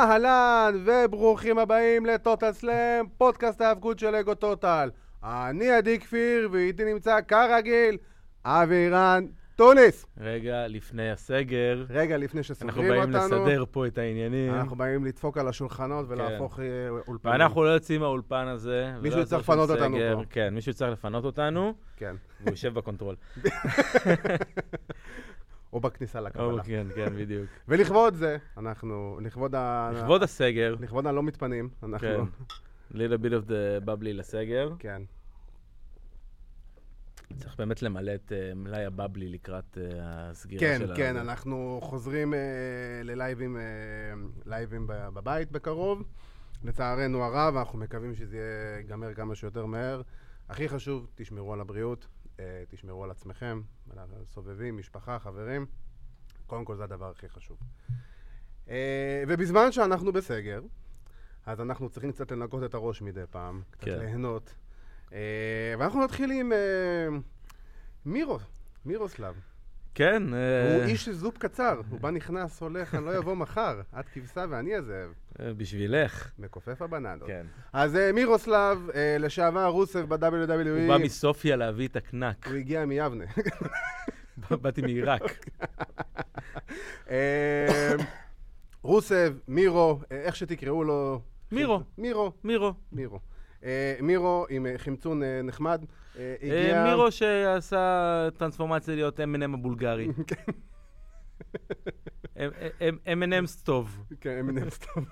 אהלן 0.00 0.84
וברוכים 0.84 1.58
הבאים 1.58 2.06
לטוטאל 2.06 2.52
סלאם, 2.52 3.06
פודקאסט 3.18 3.60
ההאבקות 3.60 3.98
של 3.98 4.14
אגו 4.14 4.34
טוטאל. 4.34 4.90
אני 5.24 5.70
עדי 5.70 5.98
כפיר 5.98 6.48
ואיתי 6.52 6.84
נמצא 6.84 7.20
כרגיל 7.28 7.96
אבירן 8.44 9.26
טוניס. 9.56 10.06
רגע 10.20 10.66
לפני 10.68 11.10
הסגר, 11.10 11.84
רגע 11.90 12.16
לפני 12.16 12.40
אנחנו 12.40 12.54
שסוגרים 12.54 12.88
באים 12.88 13.14
אותנו, 13.14 13.18
לסדר 13.18 13.64
פה 13.70 13.86
את 13.86 13.98
העניינים, 13.98 14.54
אנחנו 14.54 14.76
באים 14.76 15.04
לדפוק 15.04 15.38
על 15.38 15.48
השולחנות 15.48 16.06
ולהפוך 16.08 16.60
אה, 16.60 16.64
אולפנים. 17.08 17.34
ואנחנו 17.34 17.64
לא 17.64 17.68
יוצאים 17.68 18.00
מהאולפן 18.00 18.46
הזה. 18.46 18.92
מישהו 19.02 19.20
יצטרך 19.20 19.40
לפנות 19.40 19.70
אותנו. 19.70 19.96
פה. 20.14 20.22
כן, 20.30 20.54
מישהו 20.54 20.74
צריך 20.74 20.92
לפנות 20.92 21.24
אותנו, 21.24 21.74
כן, 21.96 22.16
והוא 22.40 22.50
יושב 22.50 22.74
בקונטרול. 22.74 23.16
או 25.72 25.80
בכניסה 25.80 26.20
לקבלה. 26.20 26.44
או, 26.44 26.58
כן, 26.64 26.86
כן, 26.94 27.16
בדיוק. 27.16 27.46
ולכבוד 27.68 28.14
זה, 28.14 28.36
אנחנו, 28.56 29.18
לכבוד 29.22 29.54
ה... 29.54 29.90
לכבוד 29.94 30.22
הסגר, 30.22 30.74
לכבוד 30.80 31.06
הלא 31.06 31.22
מתפנים, 31.22 31.68
אנחנו... 31.82 32.08
כן, 32.08 32.20
little 32.92 33.22
bit 33.22 33.30
of 33.30 33.48
the 33.48 33.86
bubbly 33.86 34.12
לסגר, 34.12 34.72
כן. 34.78 35.02
צריך 37.36 37.56
באמת 37.58 37.82
למלא 37.82 38.14
את 38.14 38.32
אה, 38.32 38.54
מלאי 38.54 38.84
הבבלי 38.84 39.28
לקראת 39.28 39.78
אה, 39.78 39.86
הסגירה 40.30 40.60
כן, 40.60 40.78
של 40.78 40.92
ה... 40.92 40.96
כן, 40.96 41.16
אנחנו 41.16 41.78
חוזרים 41.82 42.34
אה, 42.34 42.38
ללייבים 43.04 43.56
לייבים 44.46 44.86
ב- 44.86 45.08
בבית 45.14 45.52
בקרוב. 45.52 46.02
לצערנו 46.64 47.24
הרב, 47.24 47.56
אנחנו 47.56 47.78
מקווים 47.78 48.14
שזה 48.14 48.38
ייגמר 48.78 49.14
כמה 49.14 49.34
שיותר 49.34 49.66
מהר. 49.66 50.02
הכי 50.48 50.68
חשוב, 50.68 51.06
תשמרו 51.14 51.52
על 51.52 51.60
הבריאות, 51.60 52.06
תשמרו 52.68 53.04
על 53.04 53.10
עצמכם, 53.10 53.62
על 53.90 53.98
הסובבים, 54.22 54.78
משפחה, 54.78 55.18
חברים. 55.18 55.66
קודם 56.46 56.64
כל 56.64 56.76
זה 56.76 56.84
הדבר 56.84 57.10
הכי 57.10 57.28
חשוב. 57.28 57.58
אה, 58.68 59.24
ובזמן 59.28 59.72
שאנחנו 59.72 60.12
בסגר, 60.12 60.60
אז 61.46 61.60
אנחנו 61.60 61.88
צריכים 61.88 62.12
קצת 62.12 62.32
לנקות 62.32 62.64
את 62.64 62.74
הראש 62.74 63.02
מדי 63.02 63.24
פעם, 63.30 63.62
קצת 63.70 63.84
כן. 63.84 63.98
ליהנות. 63.98 64.54
אה, 65.12 65.74
ואנחנו 65.78 66.04
נתחיל 66.04 66.30
עם 66.30 66.52
אה, 66.52 67.08
מירו, 68.04 68.38
מירוסלב. 68.84 69.40
כן, 69.94 70.22
הוא 70.28 70.36
אה, 70.36 70.84
איש 70.86 71.08
זופ 71.08 71.38
קצר, 71.38 71.80
הוא 71.90 72.00
בא 72.00 72.10
נכנס, 72.10 72.60
הולך, 72.60 72.94
אני 72.94 73.04
לא 73.04 73.16
יבוא 73.16 73.34
מחר. 73.34 73.80
את 74.00 74.08
כבשה 74.08 74.44
ואני 74.50 74.74
הזאב. 74.74 75.12
אה, 75.40 75.54
בשבילך. 75.54 76.30
מכופף 76.38 76.82
הבננות. 76.82 77.26
כן. 77.26 77.46
אז 77.72 77.96
אה, 77.96 78.12
מירוסלב, 78.12 78.78
לשעבר 79.18 79.66
רוסב 79.66 79.98
הוא 79.98 80.18
בא 80.18 80.30
ב-WWE, 80.30 80.98
מסופיה 81.04 81.56
להביא 81.56 81.88
את 81.88 81.96
הקנק. 81.96 82.46
הוא 82.46 82.56
הגיע 82.56 82.86
מיבנה. 82.86 83.24
באתי 84.50 84.82
מעיראק. 84.82 85.46
אה, 87.10 87.94
רוסב, 88.82 89.34
מירו, 89.48 90.00
איך 90.10 90.36
שתקראו 90.36 90.84
לו. 90.84 91.20
מירו. 91.52 91.80
מירו, 91.98 92.32
מירו. 92.44 92.74
מירו. 92.92 93.18
אה, 93.64 93.96
מירו 94.02 94.46
עם 94.50 94.66
אה, 94.66 94.78
חמצון 94.78 95.22
אה, 95.22 95.42
נחמד. 95.42 95.84
הגיע... 96.42 96.84
מירו 96.84 97.12
שעשה 97.12 98.28
טרנספורמציה 98.36 98.94
להיות 98.94 99.20
M&M 99.20 99.54
הבולגרי. 99.54 100.08
M&M's 103.06 103.62
טוב. 103.64 104.04
כן, 104.20 104.38
אמינמס 104.38 104.78
טוב. 104.78 105.04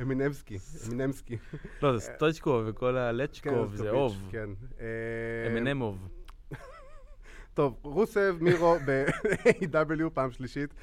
אמינמסקי, 0.00 0.58
אמינמסקי. 0.88 1.36
לא, 1.82 1.98
זה 1.98 2.00
סטויצ'קוב 2.00 2.62
וכל 2.66 2.92
כן, 2.92 2.96
הלצ'קוב, 2.96 3.74
זה 3.74 3.90
אוב. 3.90 4.28
כן. 4.30 4.50
M&M 5.56 5.80
אוב. 5.80 6.08
טוב, 7.54 7.78
רוסב, 7.82 8.36
מירו 8.40 8.76
ב-AW 8.86 10.10
פעם 10.14 10.30
שלישית. 10.30 10.74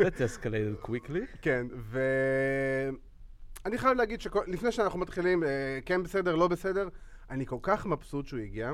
Let's 0.00 0.20
escalate 0.20 0.86
quickly. 0.86 1.38
כן, 1.42 1.66
ו... 1.76 2.00
אני 3.66 3.78
חייב 3.78 3.96
להגיד 3.96 4.20
שלפני 4.20 4.72
שאנחנו 4.72 4.98
מתחילים, 4.98 5.44
אה, 5.44 5.78
כן 5.86 6.02
בסדר, 6.02 6.36
לא 6.36 6.48
בסדר, 6.48 6.88
אני 7.30 7.46
כל 7.46 7.58
כך 7.62 7.86
מבסוט 7.86 8.26
שהוא 8.26 8.40
הגיע. 8.40 8.72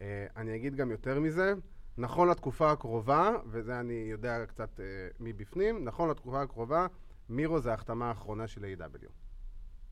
אה, 0.00 0.26
אני 0.36 0.56
אגיד 0.56 0.74
גם 0.74 0.90
יותר 0.90 1.20
מזה, 1.20 1.54
נכון 1.98 2.28
לתקופה 2.28 2.70
הקרובה, 2.70 3.30
וזה 3.46 3.80
אני 3.80 4.06
יודע 4.10 4.46
קצת 4.46 4.80
אה, 4.80 4.84
מבפנים, 5.20 5.84
נכון 5.84 6.10
לתקופה 6.10 6.42
הקרובה, 6.42 6.86
מירו 7.28 7.60
זה 7.60 7.70
ההחתמה 7.70 8.08
האחרונה 8.08 8.46
של 8.46 8.64
A.W. 8.64 9.08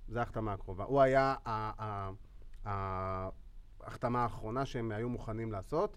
זה 0.09 0.19
ההחתמה 0.19 0.53
הקרובה. 0.53 0.85
הוא 0.85 1.01
היה 1.01 1.35
ההחתמה 2.65 4.23
האחרונה 4.23 4.67
שהם 4.67 4.93
היו 4.93 5.09
מוכנים 5.09 5.53
לעשות, 5.53 5.97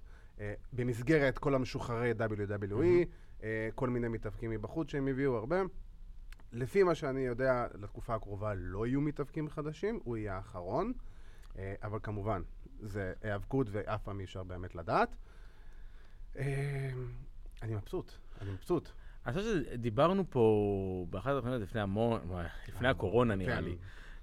במסגרת 0.74 1.38
כל 1.38 1.56
המשוחררי 1.56 2.12
WWE, 2.12 3.44
כל 3.76 3.90
מיני 3.90 4.08
מתאבקים 4.08 4.52
מבחוץ 4.52 4.92
שהם 4.92 5.08
הביאו 5.08 5.38
הרבה. 5.38 5.62
לפי 6.54 6.84
מה 6.84 6.96
שאני 6.96 7.20
יודע, 7.22 7.68
לתקופה 7.82 8.16
הקרובה 8.16 8.54
לא 8.54 8.88
יהיו 8.88 9.02
מתאבקים 9.02 9.50
חדשים, 9.50 10.00
הוא 10.04 10.18
יהיה 10.18 10.36
האחרון, 10.36 10.94
אה, 11.58 11.74
אבל 11.84 12.00
כמובן, 12.04 12.42
זה 12.82 13.14
היאבקות 13.22 13.68
ואף 13.72 14.04
פעם 14.04 14.20
אי 14.20 14.26
אפשר 14.26 14.44
באמת 14.44 14.76
לדעת. 14.76 15.16
אה, 16.38 16.90
אני 17.62 17.76
מבסוט, 17.76 18.12
אני 18.42 18.52
מבסוט. 18.52 18.90
אני 19.26 19.34
חושב 19.34 19.64
שדיברנו 19.72 20.24
פה 20.30 21.06
באחת 21.10 21.32
התוכניות 21.32 21.62
לפני 21.62 21.82
המון, 21.82 22.22
לפני 22.68 22.88
הקורונה 22.88 23.36
נראה 23.36 23.56
כן. 23.56 23.64
לי. 23.64 23.78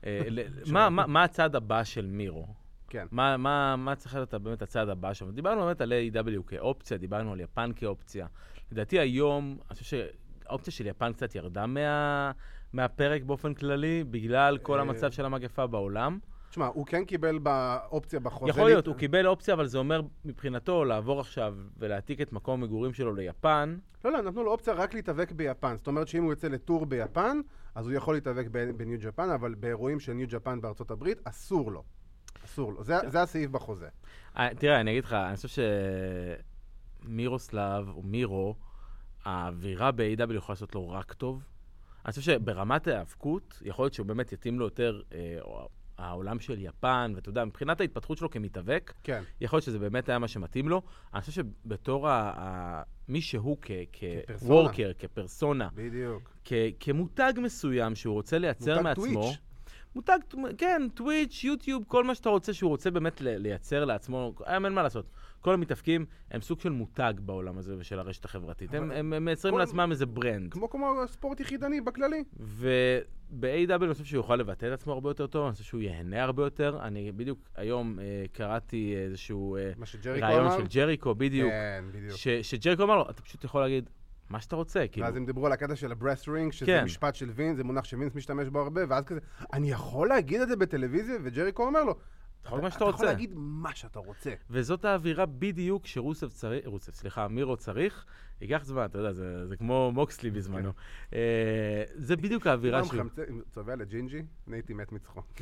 אה, 0.06 0.22
מה- 0.90 1.24
הצעד 1.24 1.56
הבא 1.56 1.84
של 1.84 2.06
מירו? 2.06 2.46
כן. 2.88 3.06
מה, 3.10 3.36
מה, 3.36 3.76
מה 3.76 3.94
צריך 3.96 4.14
להיות 4.14 4.34
באמת 4.34 4.62
הצעד 4.62 4.88
הבא 4.88 5.12
שם? 5.12 5.30
דיברנו 5.30 5.60
באמת 5.64 5.80
על 5.80 5.92
A.W. 5.92 6.42
כאופציה, 6.46 6.98
דיברנו 6.98 7.32
על 7.32 7.40
יפן 7.40 7.70
כאופציה. 7.76 8.26
לדעתי 8.72 8.98
היום, 8.98 9.58
אני 9.70 9.78
חושב 9.78 10.06
שהאופציה 10.44 10.72
של 10.72 10.86
יפן 10.86 11.12
קצת 11.12 11.34
ירדה 11.34 11.66
מה, 11.66 12.30
מהפרק 12.72 13.22
באופן 13.22 13.54
כללי, 13.54 14.04
בגלל 14.04 14.58
כל 14.58 14.76
אה, 14.76 14.80
המצב 14.80 15.10
של 15.10 15.24
המגפה 15.24 15.66
בעולם. 15.66 16.18
תשמע, 16.50 16.66
הוא 16.66 16.86
כן 16.86 17.04
קיבל 17.04 17.38
באופציה 17.38 18.20
בחוזה. 18.20 18.50
יכול 18.50 18.64
להיות, 18.64 18.86
הוא 18.86 18.96
קיבל 18.96 19.26
אופציה, 19.26 19.54
אבל 19.54 19.66
זה 19.66 19.78
אומר 19.78 20.00
מבחינתו 20.24 20.84
לעבור 20.84 21.20
עכשיו 21.20 21.54
ולהעתיק 21.78 22.20
את 22.20 22.32
מקום 22.32 22.62
המגורים 22.62 22.92
שלו 22.92 23.14
ליפן. 23.14 23.76
לא, 24.04 24.12
לא, 24.12 24.22
נתנו 24.22 24.44
לו 24.44 24.50
אופציה 24.50 24.74
רק 24.74 24.94
להתאבק 24.94 25.32
ביפן. 25.32 25.76
זאת 25.76 25.86
אומרת 25.86 26.08
שאם 26.08 26.22
הוא 26.22 26.32
יוצא 26.32 26.48
לטור 26.48 26.86
ביפן, 26.86 27.40
אז 27.74 27.86
הוא 27.86 27.94
יכול 27.94 28.14
להתאבק 28.14 28.46
בניו 28.76 28.98
ג'פן, 29.00 29.30
אבל 29.30 29.54
באירועים 29.54 30.00
של 30.00 30.12
ניו 30.12 30.26
ג'פן 30.30 30.60
בארצות 30.60 30.90
הברית, 30.90 31.18
אסור 31.24 31.72
לו. 31.72 31.82
אסור 32.44 32.72
לו. 32.72 32.84
זה, 32.84 32.96
זה 33.06 33.22
הסעיף 33.22 33.50
בחוזה. 33.50 33.88
אה, 34.36 34.48
תראה, 34.58 34.80
אני 34.80 34.90
אגיד 34.90 35.04
לך, 35.04 35.12
אני 35.12 35.36
חושב 35.36 35.62
שמירוסלב, 37.04 37.88
או 37.88 38.02
מירו, 38.02 38.54
האווירה 39.24 39.90
ב-AW 39.92 40.04
יכולה 40.34 40.54
לעשות 40.54 40.74
לו 40.74 40.90
רק 40.90 41.12
טוב. 41.12 41.42
אני 42.04 42.12
חושב 42.12 42.22
שברמת 42.32 42.86
ההיאבקות, 42.88 43.62
יכול 43.64 43.84
להיות 43.84 43.94
שהוא 43.94 44.06
באמת 44.06 44.32
יתאים 44.32 44.58
לו 44.58 44.64
יותר 44.64 45.02
אה, 45.14 45.38
העולם 45.98 46.40
של 46.40 46.56
יפן, 46.60 47.12
ואתה 47.14 47.28
יודע, 47.28 47.44
מבחינת 47.44 47.80
ההתפתחות 47.80 48.18
שלו 48.18 48.30
כמתאבק, 48.30 48.92
כן. 49.02 49.22
יכול 49.40 49.56
להיות 49.56 49.64
שזה 49.64 49.78
באמת 49.78 50.08
היה 50.08 50.18
מה 50.18 50.28
שמתאים 50.28 50.68
לו. 50.68 50.82
אני 51.14 51.20
חושב 51.20 51.32
שבתור 51.32 52.08
ה- 52.08 52.32
ה- 52.36 52.82
מי 53.08 53.20
שהוא. 53.20 53.56
כוורקר, 54.38 54.90
כפרסונה, 54.98 55.68
בדיוק. 55.74 56.30
כ- 56.44 56.52
כמותג 56.80 57.32
מסוים 57.42 57.94
שהוא 57.94 58.14
רוצה 58.14 58.38
לייצר 58.38 58.72
מותג 58.74 58.82
מעצמו. 58.84 59.04
טוויץ'. 59.04 59.38
מותג, 59.94 60.18
כן, 60.58 60.82
טוויץ', 60.94 61.44
יוטיוב, 61.44 61.84
כל 61.88 62.04
מה 62.04 62.14
שאתה 62.14 62.28
רוצה 62.28 62.52
שהוא 62.52 62.68
רוצה 62.68 62.90
באמת 62.90 63.20
לייצר 63.20 63.84
לעצמו, 63.84 64.34
היום 64.46 64.64
אין 64.64 64.72
מה 64.72 64.82
לעשות. 64.82 65.06
כל 65.44 65.54
המתאבקים 65.54 66.06
הם 66.30 66.40
סוג 66.40 66.60
של 66.60 66.70
מותג 66.70 67.14
בעולם 67.18 67.58
הזה 67.58 67.74
ושל 67.78 67.98
הרשת 67.98 68.24
החברתית. 68.24 68.74
הם, 68.74 68.90
הם, 68.90 69.12
הם 69.12 69.24
מייצרים 69.24 69.54
כל- 69.54 69.58
לעצמם 69.60 69.88
איזה 69.90 70.06
brand. 70.06 70.52
כמו 70.52 70.70
כמו 70.70 70.94
ספורט 71.06 71.40
יחידני 71.40 71.80
בכללי. 71.80 72.24
וב-AEW 72.40 73.44
אני 73.84 73.92
חושב 73.92 74.04
שהוא 74.04 74.18
יוכל 74.18 74.36
לבטא 74.36 74.66
את 74.66 74.72
עצמו 74.72 74.92
הרבה 74.92 75.10
יותר 75.10 75.26
טוב, 75.26 75.44
אני 75.46 75.52
חושב 75.52 75.64
שהוא 75.64 75.80
ייהנה 75.80 76.22
הרבה 76.22 76.44
יותר. 76.44 76.78
אני 76.82 77.12
בדיוק 77.12 77.38
היום 77.56 77.98
אה, 77.98 78.04
קראתי 78.32 78.94
איזשהו 78.96 79.56
אה, 79.56 79.72
רעיון. 80.20 80.50
של 80.58 80.66
ג'ריקו, 80.78 81.14
בדיוק, 81.14 81.50
כן, 81.50 81.84
בדיוק. 81.92 82.16
ש- 82.16 82.28
שג'ריקו 82.28 82.82
אמר 82.82 82.96
לו, 82.96 83.10
אתה 83.10 83.22
פשוט 83.22 83.44
יכול 83.44 83.60
להגיד 83.60 83.90
מה 84.30 84.40
שאתה 84.40 84.56
רוצה, 84.56 84.84
כאילו. 84.92 85.06
ואז 85.06 85.16
הם 85.16 85.26
דיברו 85.26 85.46
על 85.46 85.52
הקטע 85.52 85.76
של 85.76 85.92
ה 85.92 85.98
brass 85.98 86.28
ring, 86.28 86.52
שזה 86.52 86.66
כן. 86.66 86.84
משפט 86.84 87.14
של 87.14 87.30
וינס, 87.34 87.56
זה 87.56 87.64
מונח 87.64 87.84
שווינס 87.84 88.14
משתמש 88.14 88.48
בו 88.48 88.60
הרבה, 88.60 88.80
ואז 88.88 89.04
כזה, 89.04 89.20
אני 89.52 89.70
יכול 89.70 90.08
להגיד 90.08 90.40
את 90.40 90.48
זה 90.48 90.56
בטלוויזיה? 90.56 91.16
וג'ריקו 91.22 91.66
אומר 91.66 91.84
לו, 91.84 91.94
אתה 92.44 92.52
יכול 92.52 92.60
מה 92.60 92.70
שאתה 92.70 92.76
אתה 92.76 92.84
יכול 92.84 92.92
רוצה. 92.92 93.04
להגיד 93.06 93.30
מה 93.34 93.74
שאתה 93.74 93.98
רוצה. 93.98 94.34
וזאת 94.50 94.84
האווירה 94.84 95.26
בדיוק 95.26 95.86
שרוסב 95.86 96.28
צריך, 96.28 96.66
רוסב, 96.66 96.92
סליחה, 96.92 97.28
מירו 97.28 97.56
צריך. 97.56 98.04
ייקח 98.40 98.64
זמן, 98.64 98.84
אתה 98.84 98.98
יודע, 98.98 99.12
זה, 99.12 99.46
זה 99.46 99.56
כמו 99.56 99.90
מוקסלי 99.94 100.30
בזמנו. 100.30 100.72
אה, 101.14 101.18
זה 101.94 102.16
בדיוק 102.16 102.46
האווירה 102.46 102.80
פעם 102.82 102.90
שלו. 102.90 103.02
חמצ- 103.04 103.50
צובע 103.50 103.76
לג'ינג'י, 103.76 104.22
נהייתי 104.46 104.74
מת 104.74 104.92
מצחוק. 104.92 105.26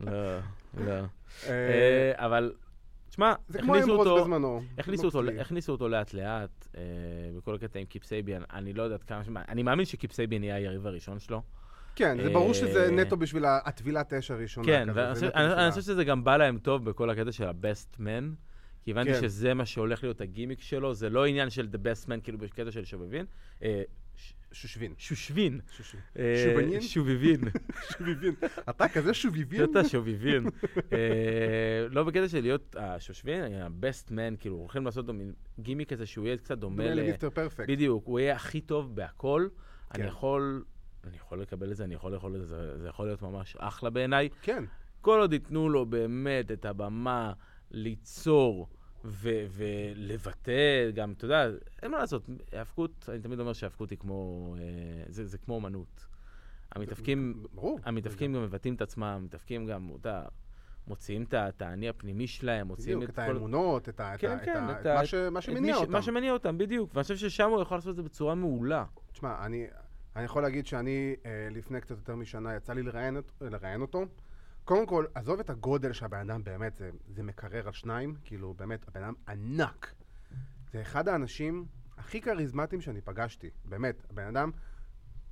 לא, 0.00 0.38
לא. 0.74 0.90
אה, 0.90 1.04
אה, 1.48 2.12
אבל, 2.26 2.52
תשמע, 3.08 3.34
הכניסו 3.54 3.90
אותו, 3.96 4.16
בזמנו. 4.20 4.60
הכניסו 4.78 5.06
אותו. 5.06 5.20
הכניסו 5.40 5.72
אותו 5.72 5.88
לאט 5.88 6.14
לאט, 6.14 6.68
אה, 6.76 6.82
בכל 7.36 7.54
הקטע 7.54 7.78
עם 7.78 7.86
קיפ 7.86 8.04
סייביאן, 8.04 8.42
אני 8.52 8.72
לא 8.72 8.82
יודעת 8.82 9.02
כמה, 9.04 9.24
שמה- 9.24 9.42
אני 9.48 9.62
מאמין 9.62 9.84
שקיפ 9.86 10.12
סייביאן 10.12 10.44
יהיה 10.44 10.54
היריב 10.56 10.86
הראשון 10.86 11.18
שלו. 11.18 11.42
כן, 11.98 12.22
זה 12.22 12.30
ברור 12.30 12.54
שזה 12.54 12.84
אה, 12.84 12.90
נטו 12.90 13.16
בשביל 13.16 13.44
הטבילת 13.44 14.12
אש 14.12 14.30
הראשונה. 14.30 14.66
כן, 14.66 14.88
ואני 14.94 15.70
חושב- 15.70 15.82
שזה 15.82 16.04
גם 16.04 16.24
בא 16.24 16.36
להם 16.36 16.58
טוב 16.58 16.84
בכל 16.84 17.10
הקטע 17.10 17.32
של 17.32 17.44
ה-best 17.44 17.96
man, 18.00 18.34
כי 18.84 18.90
הבנתי 18.90 19.12
כן. 19.12 19.20
שזה 19.20 19.54
מה 19.54 19.66
שהולך 19.66 20.02
להיות 20.02 20.20
הגימיק 20.20 20.60
שלו, 20.60 20.94
זה 20.94 21.10
לא 21.10 21.26
עניין 21.26 21.50
של 21.50 21.68
the 21.72 21.76
best 21.76 22.06
man, 22.06 22.20
כאילו 22.22 22.38
בקטע 22.38 22.70
של 22.70 22.84
שובבין, 22.84 23.26
אה, 23.62 23.82
שושבין. 24.52 24.94
שושבין. 24.98 25.60
אה, 26.18 26.44
שובנין? 26.44 26.80
שוביבין. 26.80 27.40
שוביבין. 27.98 28.34
אתה 28.70 28.88
כזה 28.88 29.14
שוביבין? 29.14 29.64
אתה 29.64 29.88
שוביבין. 29.88 30.46
אה, 30.92 31.86
לא 31.90 32.04
בקטע 32.04 32.28
של 32.28 32.40
להיות 32.40 32.76
השושבין, 32.78 33.52
ה-best 33.54 34.08
man, 34.10 34.36
כאילו, 34.38 34.56
הולכים 34.56 34.84
לעשות 34.84 35.06
לו 35.06 35.14
מין 35.14 35.32
גימיק 35.60 35.88
כזה 35.92 36.06
שהוא 36.06 36.26
יהיה 36.26 36.36
קצת 36.36 36.58
דומה 36.58 36.76
דומה 36.82 36.94
ל... 36.94 36.98
למיסטר 37.00 37.30
פרפקט. 37.30 37.68
בדיוק, 37.68 38.06
הוא 38.06 38.20
יהיה 38.20 38.34
הכי 38.34 38.60
טוב 38.60 38.96
בהכל. 38.96 39.48
אני 39.94 40.02
כן. 40.02 40.08
יכול... 40.08 40.64
אני 41.04 41.16
יכול 41.16 41.40
לקבל 41.42 41.70
את 41.72 41.76
זה, 41.76 41.84
אני 41.84 41.94
יכול 41.94 42.12
לאכול 42.12 42.36
את 42.36 42.46
זה, 42.46 42.78
זה- 42.78 42.88
יכול 42.88 43.06
להיות 43.06 43.22
ממש 43.22 43.56
אחלה 43.58 43.90
בעיניי. 43.90 44.28
כן. 44.42 44.64
כל 45.00 45.20
עוד 45.20 45.32
ייתנו 45.32 45.68
לו 45.68 45.86
באמת 45.86 46.50
את 46.52 46.64
הבמה 46.64 47.32
ליצור 47.70 48.68
ו- 49.04 49.46
ולבטא, 49.50 50.90
גם, 50.94 51.12
אתה 51.12 51.24
יודע, 51.24 51.46
אין 51.82 51.90
מה 51.90 51.98
לעשות, 51.98 52.28
האבקות, 52.52 53.08
אני 53.12 53.18
תמיד 53.20 53.40
אומר 53.40 53.52
שהאבקות 53.52 53.90
היא 53.90 53.98
כמו, 53.98 54.54
אה, 54.58 54.62
זה, 55.08 55.26
זה 55.26 55.38
כמו 55.38 55.54
אומנות. 55.54 56.06
המתאבקים, 56.72 57.42
ברור. 57.54 57.78
המתאבקים 57.84 58.34
גם 58.34 58.42
מבטאים 58.42 58.74
את 58.74 58.82
עצמם, 58.82 59.04
המתאבקים 59.04 59.66
גם, 59.66 59.88
אתה 60.00 60.08
יודע, 60.08 60.22
מוציאים 60.86 61.24
את 61.32 61.62
האני 61.62 61.88
הפנימי 61.88 62.26
שלהם, 62.26 62.66
מוציאים 62.66 62.98
בדיוק, 62.98 63.10
את 63.10 63.18
את 63.18 63.24
כל... 63.24 63.34
האמונות, 63.36 63.88
את 63.88 64.00
ה- 64.00 64.14
את 64.14 64.20
כן, 64.20 64.36
את 64.36 64.42
כן, 64.44 64.64
את 64.80 64.86
מה 64.86 65.06
ש- 65.06 65.14
מה 65.14 65.38
את 65.38 65.44
שמניע 65.44 65.76
אותם. 65.76 65.92
מה 65.92 66.02
שמניע 66.02 66.32
אותם, 66.32 66.58
בדיוק. 66.58 66.90
ואני 66.94 67.02
חושב 67.02 67.16
ששם 67.16 67.50
הוא 67.50 67.62
יכול 67.62 67.76
לעשות 67.76 67.90
את 67.90 67.96
זה 67.96 68.02
בצורה 68.02 68.34
מעולה. 68.34 68.84
תשמע, 69.12 69.46
אני, 69.46 69.66
אני 70.18 70.24
יכול 70.24 70.42
להגיד 70.42 70.66
שאני 70.66 71.16
אה, 71.26 71.48
לפני 71.50 71.80
קצת 71.80 71.90
יותר 71.90 72.16
משנה 72.16 72.56
יצא 72.56 72.72
לי 72.72 72.82
לראיין, 72.82 73.16
לראיין 73.40 73.80
אותו. 73.80 74.04
קודם 74.64 74.86
כל, 74.86 75.04
עזוב 75.14 75.40
את 75.40 75.50
הגודל 75.50 75.92
שהבן 75.92 76.30
אדם 76.30 76.44
באמת, 76.44 76.76
זה, 76.76 76.90
זה 77.08 77.22
מקרר 77.22 77.66
על 77.66 77.72
שניים, 77.72 78.14
כאילו 78.24 78.54
באמת, 78.54 78.88
הבן 78.88 79.02
אדם 79.02 79.14
ענק. 79.28 79.94
זה 80.72 80.82
אחד 80.82 81.08
האנשים 81.08 81.66
הכי 81.98 82.20
כריזמטיים 82.20 82.80
שאני 82.80 83.00
פגשתי, 83.00 83.50
באמת. 83.64 84.06
הבן 84.10 84.36
אדם 84.36 84.50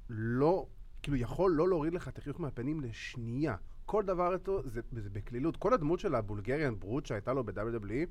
לא, 0.08 0.66
כאילו 1.02 1.16
יכול 1.16 1.52
לא 1.52 1.68
להוריד 1.68 1.94
לך 1.94 2.08
את 2.08 2.18
החיוך 2.18 2.40
מהפנים 2.40 2.80
לשנייה. 2.80 3.56
כל 3.86 4.02
דבר 4.02 4.34
איתו 4.34 4.62
זה, 4.64 4.80
זה 4.92 5.10
בקלילות. 5.10 5.56
כל 5.56 5.74
הדמות 5.74 6.00
של 6.00 6.14
הבולגריאן 6.14 6.80
ברוט 6.80 7.06
שהייתה 7.06 7.32
לו 7.32 7.44
ב-WWE, 7.44 8.06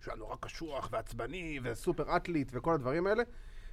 שהוא 0.00 0.12
היה 0.12 0.16
נורא 0.16 0.36
קשוח 0.40 0.88
ועצבני 0.92 1.60
וסופר 1.62 2.16
אתלית 2.16 2.48
וכל 2.52 2.74
הדברים 2.74 3.06
האלה, 3.06 3.22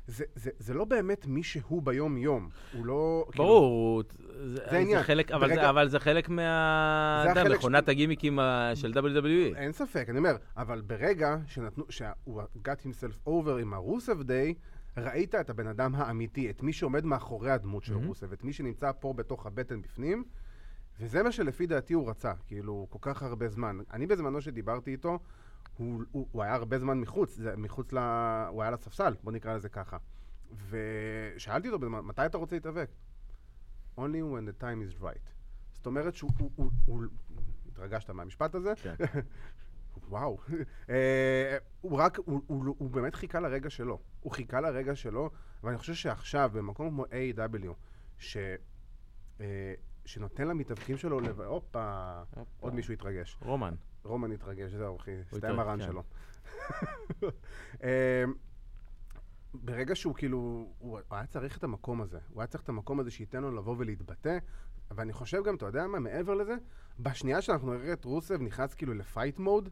זה, 0.09 0.23
זה, 0.35 0.50
זה 0.59 0.73
לא 0.73 0.85
באמת 0.85 1.25
מי 1.27 1.44
שהוא 1.44 1.81
ביום-יום. 1.83 2.50
הוא 2.73 2.85
לא... 2.85 3.25
כאילו, 3.31 3.44
ברור, 3.45 3.63
הוא- 3.65 4.03
זה, 4.47 4.59
העניין. 4.77 4.97
זה 4.97 5.03
חלק, 5.03 5.31
אבל, 5.31 5.47
ברגע- 5.47 5.61
זה, 5.61 5.69
אבל 5.69 5.89
זה 5.89 6.00
חלק 6.00 6.29
מה... 6.29 7.23
זה 7.33 7.41
החלק 7.41 7.57
מכונת 7.57 7.89
הגימיקים 7.89 8.39
ה- 8.39 8.71
של 8.75 8.94
WWE. 8.95 9.57
אין 9.57 9.71
ספק, 9.71 10.06
אני 10.09 10.17
אומר, 10.17 10.35
אבל 10.57 10.81
ברגע 10.81 11.38
שנתנו, 11.45 11.83
שהוא 11.89 12.41
got 12.65 12.79
himself 12.85 13.27
over 13.27 13.61
עם 13.61 13.73
הרוסב 13.73 14.21
דיי, 14.23 14.53
ראית 14.97 15.35
את 15.35 15.50
הבן 15.50 15.67
אדם 15.67 15.95
האמיתי, 15.95 16.50
את 16.50 16.63
מי 16.63 16.73
שעומד 16.73 17.06
מאחורי 17.06 17.51
הדמות 17.51 17.83
של 17.83 17.94
מהמם. 17.94 18.07
רוסב, 18.07 18.33
את 18.33 18.44
מי 18.44 18.53
שנמצא 18.53 18.91
פה 19.00 19.13
בתוך 19.13 19.45
הבטן 19.45 19.81
בפנים, 19.81 20.23
וזה 21.00 21.23
מה 21.23 21.31
שלפי 21.31 21.65
דעתי 21.65 21.94
הוא 21.94 22.09
רצה, 22.09 22.33
כאילו, 22.47 22.88
כל 22.89 23.00
כך 23.01 23.23
הרבה 23.23 23.47
זמן. 23.47 23.77
אני 23.94 24.07
בזמנו 24.07 24.41
שדיברתי 24.41 24.91
איתו, 24.91 25.19
הוא, 25.80 26.04
הוא, 26.12 26.28
הוא 26.31 26.44
היה 26.44 26.54
הרבה 26.54 26.80
זמן 26.80 27.00
מחוץ, 27.00 27.36
זה, 27.36 27.58
מחוץ 27.58 27.94
ל... 27.94 27.98
הוא 28.50 28.62
היה 28.62 28.72
לספסל, 28.72 29.14
בוא 29.24 29.31
נקרא 29.31 29.56
לזה 29.56 29.70
ככה. 29.70 29.98
ושאלתי 30.70 31.70
אותו, 31.70 31.90
מתי 31.90 32.26
אתה 32.26 32.38
רוצה 32.38 32.56
להתאבק? 32.56 32.90
Only 33.98 34.02
when 34.02 34.50
the 34.50 34.62
time 34.62 34.98
is 34.98 35.02
right. 35.02 35.30
זאת 35.74 35.86
אומרת 35.86 36.16
שהוא... 36.16 36.31
הוא, 36.38 36.52
הוא, 36.56 36.72
הוא, 36.86 37.04
התרגשת 37.72 38.10
מהמשפט 38.10 38.56
הזה? 38.56 38.74
כן. 38.76 38.96
וואו. 40.10 40.38
אה, 40.90 41.58
הוא 41.81 41.98
רק, 41.98 42.18
הוא, 42.18 42.42
הוא, 42.48 42.76
הוא 42.78 42.90
באמת 42.90 43.16
חיכה 43.16 43.40
לרגע 43.40 43.70
שלו. 43.70 44.00
הוא 44.20 44.31
חיכה 44.31 44.62
לרגע 44.62 44.96
שלו, 44.96 45.30
ואני 45.64 45.78
חושב 45.78 45.94
שעכשיו, 45.94 46.52
במקום 46.54 46.90
כמו 46.90 47.06
A.W, 47.06 47.68
ש, 48.18 48.38
אה, 49.42 49.74
שנותן 50.06 50.48
למתאבקים 50.48 50.98
שלו, 50.98 51.20
לב... 51.20 51.42
הופה, 51.42 52.22
עוד 52.60 52.76
מישהו 52.76 52.94
התרגש. 52.94 53.38
רומן. 53.42 53.76
רומן 54.09 54.31
התרגש, 54.31 54.71
זהו 54.71 54.97
אחי, 54.97 55.11
הסתיים 55.33 55.59
ה 55.60 55.64
run 55.64 55.80
כן. 55.79 55.85
שלו. 55.85 56.03
אה, 57.83 58.23
ברגע 59.53 59.95
שהוא 59.95 60.15
כאילו, 60.15 60.69
הוא 60.79 61.00
היה 61.11 61.25
צריך 61.25 61.57
את 61.57 61.63
המקום 61.63 62.01
הזה. 62.01 62.19
הוא 62.29 62.41
היה 62.41 62.47
צריך 62.47 62.63
את 62.63 62.69
המקום 62.69 63.00
הזה 63.00 63.11
שייתן 63.11 63.41
לו 63.41 63.51
לבוא 63.51 63.75
ולהתבטא. 63.77 64.38
ואני 64.91 65.13
חושב 65.13 65.44
גם, 65.44 65.56
אתה 65.56 65.65
יודע 65.65 65.88
מה, 65.88 66.00
מעבר 66.00 66.33
לזה, 66.33 66.56
בשנייה 67.00 67.41
שאנחנו 67.41 67.73
נראה 67.73 67.94
את 67.94 68.06
רוסב 68.06 68.41
נכנס 68.41 68.73
כאילו 68.73 68.94
ל 68.94 69.01
fight 69.01 69.39
mode, 69.39 69.69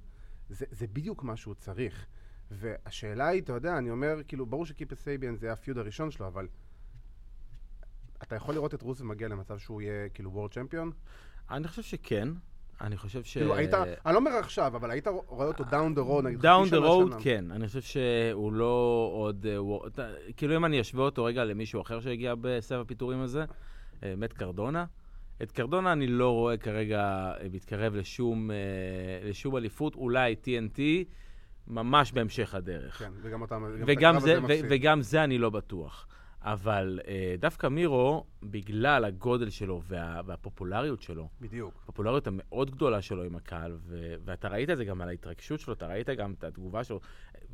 זה, 0.50 0.66
זה 0.72 0.88
בדיוק 0.88 1.24
מה 1.24 1.36
שהוא 1.36 1.56
צריך. 1.56 2.06
והשאלה 2.52 3.28
היא, 3.28 3.42
אתה 3.42 3.54
יודע, 3.54 3.78
אני 3.78 3.90
אומר, 3.90 4.18
כאילו, 4.28 4.46
ברור 4.46 4.66
שקיפ 4.66 4.96
סייביאן 4.96 5.36
זה 5.36 5.52
ה 5.52 5.57
feud 5.57 5.78
הראשון 5.78 6.12
שלו, 6.12 6.28
אבל 6.28 6.48
אתה 8.24 8.36
יכול 8.36 8.56
לראות 8.56 8.74
את 8.74 8.82
רוסב 8.82 9.04
מגיע 9.04 9.28
למצב 9.28 9.58
שהוא 9.58 9.82
יהיה 9.82 10.10
כאילו 10.10 10.32
world 10.32 10.54
champion? 10.54 10.92
אני 11.50 11.68
חושב 11.68 11.82
שכן. 11.82 12.30
אני 12.82 12.98
חושב 12.98 13.24
ש... 13.24 13.38
כאילו, 13.38 13.56
היית, 13.56 13.74
אני 13.74 14.14
לא 14.14 14.20
אומר 14.20 14.32
עכשיו, 14.32 14.76
אבל 14.76 14.92
היית 14.92 15.08
רואה 15.28 15.48
אותו 15.48 15.64
down 15.64 15.96
the 15.96 16.02
road, 16.02 16.26
נגיד, 16.26 16.42
down 16.42 16.70
the 16.70 16.78
road. 16.78 17.14
כן. 17.20 17.46
אני 17.52 17.68
חושב 17.68 17.82
שהוא 17.82 18.54
לא 18.54 19.10
עוד... 19.14 19.46
אה, 19.50 19.58
הוא- 19.58 19.88
אתה- 19.88 20.08
כאילו, 20.38 20.56
אם 20.56 20.66
אני 20.66 20.82
אשווה 20.82 21.04
אותו 21.06 21.24
רגע 21.24 21.44
למישהו 21.46 21.82
אחר 21.82 22.00
שהגיע 22.00 22.34
בסבב 22.42 22.82
הפיטורים 22.82 23.22
הזה, 23.22 23.46
אה, 24.04 24.14
מאט 24.18 24.34
קרדונה. 24.34 24.86
את 25.44 25.52
קרדונה 25.52 25.92
אני 25.92 26.08
לא 26.08 26.30
רואה 26.34 26.58
כרגע 26.58 27.00
אה, 27.42 27.48
מתקרב 27.54 27.96
לשום, 27.96 28.52
אה, 28.52 28.56
לשום 29.30 29.58
אליפות, 29.58 29.96
אולי 29.96 30.36
TNT, 30.44 30.80
ממש 31.68 32.12
בהמשך 32.12 32.56
הדרך. 32.56 33.00
כן, 33.00 33.12
וגם 33.22 33.42
אותם, 33.42 33.56
גם 33.56 33.84
את 33.84 33.84
וגם 33.88 34.16
הקרב 34.18 34.26
זה, 34.26 34.40
ו-. 34.48 34.68
וגם 34.70 35.02
זה 35.02 35.24
אני 35.24 35.38
לא 35.38 35.50
בטוח. 35.50 36.08
אבל 36.42 37.00
אה, 37.08 37.36
דווקא 37.40 37.68
מירו, 37.68 38.26
בגלל 38.44 39.06
הגודל 39.06 39.50
שלו 39.50 39.82
וה, 39.88 40.22
והפופולריות 40.26 41.02
שלו, 41.02 41.30
בדיוק. 41.42 41.74
הפופולריות 41.84 42.28
המאוד 42.28 42.72
גדולה 42.72 43.02
שלו 43.02 43.24
עם 43.24 43.36
הקהל, 43.36 43.78
ו- 43.80 44.16
ואתה 44.26 44.48
ראית 44.48 44.70
את 44.70 44.78
זה 44.78 44.86
גם 44.86 45.02
על 45.02 45.10
ההתרגשות 45.10 45.60
שלו, 45.60 45.74
אתה 45.74 45.88
ראית 45.88 46.10
גם 46.10 46.34
את 46.34 46.44
התגובה 46.44 46.84
שלו. 46.84 47.00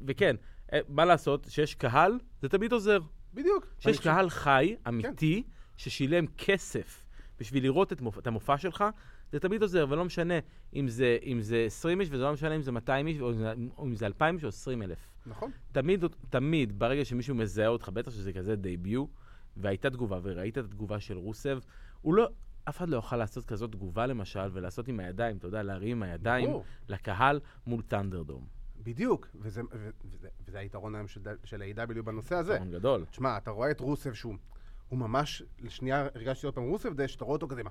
וכן, 0.08 0.36
אה, 0.74 0.80
מה 0.90 1.06
לעשות, 1.06 1.48
שיש 1.50 1.76
קהל, 1.76 2.20
זה 2.42 2.50
תמיד 2.50 2.72
עוזר. 2.72 3.00
בדיוק. 3.34 3.68
שיש 3.80 4.00
קהל 4.00 4.30
חי, 4.30 4.76
אמיתי, 4.88 5.44
ששילם 5.78 6.26
כסף 6.38 7.06
בשביל 7.40 7.64
לראות 7.64 7.94
את, 7.94 8.02
מופ... 8.02 8.18
את 8.18 8.28
המופע 8.28 8.58
שלך, 8.58 8.84
זה 9.32 9.40
תמיד 9.40 9.62
עוזר, 9.62 9.86
ולא 9.90 10.06
משנה 10.06 10.34
אם 10.76 10.88
זה, 10.88 11.18
אם 11.26 11.42
זה 11.42 11.64
20 11.68 12.02
איש, 12.02 12.10
וזה 12.12 12.24
לא 12.24 12.34
משנה 12.34 12.56
אם 12.56 12.62
זה 12.62 12.72
200 12.72 13.08
איש, 13.08 13.20
או 13.22 13.30
אם 13.32 13.38
זה- 13.38 13.54
או 13.78 13.86
אם 13.86 13.96
זה 13.96 14.06
2,000 14.06 14.36
איש 14.36 14.44
או 14.44 14.50
20 14.50 14.82
אלף. 14.84 15.10
נכון. 15.26 15.52
תמיד, 15.72 16.04
תמיד, 16.30 16.80
ברגע 16.80 17.06
שמישהו 17.06 17.36
מזהה 17.36 17.68
אותך, 17.68 17.90
בטח 17.90 18.12
שזה 18.12 18.34
כזה 18.34 18.56
דייביו, 18.56 19.06
והייתה 19.58 19.90
תגובה, 19.90 20.20
וראית 20.24 20.58
את 20.58 20.64
התגובה 20.64 21.00
של 21.00 21.18
רוסב, 21.18 21.60
הוא 22.02 22.14
לא, 22.14 22.30
אף 22.70 22.78
אחד 22.78 22.90
לא 22.90 22.96
יוכל 22.96 23.18
לעשות 23.18 23.46
כזאת 23.46 23.72
תגובה 23.72 24.06
למשל, 24.06 24.50
ולעשות 24.54 24.88
עם 24.88 25.00
הידיים, 25.00 25.38
אתה 25.38 25.48
יודע, 25.48 25.64
להרים 25.64 25.98
עם 25.98 26.04
הידיים 26.04 26.50
ברור. 26.50 26.64
לקהל 26.90 27.40
מול 27.68 27.82
טנדרדום. 27.82 28.46
בדיוק. 28.84 29.28
וזה, 29.36 29.62
ו- 29.74 29.90
וזה, 30.06 30.28
וזה 30.48 30.60
היתרון 30.60 30.96
היום 30.96 31.08
של, 31.08 31.22
ד- 31.24 31.36
של 31.46 31.64
A.W. 31.76 32.02
בנושא 32.02 32.36
הזה. 32.36 32.54
יתרון 32.54 32.72
גדול. 32.72 33.06
תשמע, 33.06 33.38
אתה 33.38 33.52
רואה 33.52 33.72
את 33.72 33.80
רוסב 33.80 34.14
שהוא... 34.14 34.36
הוא 34.90 35.00
ממש, 35.00 35.44
לשנייה 35.60 36.08
הרגשתי 36.16 36.46
עוד 36.46 36.56
פעם 36.56 36.64
רוסב 36.64 36.94
די, 36.94 37.08
שאתה 37.08 37.26
רואה 37.26 37.36
אותו 37.36 37.48
כזה 37.48 37.62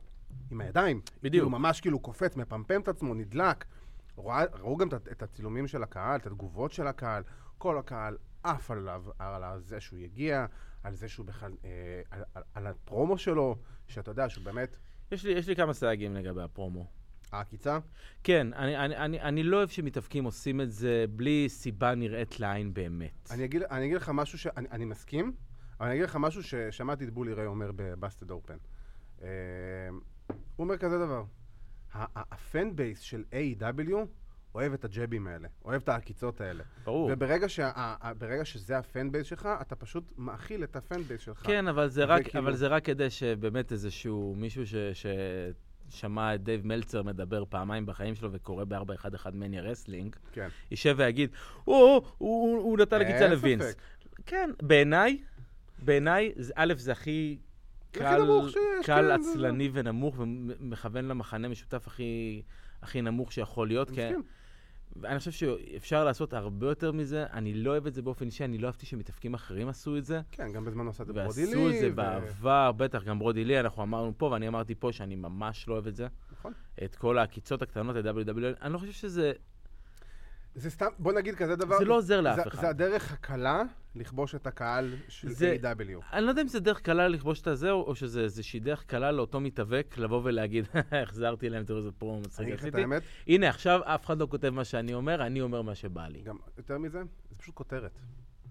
עם, 0.51 0.61
הידיים. 0.61 1.01
בדיוק. 1.23 1.45
הוא 1.45 1.53
ממש 1.53 1.81
כאילו 1.81 1.99
קופץ, 1.99 2.37
מפמפם 2.37 2.81
את 2.81 2.89
עצמו, 2.89 3.15
נדלק. 3.15 3.65
רואה, 4.17 4.45
ראו 4.53 4.77
גם 4.77 4.89
את, 5.13 5.23
הצילומים 5.23 5.67
של 5.67 5.83
הקהל, 5.83 6.17
את 6.17 6.27
התגובות 6.27 6.73
של 6.73 6.87
הקהל. 6.87 7.23
כל 7.59 7.79
הקהל 7.79 8.17
עף 8.43 8.71
עליו, 8.71 9.05
על 9.19 9.61
זה 9.61 9.81
שהוא 9.81 9.99
יגיע, 9.99 10.47
על 10.83 10.95
זה 10.95 11.09
שהוא 11.09 11.27
בכלל, 11.27 11.53
אה, 11.65 12.03
על, 12.11 12.23
על, 12.35 12.43
על 12.55 12.67
הפרומו 12.67 13.19
שלו, 13.19 13.57
שאתה 13.89 14.11
יודע 14.11 14.29
שהוא 14.29 14.45
באמת 14.45 14.77
יש 15.13 15.25
לי, 15.25 15.33
יש 15.33 15.49
לי 15.49 15.57
כמה 15.57 15.73
סייגים 15.73 16.15
לגבי 16.15 16.43
הפרומו. 16.43 16.87
העקיצה. 17.33 17.79
כן, 18.25 18.47
אני, 18.55 18.77
אני, 18.77 18.97
אני, 18.97 19.21
אני 19.21 19.43
לא 19.43 19.57
אוהב 19.57 19.69
שמתאבקים 19.69 20.25
עושים 20.25 20.61
את 20.61 20.73
זה 20.73 21.05
בלי 21.11 21.49
סיבה 21.49 21.95
נראית 21.95 22.41
לעין 22.41 22.75
באמת. 22.75 23.29
אני 23.31 23.45
אגיד, 23.45 23.63
אני 23.63 23.85
אגיד 23.85 23.97
לך 23.97 24.11
משהו 24.15 24.39
שאני 24.39 24.69
אני 24.71 24.85
מסכים, 24.85 25.33
אבל 25.81 25.87
אני 25.87 25.95
אגיד 25.95 26.05
לך 26.05 26.17
משהו 26.17 26.43
ששמעתי 26.43 27.05
את 27.05 27.11
בולי 27.11 27.33
ריי 27.33 27.47
אומר 27.47 27.71
בבאסטד 27.77 28.31
אופן. 28.31 28.57
הוא 29.19 29.27
אומר 30.59 30.77
כזה 30.77 30.99
דבר, 30.99 31.25
ה 31.95 32.15
fan 32.15 32.77
base 32.77 33.01
של 33.01 33.25
A.E.W. 33.33 33.95
אוהב 34.55 34.73
את 34.73 34.85
הג'בים 34.85 35.27
האלה, 35.27 35.49
אוהב 35.65 35.83
את 35.83 35.89
העקיצות 35.89 36.41
האלה. 36.41 36.65
ברור. 36.85 37.11
וברגע 37.13 37.49
שה, 37.49 37.95
ברגע 38.19 38.45
שזה 38.45 38.79
ה 38.79 38.87
fan 38.87 39.13
base 39.13 39.27
שלך, 39.27 39.49
אתה 39.61 39.77
פשוט 39.77 40.13
מאכיל 40.19 40.65
את 40.65 40.77
ה 40.77 40.83
fan 40.83 41.03
base 41.03 41.21
שלך. 41.21 41.47
כן, 41.47 41.69
אבל 41.69 41.89
זה, 41.89 42.05
רק, 42.05 42.23
וכאילו- 42.27 42.45
אבל 42.45 42.57
זה 42.57 42.67
רק 42.67 42.85
כדי 42.85 43.11
שבאמת 43.11 43.73
איזשהו 43.73 44.35
מישהו 44.39 44.67
ש... 44.67 44.75
ש... 44.75 45.07
שמע 45.91 46.35
את 46.35 46.45
דייב 46.45 46.67
מלצר 46.67 47.03
מדבר 47.03 47.45
פעמיים 47.49 47.87
בחיים 47.87 48.15
שלו 48.15 48.33
וקורא 48.33 48.65
ב-411 48.65 49.31
מניה 49.33 49.63
wrestling, 49.63 50.17
כן. 50.33 50.49
יישב 50.71 50.95
ויגיד, 50.99 51.31
או, 51.67 52.03
הוא, 52.19 52.59
הוא, 52.59 52.79
נתן 52.79 53.01
עקיצה 53.01 53.19
אין 53.25 53.31
לווינס. 53.31 53.75
כן, 54.27 54.51
בעיניי, 54.63 55.23
בעיניי, 55.79 56.33
א', 56.55 56.75
זה 56.77 56.93
הכי 56.93 57.39
קל, 57.93 58.21
שיש, 58.49 58.57
קל 58.87 59.11
כן, 59.17 59.23
זה- 59.23 59.31
עצלני 59.31 59.71
ונמוך 59.73 60.17
ומכוון 60.19 61.05
למחנה 61.05 61.49
משותף 61.49 61.85
הכי, 61.87 62.43
הכי 62.83 63.03
נמוך 63.03 63.33
שיכול 63.33 63.69
להיות. 63.69 63.89
אני 63.89 63.97
כי- 63.97 64.03
מסכים. 64.07 64.23
ואני 64.97 65.19
חושב 65.19 65.31
שאפשר 65.31 66.05
לעשות 66.05 66.33
הרבה 66.35 66.67
יותר 66.67 66.93
מזה. 66.93 67.27
אני 67.33 67.55
לא 67.55 67.71
אוהב 67.71 67.87
את 67.87 67.95
זה 67.95 68.03
באופן 68.03 68.27
אישי, 68.27 68.45
אני 68.45 68.59
לא 68.59 68.67
אהבתי 68.67 68.87
שמתאפקים 68.87 69.35
אחרים 69.35 69.69
עשו 69.69 69.97
את 69.97 70.05
זה. 70.05 70.21
כן, 70.31 70.53
גם 70.53 70.65
בזמן 70.65 70.87
עושה 70.87 71.03
את 71.03 71.07
זה 71.07 71.13
ברודי 71.13 71.47
לי. 71.47 71.55
ועשו 71.57 71.71
את 71.71 71.81
זה 71.81 71.89
ו- 71.93 71.95
בעבר, 71.97 72.73
בטח, 72.73 73.05
גם 73.05 73.19
ברודי 73.19 73.45
לי, 73.45 73.61
אנחנו 73.61 73.83
אמרנו 73.83 74.13
פה, 74.19 74.27
ואני 74.27 74.49
אמרתי 74.49 74.75
פה 74.75 74.93
שאני 74.93 75.17
ממש 75.17 75.69
לא 75.69 75.75
אוהב 75.75 75.87
את 75.87 75.97
זה. 75.97 76.07
נכון. 76.33 76.53
את 76.85 76.97
כל 76.97 77.19
העקיצות 77.19 77.63
הקטנות 77.63 77.97
ל-WWE. 77.97 78.63
אני 78.63 78.73
לא 78.73 78.79
חושב 78.79 78.93
שזה... 78.93 79.33
זה 80.55 80.71
סתם, 80.71 80.87
בוא 80.99 81.13
נגיד 81.13 81.35
כזה 81.35 81.57
דבר. 81.57 81.79
זה 81.79 81.85
לא 81.85 81.97
עוזר 81.97 82.21
לאף 82.21 82.37
זה- 82.37 82.43
אחד. 82.49 82.61
זה 82.61 82.69
הדרך 82.69 83.13
הקלה 83.13 83.63
לכבוש 83.95 84.35
את 84.35 84.47
הקהל 84.47 84.95
של 85.09 85.29
זה- 85.29 85.57
A.E.W. 85.63 86.01
אני 86.13 86.25
לא 86.25 86.31
יודע 86.31 86.43
אם 86.43 86.49
זה 86.49 86.61
דרך 86.61 86.81
קלה 86.81 87.09
לכבוש 87.09 87.41
את 87.41 87.47
הזה, 87.47 87.71
או 87.71 87.95
שזה 87.95 88.21
איזושהי 88.21 88.61
דרך 88.61 88.85
קלה 88.85 89.13
לאותו 89.13 89.41
מתאבק 89.41 89.95
לבוא 89.99 90.21
ולהגיד, 90.25 90.65
החזרתי 91.03 91.49
להם, 91.49 91.65
תראו 91.65 91.79
איזה 91.79 91.93
פרומו 91.93 92.21
מצחיק 92.21 92.49
עשיתי. 92.55 92.83
הנה, 93.27 93.49
עכשיו 93.49 93.81
אף 93.85 94.07
אחד 94.07 94.19
לא 94.19 94.27
כותב 94.31 94.51
מה 94.51 94.65
שאני 94.65 94.95
אומר, 94.95 95.27
אני 95.27 95.41
אומר 95.41 95.63
מה 95.63 95.75
שבא 95.75 96.09
לי. 96.09 96.23
גם 96.23 96.37
יותר 96.59 96.79
מזה, 96.79 97.03
זה 97.31 97.37
פשוט 97.37 97.55
כותרת. 97.55 97.99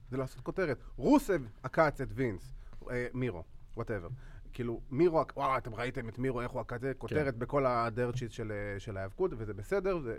זה 0.10 0.18
לעשות 0.18 0.42
כותרת. 0.42 0.78
רוסב 0.98 1.42
עקץ 1.64 2.02
את 2.02 2.08
וינס, 2.14 2.54
אה, 2.92 3.08
מירו, 3.14 3.44
whatever. 3.76 4.08
כאילו, 4.54 4.82
מירו, 4.92 5.24
וואו, 5.36 5.58
אתם 5.58 5.76
ראיתם 5.76 6.10
את 6.10 6.20
מירו, 6.20 6.42
איך 6.42 6.52
הוא 6.52 6.62
את 6.76 6.82
זה, 6.82 6.94
כותרת 6.98 7.38
בכל 7.38 7.66
ה 7.66 7.76
dirt 7.76 8.16
sheet 8.16 8.32
של, 8.32 8.52
אה, 8.52 8.80
של 8.80 8.98
ההיאבקות, 8.98 9.32
וזה 9.38 9.54
בסדר, 9.54 10.00
זה 10.00 10.18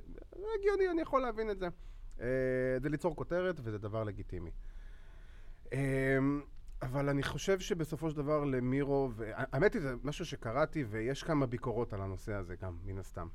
הגיוני, 0.59 0.91
אני 0.91 1.03
יכול 1.03 1.23
להבין 1.23 1.51
את 1.51 1.59
זה. 1.59 1.69
אה, 2.21 2.27
זה 2.83 2.89
ליצור 2.89 3.17
כותרת, 3.17 3.61
וזה 3.63 3.79
דבר 3.79 4.05
לגיטימי. 4.05 4.51
אה, 5.73 6.19
אבל 6.83 7.09
אני 7.09 7.23
חושב 7.23 7.61
שבסופו 7.61 8.11
של 8.11 8.17
דבר 8.17 8.45
למירו, 8.45 9.11
והאמת 9.15 9.75
היא, 9.75 9.83
זה 9.83 9.95
משהו 10.05 10.27
שקראתי, 10.27 10.85
ויש 10.85 11.23
כמה 11.23 11.47
ביקורות 11.47 11.93
על 11.93 12.01
הנושא 12.01 12.33
הזה 12.33 12.55
גם, 12.57 12.79
מן 12.85 12.99
הסתם. 12.99 13.29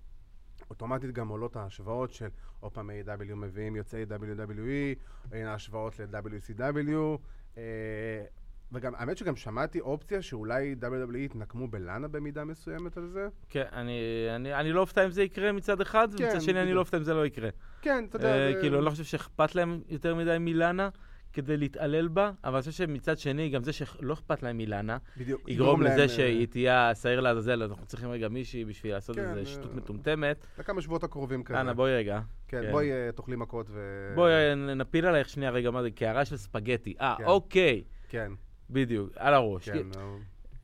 אוטומטית 0.70 1.12
גם 1.12 1.28
עולות 1.28 1.56
ההשוואות 1.56 2.12
של 2.12 2.30
עוד 2.60 2.72
פעם 2.72 2.90
A.W. 2.90 3.36
מביאים 3.36 3.76
יוצאי 3.76 4.04
WWE, 4.04 4.96
הנה 5.32 5.52
ההשוואות 5.52 6.00
ל-WCW, 6.00 7.18
אה, 7.58 8.26
וגם, 8.72 8.94
האמת 8.96 9.18
שגם 9.18 9.36
שמעתי 9.36 9.80
אופציה 9.80 10.22
שאולי 10.22 10.76
WWE 11.14 11.18
יתנקמו 11.18 11.68
בלאנה 11.68 12.08
במידה 12.08 12.46
מסוימת 12.46 12.98
על 12.98 13.08
זה. 13.08 13.28
כן, 13.50 13.64
אני, 13.74 14.00
אני, 14.36 14.54
אני 14.54 14.72
לא 14.72 14.82
אופתע 14.82 15.06
אם 15.06 15.12
זה 15.12 15.24
יקרה 15.24 15.52
מצד 15.52 15.82
אחד, 15.82 16.08
כן, 16.18 16.24
ומצד 16.24 16.42
שני 16.42 16.54
אני 16.54 16.62
בדיוק. 16.62 16.76
לא 16.76 16.80
אופתע 16.80 16.98
אם 16.98 17.04
זה 17.04 17.14
לא 17.14 17.26
יקרה. 17.26 17.50
כן, 17.82 18.06
אתה 18.10 18.16
יודע, 18.16 18.28
אה, 18.48 18.54
זה- 18.54 18.60
כאילו, 18.62 18.78
אני 18.78 18.86
לא 18.86 18.90
חושב 18.90 19.04
שאכפת 19.04 19.56
להם 19.56 19.82
יותר 19.90 20.16
מדי 20.16 20.38
מילאנה 20.40 20.90
כדי 21.34 21.58
להתעלל 21.58 22.08
בה, 22.08 22.32
אבל 22.44 22.54
אני 22.54 22.62
חושב 22.62 22.72
שמצד 22.72 23.18
שני, 23.18 23.50
גם 23.50 23.64
זה 23.64 23.74
שלא 23.74 24.14
אכפת 24.14 24.44
להם 24.44 24.58
מילאנה, 24.58 24.98
בדיוק, 25.18 25.50
יגרום 25.50 25.82
להם, 25.82 25.94
לזה 25.94 26.02
אה, 26.02 26.08
שהיא 26.10 26.48
תהיה 26.48 26.90
השעיר 26.90 27.20
לעזאזל, 27.20 27.64
אנחנו 27.64 27.86
צריכים 27.86 28.10
רגע 28.10 28.28
מישהי 28.28 28.66
בשביל 28.66 28.92
לעשות 28.94 29.16
כן, 29.16 29.26
איזה 29.26 29.40
אה, 29.40 29.46
שטות 29.46 29.76
מטומטמת. 29.76 30.46
לכמה 30.60 30.82
שבועות 30.82 31.04
הקרובים 31.04 31.44
כזה. 31.44 31.62
אנא, 31.62 31.74
בואי 31.74 31.96
רגע. 31.96 32.20
כן, 32.48 32.62
כן. 32.62 32.72
בואי 32.72 32.92
אה, 32.92 33.10
תאכלי 33.16 33.36
מכות 33.36 33.68
ו... 33.70 33.80
בואי 34.16 34.32
אה, 34.34 34.56
נפיל 34.56 35.06
עלייך 35.06 35.30
שנייה 35.30 35.52
רגע, 35.52 35.72
מה 35.72 35.82
זה, 35.82 35.92
קערה 35.92 36.26
של 36.26 36.38
ספגטי. 36.38 36.94
אה, 37.02 37.16
כן. 37.18 37.24
אוקיי, 37.26 37.84
כן, 38.10 38.32
בדיוק, 38.70 39.10
על 39.16 39.34
הראש. 39.34 39.70
כן. 39.70 39.88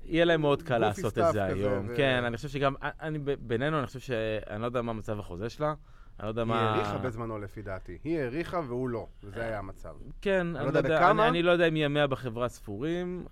יהיה 0.05 0.25
להם 0.25 0.41
מאוד 0.41 0.63
קל 0.63 0.77
לעשות 0.77 1.17
את 1.17 1.23
זה 1.33 1.43
היום. 1.43 1.87
כן, 1.95 2.23
אני 2.23 2.37
חושב 2.37 2.49
שגם, 2.49 2.73
אני, 2.81 3.19
ב- 3.19 3.31
בינינו, 3.39 3.79
אני 3.79 3.87
חושב 3.87 3.99
ש... 3.99 4.11
אני 4.49 4.61
לא 4.61 4.65
יודע 4.65 4.81
מה 4.81 4.93
מצב 4.93 5.19
החוזה 5.19 5.49
שלה. 5.49 5.73
אני 6.19 6.23
לא 6.25 6.29
יודע 6.29 6.41
היא 6.41 6.47
מה... 6.47 6.71
האריכה 6.71 6.97
בזמנו 6.97 7.39
לפי 7.39 7.61
דעתי. 7.61 7.97
היא 8.03 8.19
האריכה 8.19 8.59
והוא 8.67 8.89
לא, 8.89 9.07
וזה 9.23 9.41
היה 9.45 9.59
המצב. 9.59 9.95
כן, 10.21 10.47
אני 10.55 10.65
לא 10.65 10.71
לא 10.71 10.77
יודע. 10.77 11.11
אני, 11.11 11.27
אני 11.27 11.43
לא 11.43 11.51
יודע 11.51 11.67
אם 11.67 11.75
ימיה 11.75 12.07
בחברה 12.07 12.49
ספורים. 12.49 13.25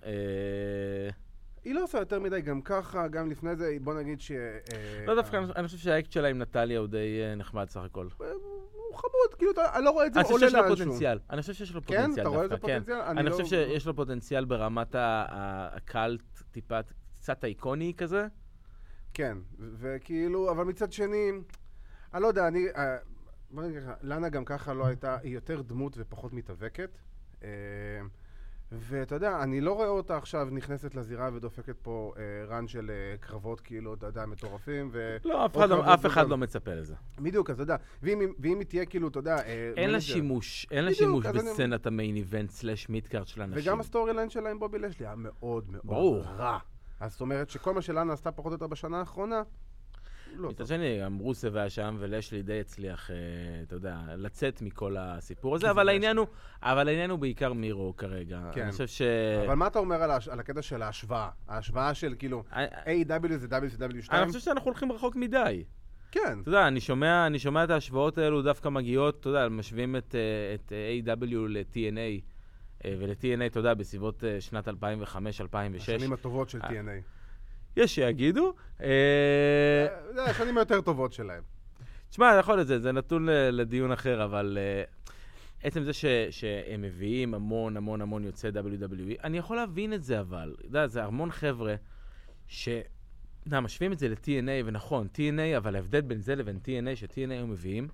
אה, 1.66 1.70
היא 1.70 1.74
לא 1.74 1.84
עושה 1.84 1.98
יותר 1.98 2.20
מדי 2.20 2.40
גם 2.40 2.60
ככה, 2.62 3.08
גם 3.08 3.30
לפני 3.30 3.56
זה, 3.56 3.76
בוא 3.80 3.94
נגיד 3.94 4.20
ש... 4.20 4.30
אה, 4.32 5.04
לא 5.06 5.14
דווקא, 5.14 5.36
אני- 5.36 5.52
אני 5.56 5.66
חושב 5.66 5.78
שהאקט 5.78 6.12
שלה 6.12 6.28
עם 6.28 6.38
נטליה 6.42 6.78
הוא 6.78 6.86
די 6.88 7.20
אה, 7.22 7.34
נחמד 7.34 7.68
סך 7.70 7.80
הכל. 7.80 8.08
הוא 8.18 8.26
חמוד, 8.98 9.34
כאילו, 9.38 9.52
אני 9.74 9.84
לא 9.84 9.90
רואה 9.90 10.06
את 10.06 10.14
זה 10.14 10.20
אני 10.20 10.24
חושב 10.28 10.34
עולה 10.36 10.46
שיש 10.50 10.54
לו 10.54 10.62
לאנשהו. 10.68 10.86
פוטנציאל. 10.86 11.18
אני 11.30 11.40
חושב 11.40 11.52
שיש 11.52 11.74
לו 11.74 11.80
כן? 11.82 11.86
פוטנציאל 11.86 12.20
אתה 12.26 12.28
רואה 12.28 12.42
איזה 12.42 12.54
דווקא, 12.54 12.66
כן. 12.66 12.78
פוטנציאל? 12.80 13.00
אני 13.18 13.26
לא- 13.26 13.30
חושב 13.30 13.44
שיש 13.44 13.86
לו 13.86 13.96
פוטנציאל 13.96 14.44
ברמת 14.44 14.94
הקאלט, 14.98 16.22
טיפה, 16.50 16.78
קצת 17.18 17.44
איקוני 17.44 17.92
כזה. 17.96 18.26
כן, 19.14 19.38
וכאילו, 19.58 20.50
אבל 20.50 20.64
מצד 20.64 20.92
שני, 20.92 21.30
אני 22.14 22.22
לא 22.22 22.26
יודע, 22.28 22.48
אני... 22.48 22.66
אה, 22.76 22.96
בוא 23.50 23.62
נגיד 23.62 23.82
ככה, 23.82 23.94
לאנה 24.02 24.28
גם 24.28 24.44
ככה 24.44 24.74
לא 24.74 24.86
הייתה, 24.86 25.16
היא 25.22 25.34
יותר 25.34 25.62
דמות 25.62 25.94
ופחות 25.98 26.32
מתאבקת. 26.32 26.98
ואתה 28.78 29.14
יודע, 29.14 29.42
אני 29.42 29.60
לא 29.60 29.72
רואה 29.72 29.88
אותה 29.88 30.16
עכשיו 30.16 30.48
נכנסת 30.50 30.94
לזירה 30.94 31.30
ודופקת 31.34 31.76
פה 31.82 32.12
אה, 32.16 32.22
רן 32.56 32.68
של 32.68 32.90
אה, 32.90 33.16
קרבות, 33.20 33.60
כאילו, 33.60 33.94
אתה 33.94 34.06
יודע, 34.06 34.26
מטורפים, 34.26 34.88
ו... 34.92 35.16
לא, 35.24 35.46
אף 35.46 35.56
אחד 35.56 35.68
לא- 35.70 35.94
אף 35.94 36.06
אחד 36.06 36.28
לא 36.28 36.38
מצפה 36.38 36.74
לזה. 36.74 36.94
בדיוק, 37.18 37.50
אז 37.50 37.54
אתה 37.54 37.62
יודע, 37.62 37.76
ואם, 38.02 38.32
ואם 38.38 38.58
היא 38.58 38.66
תהיה 38.66 38.86
כאילו, 38.86 39.08
אתה 39.08 39.18
יודע... 39.18 39.36
אה, 39.38 39.72
אין 39.76 39.90
לה 39.90 40.00
שימוש, 40.00 40.66
אין 40.70 40.84
לה 40.84 40.94
שימוש 40.94 41.26
אז 41.26 41.36
אני- 41.36 41.42
בסצנת 41.50 41.86
ה 41.86 41.92
main 41.92 42.16
event 42.16 42.50
slash 42.50 42.88
midcard 42.88 43.26
של 43.26 43.42
אנשים. 43.42 43.62
וגם 43.72 43.80
ה 43.80 44.12
storyline 44.14 44.30
שלה 44.30 44.50
עם 44.50 44.58
בובי 44.58 44.78
לאשלי 44.78 45.06
היה 45.06 45.14
מאוד 45.16 45.64
מאוד 45.70 45.82
ברור. 45.86 46.20
רע. 46.22 46.58
אז 47.00 47.12
זאת 47.12 47.20
אומרת 47.20 47.50
שכל 47.50 47.74
מה 47.74 47.82
שלאנה 47.82 48.12
עשתה 48.12 48.32
פחות 48.32 48.50
או 48.50 48.54
יותר 48.54 48.66
בשנה 48.66 48.98
האחרונה, 48.98 49.42
לא 50.36 50.48
מצד. 50.50 50.66
שני, 50.66 51.00
גם 51.02 51.18
רוסב 51.18 51.56
היה 51.56 51.70
שם, 51.70 51.96
ולאשלי 51.98 52.42
די 52.42 52.60
הצליח, 52.60 53.10
אה, 53.10 53.16
אתה 53.62 53.74
יודע, 53.74 53.96
לצאת 54.16 54.62
מכל 54.62 54.96
הסיפור 54.98 55.54
הזה, 55.54 55.66
זה 55.66 55.70
אבל. 55.70 55.88
העניין 55.88 56.16
הוא, 56.16 56.26
אבל 56.62 56.88
העניין 56.88 57.10
הוא 57.10 57.18
בעיקר 57.18 57.52
מירו 57.52 57.94
כרגע. 57.96 58.40
כן. 58.52 58.62
אני 58.62 58.72
חושב 58.72 58.86
ש... 58.86 59.02
אבל 59.46 59.54
מה 59.54 59.66
אתה 59.66 59.78
אומר 59.78 60.02
על 60.02 60.10
הש- 60.10 60.28
על 60.28 60.40
הקטע 60.40 60.62
של 60.62 60.82
ההשוואה? 60.82 61.28
ההשוואה 61.48 61.94
של 61.94 62.14
כאילו, 62.18 62.44
אני 62.52 63.04
A.E.W. 63.08 63.36
זה 63.36 63.46
WCW 63.46 64.02
2? 64.02 64.22
אני 64.22 64.26
חושב 64.26 64.40
שאנחנו 64.40 64.70
הולכים 64.70 64.92
רחוק 64.92 65.16
מדי. 65.16 65.64
כן. 66.10 66.38
אתה 66.40 66.48
יודע, 66.48 66.68
אני 66.68 66.80
שומע, 66.80 67.26
אני 67.26 67.38
שומע 67.38 67.64
את 67.64 67.70
ההשוואות 67.70 68.18
האלו 68.18 68.42
דווקא 68.42 68.68
מגיעות, 68.68 69.20
אתה 69.20 69.28
יודע, 69.28 69.48
משווים 69.48 69.96
את, 69.96 70.14
אה, 70.14 70.20
את 70.54 70.72
אה, 70.72 71.14
A.W. 71.14 71.34
ל-TNA, 71.48 72.20
אה, 72.84 72.94
ול-TNA, 73.00 73.46
אתה 73.46 73.58
יודע, 73.58 73.74
בסביבות 73.74 74.24
אה, 74.24 74.40
שנת 74.40 74.68
2005-2006. 74.68 74.72
השנים 75.76 76.12
הטובות 76.12 76.48
של 76.48 76.58
אה, 76.64 76.68
TNA. 76.68 77.02
יש 77.76 77.94
שיגידו. 77.94 78.54
אה, 78.80 78.86
אה, 78.86 80.14
זה 80.14 80.24
השנים 80.24 80.58
היותר 80.58 80.80
טובות 80.80 81.12
שלהם. 81.12 81.42
תשמע, 82.10 82.36
יכול 82.38 82.54
להיות, 82.54 82.68
זה, 82.68 82.80
זה 82.80 82.92
נתון 82.92 83.28
לדיון 83.30 83.92
אחר, 83.92 84.24
אבל 84.24 84.58
uh, 84.58 85.10
עצם 85.62 85.82
זה 85.82 85.92
ש, 85.92 86.04
שהם 86.30 86.82
מביאים 86.82 87.34
המון 87.34 87.76
המון 87.76 88.00
המון 88.00 88.24
יוצאי 88.24 88.50
WWE, 88.50 89.24
אני 89.24 89.38
יכול 89.38 89.56
להבין 89.56 89.92
את 89.92 90.02
זה, 90.02 90.20
אבל, 90.20 90.54
אתה 90.58 90.66
יודע, 90.66 90.86
זה 90.86 91.04
המון 91.04 91.30
חבר'ה 91.30 91.74
ש... 92.46 92.68
אתה 93.48 93.60
משווים 93.60 93.92
את 93.92 93.98
זה 93.98 94.08
ל-TNA, 94.08 94.64
ונכון, 94.64 95.08
TNA, 95.14 95.56
אבל 95.56 95.76
ההבדל 95.76 96.00
בין 96.00 96.20
זה 96.20 96.34
לבין 96.34 96.58
TNA, 96.64 96.96
ש-TNA 96.96 97.30
היו 97.30 97.46
מביאים 97.46 97.88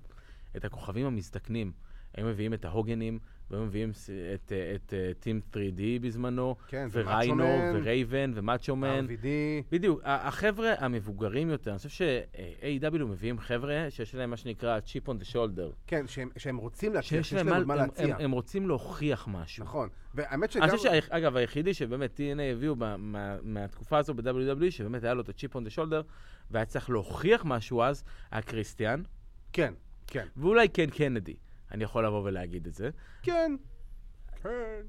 את 0.57 0.65
הכוכבים 0.65 1.05
המזדקנים. 1.05 1.71
היו 2.13 2.27
מביאים 2.27 2.53
את 2.53 2.65
ההוגנים, 2.65 3.19
והיו 3.51 3.63
מביאים 3.65 3.89
את, 3.89 4.51
אה, 4.51 4.73
את, 4.75 4.93
את 5.11 5.19
טים 5.19 5.41
3D 5.53 5.57
בזמנו, 6.01 6.55
כן, 6.67 6.87
וריינו, 6.91 7.43
ורייבן, 7.73 8.31
ומאצ'ו 8.35 8.75
מן. 8.75 9.05
RVD. 9.09 9.25
בדיוק, 9.71 10.01
החבר'ה 10.03 10.73
המבוגרים 10.77 11.49
יותר, 11.49 11.71
אני 11.71 11.77
חושב 11.77 11.89
ש-A.W. 11.89 12.97
מביאים 13.05 13.39
חבר'ה 13.39 13.85
שיש 13.89 14.15
להם 14.15 14.29
מה 14.29 14.37
שנקרא 14.37 14.79
chip 14.85 15.07
on 15.09 15.23
the 15.23 15.33
shoulder. 15.33 15.73
כן, 15.87 16.07
שהם- 16.07 16.29
שהם 16.37 16.57
רוצים 16.57 16.93
להציע, 16.93 17.23
שיש 17.23 17.33
להם 17.33 17.49
מה, 17.49 17.59
מה 17.59 17.73
הם, 17.73 17.79
להציע. 17.79 18.15
הם, 18.15 18.21
הם 18.21 18.31
רוצים 18.31 18.67
להוכיח 18.67 19.27
משהו. 19.31 19.63
נכון. 19.63 19.89
והאמת 20.13 20.51
שגם... 20.51 20.63
אני 20.63 20.71
חושב 20.71 20.89
שאגב, 21.07 21.35
היחידי 21.35 21.73
שבאמת 21.73 22.19
TNA 22.19 22.41
הביאו 22.41 22.75
ב- 22.75 22.95
מה, 22.95 23.37
מהתקופה 23.43 23.97
הזו 23.97 24.13
ב-WWE, 24.13 24.69
שבאמת 24.71 25.03
היה 25.03 25.13
לו 25.13 25.21
את 25.21 25.29
ה-chip 25.29 25.55
on 25.55 25.71
the 25.71 25.75
shoulder, 25.75 26.03
והיה 26.51 26.65
צריך 26.65 26.89
להוכיח 26.89 27.41
משהו 27.45 27.81
אז, 27.83 28.03
היה 28.31 28.41
קריסטיאן, 28.41 29.01
כן, 29.53 29.73
כן. 30.07 30.25
ואולי 30.37 30.67
קן 30.67 30.89
קנדי. 30.89 31.35
אני 31.71 31.83
יכול 31.83 32.05
לבוא 32.05 32.23
ולהגיד 32.23 32.67
את 32.67 32.73
זה. 32.73 32.89
כן. 33.21 33.55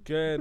כן. 0.05 0.41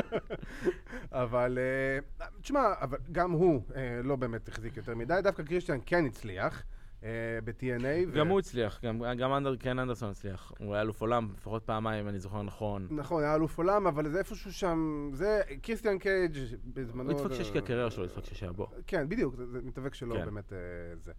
אבל, 1.12 1.58
אה, 1.58 2.26
תשמע, 2.40 2.72
אבל 2.80 2.98
גם 3.12 3.30
הוא 3.30 3.62
אה, 3.76 4.00
לא 4.04 4.16
באמת 4.16 4.48
החזיק 4.48 4.76
יותר 4.76 4.94
מדי, 4.94 5.20
דווקא 5.22 5.42
קריסטיאן 5.42 5.78
כן 5.86 6.04
הצליח 6.04 6.62
אה, 7.04 7.08
ב-TNA. 7.44 8.16
גם 8.16 8.28
הוא 8.28 8.38
הצליח, 8.38 8.80
גם, 8.84 9.02
גם 9.18 9.32
אנדר, 9.32 9.56
קן 9.56 9.78
אנדרסון 9.78 10.10
הצליח. 10.10 10.52
הוא 10.58 10.74
היה 10.74 10.82
אלוף 10.82 11.00
עולם 11.00 11.28
לפחות 11.36 11.62
פעמיים, 11.62 12.04
אם 12.04 12.08
אני 12.08 12.18
זוכר 12.18 12.42
נכון. 12.42 12.86
נכון, 12.90 13.22
היה 13.22 13.34
אלוף 13.34 13.58
עולם, 13.58 13.86
אבל 13.86 14.08
זה 14.08 14.18
איפשהו 14.18 14.52
שם, 14.52 15.10
זה 15.12 15.40
קריסטיאן 15.62 15.98
קייג' 15.98 16.36
בזמנו... 16.64 17.10
הוא 17.10 17.20
התפקשש 17.20 17.50
כי 17.50 17.58
הקריירה 17.58 17.90
שלו 17.90 18.04
התפקשש 18.04 18.42
היה 18.42 18.52
בו. 18.52 18.70
כן, 18.86 19.08
בדיוק, 19.08 19.34
זה, 19.36 19.58
מתאבק 19.62 19.94
שלו 19.94 20.14
כן. 20.14 20.24
באמת 20.24 20.52
זה. 21.00 21.12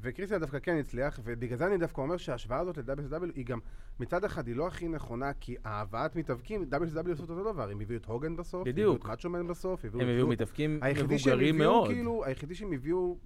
וקריסטיאן 0.00 0.40
דווקא 0.40 0.58
כן 0.58 0.76
הצליח, 0.76 1.20
ובגלל 1.24 1.58
זה 1.58 1.66
אני 1.66 1.78
דווקא 1.78 2.00
אומר 2.00 2.16
שההשוואה 2.16 2.58
הזאת 2.58 2.78
ל-WCW 2.78 3.32
היא 3.34 3.44
גם, 3.46 3.58
מצד 4.00 4.24
אחד 4.24 4.46
היא 4.46 4.56
לא 4.56 4.66
הכי 4.66 4.88
נכונה, 4.88 5.32
כי 5.40 5.56
ההבאת 5.64 6.16
מתאבקים, 6.16 6.64
WCW 6.72 7.12
עשו 7.12 7.24
את 7.24 7.30
אותו 7.30 7.52
דבר, 7.52 7.70
הם 7.70 7.80
הביאו 7.80 7.98
את 8.00 8.04
הוגן 8.06 8.36
בסוף, 8.36 8.68
בדיוק. 8.68 8.78
הביאו 8.78 8.96
את 8.96 9.04
מאצ'ו 9.04 9.35
מן 9.35 9.46
בסוף, 9.46 9.84
הביאו 9.84 10.02
הם 10.02 10.08
הביאו. 10.08 10.26
מתאבקים 10.28 10.80
מבוגרים 11.04 11.58
מאוד. 11.58 11.88
כאילו, 11.88 12.24
היחידי 12.24 12.54
שהם 12.54 12.72
הביאו, 12.72 13.18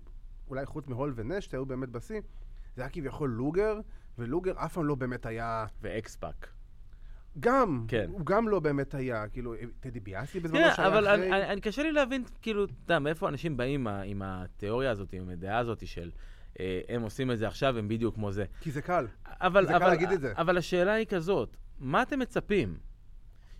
אולי 0.49 0.67
חוץ 0.67 0.89
מהול 0.89 1.13
ונאש, 1.17 1.47
שהיו 1.47 1.67
באמת 1.67 1.89
בשיא, 1.89 2.21
זה 2.77 2.83
היה 2.83 2.91
כביכול 2.91 3.31
לוגר, 3.31 3.81
ולוגר 4.19 4.53
אף 4.57 4.73
פעם 4.75 4.85
לא 4.85 4.95
באמת 4.95 5.27
היה... 5.27 5.67
ואקס-פאק. 5.83 6.49
גם, 7.41 7.85
כן. 7.89 8.07
הוא 8.13 8.27
גם 8.27 8.49
לא 8.49 8.61
באמת 8.61 8.95
היה, 8.95 9.29
כאילו, 9.29 9.55
טדי 9.81 10.01
ביאסי 10.01 10.41
בזמנו 10.41 10.61
תראה, 10.61 10.75
שהיה 10.75 10.89
אבל 10.89 11.07
אחרי... 11.07 11.53
אני- 11.53 11.61
קשה 11.61 11.83
לי 11.83 11.93
להבין, 11.93 12.25
כאילו, 12.43 12.65
אתה 12.65 12.73
יודע, 12.85 12.99
מאיפה 12.99 13.29
אנשים 13.29 13.57
באים 13.57 13.87
עם 13.87 14.03
עם 14.05 14.23
התיאוריה 14.25 14.91
הזאת, 14.91 15.13
עם 15.13 15.29
הדעה 15.29 15.59
הזאת 15.59 15.87
של 15.87 16.11
הם 16.89 17.03
עושים 17.03 17.31
את 17.31 17.39
זה 17.39 17.47
עכשיו, 17.49 17.79
הם 17.79 17.89
בדיוק 17.89 18.15
כמו 18.15 18.33
זה. 18.33 18.45
כי 18.61 18.71
זה 18.71 18.83
קל. 18.83 19.07
אבל, 19.27 19.63
זה 19.67 19.69
קל 19.73 19.77
אבל, 19.77 19.87
להגיד 19.89 20.11
את 20.13 20.21
זה. 20.21 20.33
אבל 20.37 20.59
השאלה 20.59 20.93
היא 20.93 21.07
כזאת, 21.07 21.57
מה 21.79 22.03
אתם 22.03 22.19
מצפים? 22.19 22.77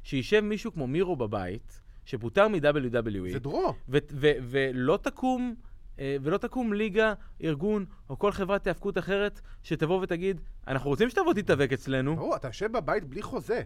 שישב 0.03 0.41
מישהו 0.41 0.73
כמו 0.73 0.87
מירו 0.87 1.17
בבית, 1.17 1.81
שפוטר 2.05 2.49
מ-WWE, 2.49 3.33
זה 3.33 3.39
דרו. 3.39 3.75
ו- 3.89 3.99
ו- 4.13 4.33
ולא 4.43 4.99
תקום... 5.03 5.55
אה, 5.99 6.17
ולא 6.23 6.39
תקום 6.39 6.73
ליגה, 6.73 7.15
ארגון 7.45 7.85
או 8.11 8.19
כל 8.19 8.33
חברת 8.33 8.67
היאבקות 8.67 8.99
אחרת 8.99 9.41
שתבוא 9.63 10.03
ותגיד, 10.03 10.41
אנחנו 10.69 10.91
רוצים 10.91 11.11
שתבוא 11.11 11.35
תתאבק 11.35 11.73
אצלנו. 11.73 12.17
ברור, 12.17 12.37
אתה 12.37 12.49
יושב 12.49 12.73
בבית 12.73 13.05
בלי 13.05 13.23
חוזה. 13.23 13.63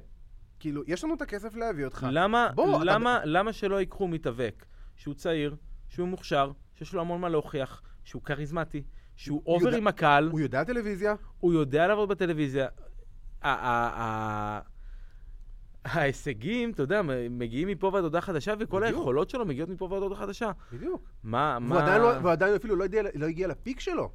כאילו, 0.60 0.82
יש 0.86 1.04
לנו 1.04 1.14
את 1.14 1.22
הכסף 1.22 1.56
להביא 1.56 1.84
אותך. 1.84 2.06
למה, 2.10 2.48
בוא, 2.54 2.76
אתה- 2.76 2.84
למה, 2.84 3.20
למה 3.24 3.52
שלא 3.52 3.80
ייקחו 3.80 4.08
מתאבק 4.08 4.66
שהוא 4.96 5.14
צעיר, 5.14 5.56
שהוא 5.88 6.08
מוכשר, 6.08 6.52
שיש 6.74 6.92
לו 6.94 7.00
המון 7.00 7.20
מה 7.20 7.28
להוכיח, 7.28 7.82
שהוא 8.04 8.22
כריזמטי, 8.22 8.82
שהוא 9.20 9.42
הוא 9.44 9.54
אובר 9.54 9.66
יודע- 9.66 9.78
עם 9.78 9.86
הקהל, 9.86 10.28
הוא 10.30 10.40
יודע 10.40 10.64
טלוויזיה, 10.64 11.14
הוא 11.40 11.52
יודע 11.52 11.86
לעבוד 11.86 12.08
בטלוויזיה. 12.08 12.66
ההישגים, 15.84 16.70
אתה 16.70 16.82
יודע, 16.82 17.00
מגיעים 17.30 17.68
מפה 17.68 17.90
ועד 17.94 18.04
הודעה 18.04 18.20
חדשה, 18.20 18.54
וכל 18.60 18.80
בדיוק. 18.82 18.98
היכולות 18.98 19.30
שלו 19.30 19.44
מגיעות 19.46 19.68
מפה 19.70 19.84
ועד 19.84 20.02
הודעה 20.02 20.18
חדשה. 20.18 20.50
בדיוק. 20.72 21.02
מה, 21.24 21.58
והוא 21.60 21.68
מה... 21.74 21.82
עדיין 21.82 22.02
לא- 22.02 22.12
והוא 22.20 22.30
עדיין 22.30 22.54
אפילו 22.54 22.76
לא 22.76 22.84
הגיע- 22.84 23.02
לא 23.14 23.26
הגיע 23.26 23.48
לפיק 23.48 23.80
שלו. 23.80 24.10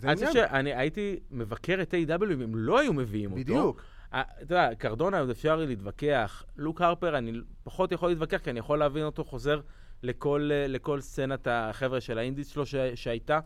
זה 0.00 0.08
אני 0.08 0.14
חושב 0.16 0.26
העניין. 0.26 0.48
שאני 0.48 0.74
הייתי 0.74 1.16
מבקר 1.30 1.78
את 1.82 1.94
A.W. 1.94 2.32
אם 2.32 2.40
הם 2.40 2.54
לא 2.56 2.78
היו 2.78 2.92
מביאים 2.92 3.30
אותו. 3.30 3.40
בדיוק. 3.42 3.82
אתה 4.10 4.20
יודע, 4.42 4.70
קרדונה 4.78 5.20
עוד 5.20 5.30
אפשר 5.30 5.56
להתווכח. 5.56 6.44
לוק 6.56 6.80
הרפר, 6.80 7.18
אני 7.18 7.32
פחות 7.64 7.92
יכול 7.92 8.08
להתווכח, 8.08 8.38
כי 8.38 8.50
אני 8.50 8.58
יכול 8.58 8.78
להבין 8.78 9.04
אותו 9.04 9.24
חוזר 9.24 9.60
לכל, 10.02 10.48
אה, 10.52 10.66
לכל 10.68 11.00
סצנת 11.00 11.46
החבר'ה 11.50 12.00
של 12.00 12.18
האינדיס 12.18 12.48
שלו 12.48 12.66
ש, 12.66 12.74
שהייתה. 12.94 13.40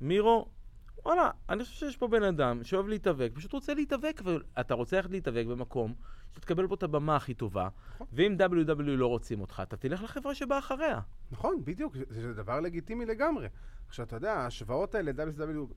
מירו, 0.00 0.48
וואלה, 1.04 1.30
אני 1.48 1.64
חושב 1.64 1.76
שיש 1.76 1.96
פה 1.96 2.08
בן 2.08 2.22
אדם 2.22 2.64
שאוהב 2.64 2.88
להתאבק, 2.88 3.30
פשוט 3.34 3.52
רוצה 3.52 3.74
להתאבק, 3.74 4.20
ואתה 4.24 4.74
רוצה 4.74 4.96
ללכת 4.96 5.10
להתאבק 5.10 5.46
במקום 5.46 5.94
שתקבל 6.34 6.66
בו 6.66 6.74
את 6.74 6.82
הבמה 6.82 7.16
הכי 7.16 7.34
טובה, 7.34 7.68
נכון. 7.94 8.06
ואם 8.12 8.36
WW 8.38 8.82
לא 8.82 9.06
רוצים 9.06 9.40
אותך, 9.40 9.62
אתה 9.62 9.76
תלך 9.76 10.02
לחברה 10.02 10.34
שבאה 10.34 10.58
אחריה. 10.58 11.00
נכון, 11.30 11.64
בדיוק, 11.64 11.96
זה, 11.96 12.04
זה 12.08 12.34
דבר 12.34 12.60
לגיטימי 12.60 13.06
לגמרי. 13.06 13.48
עכשיו, 13.88 14.06
אתה 14.06 14.16
יודע, 14.16 14.32
ההשוואות 14.32 14.94
האלה, 14.94 15.10
WCW, 15.10 15.74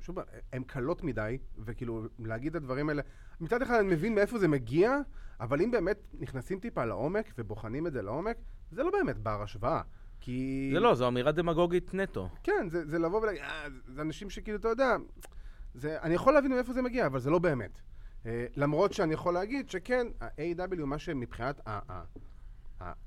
שוב, 0.00 0.18
הן 0.52 0.62
קלות 0.62 1.02
מדי, 1.02 1.38
וכאילו, 1.58 2.02
להגיד 2.18 2.56
את 2.56 2.62
הדברים 2.62 2.88
האלה, 2.88 3.02
מצד 3.40 3.62
אחד 3.62 3.74
אני 3.74 3.88
מבין 3.88 4.14
מאיפה 4.14 4.38
זה 4.38 4.48
מגיע, 4.48 4.96
אבל 5.40 5.62
אם 5.62 5.70
באמת 5.70 5.98
נכנסים 6.14 6.60
טיפה 6.60 6.84
לעומק 6.84 7.34
ובוחנים 7.38 7.86
את 7.86 7.92
זה 7.92 8.02
לעומק, 8.02 8.36
זה 8.70 8.82
לא 8.82 8.90
באמת 8.90 9.18
בר 9.18 9.42
השוואה. 9.42 9.82
כי... 10.20 10.70
זה 10.72 10.80
לא, 10.80 10.94
זו 10.94 11.08
אמירה 11.08 11.32
דמגוגית 11.32 11.94
נטו. 11.94 12.28
כן, 12.42 12.68
זה, 12.68 12.86
זה 12.86 12.98
לבוא 12.98 13.20
ולהגיד, 13.20 13.42
אה, 13.42 13.66
זה 13.86 14.02
אנשים 14.02 14.30
שכאילו, 14.30 14.58
אתה 14.58 14.68
יודע, 14.68 14.96
זה, 15.74 15.96
אני 16.02 16.14
יכול 16.14 16.34
להבין 16.34 16.52
מאיפה 16.52 16.72
זה 16.72 16.82
מגיע, 16.82 17.06
אבל 17.06 17.20
זה 17.20 17.30
לא 17.30 17.38
באמת. 17.38 17.80
אה, 18.26 18.46
למרות 18.56 18.92
שאני 18.92 19.14
יכול 19.14 19.34
להגיד 19.34 19.70
שכן, 19.70 20.06
ה-AW, 20.20 20.84
מה 20.84 20.98
שמבחינת 20.98 21.60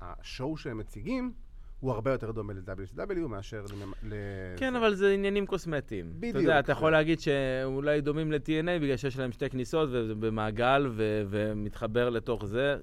השואו 0.00 0.56
שהם 0.56 0.78
מציגים, 0.78 1.32
הוא 1.80 1.92
הרבה 1.92 2.12
יותר 2.12 2.30
דומה 2.32 2.52
ל-WCW 2.52 3.28
מאשר 3.28 3.64
ל... 4.02 4.14
כן. 4.56 4.76
אבל 4.76 4.94
זה 4.94 5.12
עניינים 5.12 5.46
קוסמטיים. 5.46 6.06
אתה 6.06 6.16
בדיוק. 6.18 6.36
יודע, 6.36 6.58
אתה 6.58 6.72
יכול 6.72 6.92
להגיד 6.92 7.20
שאולי 7.20 8.00
דומים 8.00 8.32
ל-TNA 8.32 8.80
בגלל 8.82 8.96
שיש 8.96 9.18
להם 9.18 9.32
שתי 9.32 9.50
כניסות 9.50 9.88
וזה 9.92 10.14
במעגל 10.14 10.86
ו- 10.90 11.22
ומתחבר 11.30 12.10
לתוך 12.10 12.44
זה. 12.46 12.76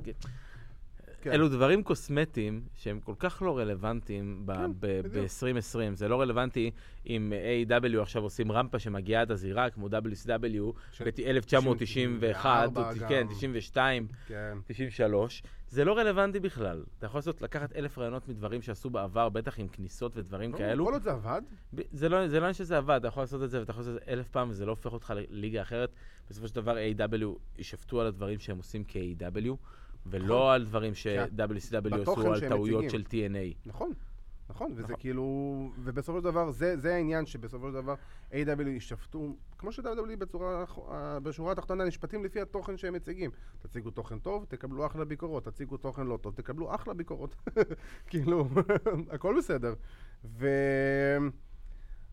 כן. 1.21 1.31
אלו 1.31 1.49
דברים 1.49 1.83
קוסמטיים 1.83 2.61
שהם 2.75 2.99
כל 2.99 3.13
כך 3.19 3.41
לא 3.41 3.57
רלוונטיים 3.57 4.45
כן, 4.47 4.71
בדיוק. 4.79 5.13
ב-2020. 5.15 5.93
זה 5.95 6.07
לא 6.07 6.21
רלוונטי 6.21 6.71
אם 7.07 7.33
A.W. 7.67 8.01
עכשיו 8.01 8.23
עושים 8.23 8.51
רמפה 8.51 8.79
שמגיעה 8.79 9.21
עד 9.21 9.31
הזירה, 9.31 9.69
כמו 9.69 9.88
WCW, 9.88 10.73
של 10.91 11.05
ב-1991, 11.05 11.75
94 11.79 12.93
כן, 13.08 13.21
גם. 13.29 13.34
92, 13.36 14.08
כן. 14.27 14.58
93. 14.67 15.43
זה 15.67 15.86
לא 15.86 15.97
רלוונטי 15.97 16.39
בכלל. 16.39 16.84
אתה 16.97 17.05
יכול 17.05 17.17
לעשות, 17.17 17.41
לקחת 17.41 17.75
אלף 17.75 17.97
רעיונות 17.97 18.27
מדברים 18.27 18.62
שעשו 18.62 18.89
בעבר, 18.89 19.29
בטח 19.29 19.60
עם 19.60 19.67
כניסות 19.67 20.17
ודברים 20.17 20.51
כאלו. 20.51 20.86
כל 20.86 20.93
עוד 20.93 21.03
זה 21.03 21.12
עבד, 21.12 21.41
ב- 21.75 21.82
זה 21.91 22.10
לא, 22.10 22.27
זה 22.27 22.36
לא 22.36 22.45
עניין 22.45 22.53
שזה 22.53 22.77
עבד, 22.77 22.95
אתה 22.95 23.08
יכול 23.08 23.23
לעשות 23.23 23.43
את 23.43 23.49
זה 23.49 23.60
ואתה 23.60 23.71
יכול 23.71 23.82
לעשות 23.82 23.95
את 23.97 24.05
זה 24.05 24.12
אלף 24.12 24.27
פעם 24.27 24.49
וזה 24.49 24.65
לא 24.65 24.71
הופך 24.71 24.93
אותך 24.93 25.13
לליגה 25.29 25.62
אחרת. 25.62 25.93
בסופו 26.29 26.47
של 26.47 26.55
דבר 26.55 26.75
A.W. 26.77 27.25
יישפטו 27.58 28.01
על 28.01 28.08
הדברים 28.08 28.39
שהם 28.39 28.58
עושים 28.58 28.84
כ-A.W. 28.88 29.49
ולא 30.05 30.53
על 30.53 30.65
דברים 30.65 30.95
ש-WCW 30.95 31.81
בתוכן 31.81 32.21
עשו 32.21 32.33
על 32.33 32.49
טעויות 32.49 32.83
מציגים. 32.83 32.89
של 32.89 33.03
TNA. 33.09 33.69
נכון. 33.69 33.93
נכון, 34.49 34.71
וזה 34.71 34.83
נכון. 34.83 34.95
כאילו, 34.99 35.69
ובסופו 35.83 36.17
של 36.17 36.23
דבר, 36.23 36.51
זה, 36.51 36.77
זה 36.77 36.95
העניין 36.95 37.25
שבסופו 37.25 37.67
של 37.67 37.73
דבר 37.73 37.95
A.W. 38.31 38.67
יישפטו, 38.67 39.35
כמו 39.57 39.71
ש-W 39.71 40.15
בצורה, 40.19 40.65
בשורה 41.23 41.51
התחתונה 41.51 41.85
נשפטים 41.85 42.25
לפי 42.25 42.41
התוכן 42.41 42.77
שהם 42.77 42.93
מציגים. 42.93 43.31
תציגו 43.59 43.91
תוכן 43.91 44.19
טוב, 44.19 44.45
תקבלו 44.49 44.85
אחלה 44.85 45.05
ביקורות, 45.05 45.45
תציגו 45.45 45.77
תוכן 45.77 46.07
לא 46.07 46.17
טוב, 46.17 46.33
תקבלו 46.35 46.75
אחלה 46.75 46.93
ביקורות. 46.93 47.35
כאילו, 48.09 48.47
הכל 49.13 49.35
בסדר. 49.38 49.73
ו... 50.25 50.47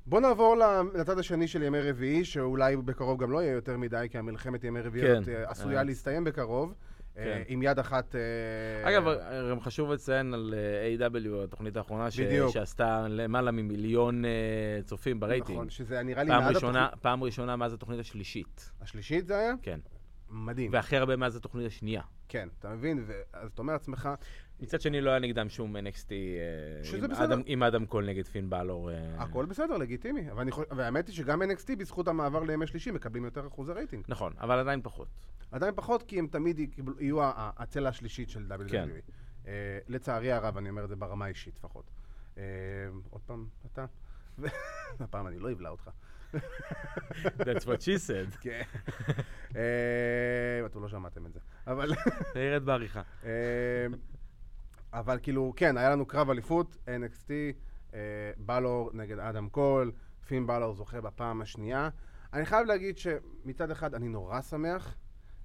בוא 0.07 0.21
נעבור 0.21 0.57
לצד 0.95 1.19
השני 1.19 1.49
של 1.49 1.63
ימי 1.63 1.81
רביעי, 1.81 2.25
שאולי 2.25 2.77
בקרוב 2.77 3.23
גם 3.23 3.31
לא 3.33 3.43
יהיה 3.43 3.53
יותר 3.53 3.77
מדי, 3.77 4.07
כי 4.11 4.19
המלחמת 4.19 4.65
ימי 4.65 4.81
רביעי 4.81 5.25
כן. 5.25 5.33
אה, 5.33 5.51
עשויה 5.51 5.79
אה. 5.79 5.85
להסתיים 5.85 6.25
בקרוב. 6.25 6.75
כן. 7.17 7.23
אה, 7.23 7.43
עם 7.49 7.63
יד 7.63 7.79
אחת... 7.79 8.15
אה, 8.15 8.89
אגב, 8.89 9.05
גם 9.51 9.61
חשוב 9.61 9.93
לציין 9.93 10.35
על 10.35 10.55
אה, 11.01 11.09
AEW 11.09 11.45
התוכנית 11.45 11.77
האחרונה, 11.77 12.11
ש-. 12.11 12.21
שעשתה 12.53 13.07
למעלה 13.09 13.51
ממיליון 13.51 14.25
צופים 14.85 15.21
ברייטינג. 15.21 15.59
נכון, 15.59 15.71
שזה 15.71 16.03
נראה 16.03 16.23
לי 16.23 16.31
פעם 16.31 16.43
מאז 16.43 16.55
ראשונה, 16.55 16.85
התוכנית... 16.85 17.03
פעם 17.03 17.23
ראשונה 17.23 17.57
מאז 17.57 17.73
התוכנית 17.73 18.01
השלישית. 18.01 18.71
השלישית 18.81 19.27
זה 19.27 19.39
היה? 19.39 19.53
כן. 19.63 19.81
מדהים. 20.31 20.73
והכי 20.73 20.97
הרבה 20.97 21.17
מאז 21.17 21.37
התוכנית 21.37 21.67
השנייה. 21.67 22.03
כן, 22.29 22.49
אתה 22.59 22.69
מבין? 22.69 23.05
אז 23.33 23.51
אתה 23.55 23.63
אומר 23.63 23.73
לעצמך, 23.73 24.09
מצד 24.61 24.81
שני, 24.81 25.01
לא 25.01 25.11
היה 25.11 25.19
נגדם 25.19 25.49
שום 25.49 25.77
NXT 25.77 26.11
אה, 26.13 26.99
עם. 26.99 27.13
אדם- 27.13 27.43
עם 27.47 27.63
אדם 27.63 27.87
קול 27.87 28.07
נגד 28.07 28.27
פין 28.27 28.51
באלור. 28.51 28.91
אה, 28.91 29.23
הכל 29.23 29.47
בסדר, 29.47 29.77
לגיטימי. 29.77 30.27
והאמת 30.77 31.07
היא 31.09 31.15
שגם 31.17 31.43
NXT, 31.43 31.77
בזכות 31.79 32.09
המעבר 32.09 32.43
לימי 32.43 32.67
שלישי, 32.67 32.91
מקבלים 32.91 33.25
יותר 33.25 33.47
אחוזי 33.47 33.73
רייטינג. 33.73 34.05
נכון, 34.09 34.33
אבל 34.41 34.59
עדיין 34.59 34.81
פחות. 34.83 35.09
עדיין 35.51 35.75
פחות, 35.77 36.03
כי 36.03 36.19
הם 36.19 36.27
תמיד 36.27 36.61
יהיו 37.01 37.19
הצלע 37.37 37.89
השלישית 37.89 38.31
של 38.31 38.53
WWE. 38.53 38.69
כן. 38.71 38.89
אה, 39.47 39.53
לצערי 39.89 40.33
הרב, 40.33 40.57
אני 40.57 40.69
אומר 40.71 40.85
את 40.85 40.89
זה 40.89 40.97
ברמה 40.97 41.25
האישית 41.25 41.57
לפחות. 41.59 41.91
עוד 43.11 43.23
פעם, 43.27 43.47
אתה? 43.73 43.85
הפעם 45.01 45.27
אני 45.27 45.39
לא 45.39 45.53
אבלע 45.53 45.71
אותך. 45.71 45.91
That's 47.25 47.65
what 47.65 47.81
she 47.81 47.97
said. 48.09 48.37
כן. 48.45 48.63
אתם 50.67 50.83
לא 50.83 50.89
שמעתם 50.89 51.27
את 51.27 51.33
זה. 51.33 51.41
אבל... 51.67 51.93
ירד 52.37 52.65
בעריכה. 52.65 53.03
אבל 54.97 55.19
כאילו, 55.23 55.53
כן, 55.57 55.77
היה 55.77 55.91
לנו 55.91 56.07
קרב 56.07 56.31
אליפות, 56.31 56.77
NXT, 56.87 57.31
אה, 57.95 57.99
בלור 58.39 58.91
נגד 58.95 59.19
אדם 59.19 59.49
קול, 59.49 59.93
פין 60.27 60.47
בלור 60.47 60.75
זוכה 60.75 61.01
בפעם 61.01 61.41
השנייה. 61.41 61.89
אני 62.33 62.45
חייב 62.45 62.67
להגיד 62.67 62.99
שמצד 62.99 63.71
אחד 63.71 63.95
אני 63.95 64.09
נורא 64.09 64.41
שמח, 64.41 64.97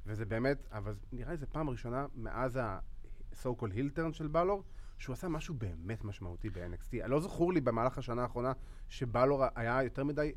וזה 0.05 0.25
באמת, 0.25 0.67
אבל 0.71 0.95
נראה 1.11 1.31
לי 1.31 1.37
זו 1.37 1.45
פעם 1.51 1.69
ראשונה 1.69 2.05
מאז 2.15 2.57
ה-so 2.57 3.47
called 3.61 3.73
הילטרן 3.73 4.13
של 4.13 4.27
בלור, 4.27 4.63
שהוא 4.97 5.13
עשה 5.13 5.27
משהו 5.27 5.55
באמת 5.55 6.03
משמעותי 6.03 6.49
ב-NXT. 6.49 7.07
לא 7.07 7.19
זכור 7.19 7.53
לי 7.53 7.61
במהלך 7.61 7.97
השנה 7.97 8.21
האחרונה 8.21 8.51
שבלור 8.89 9.43
היה 9.55 9.83
יותר 9.83 10.03
מדי 10.03 10.31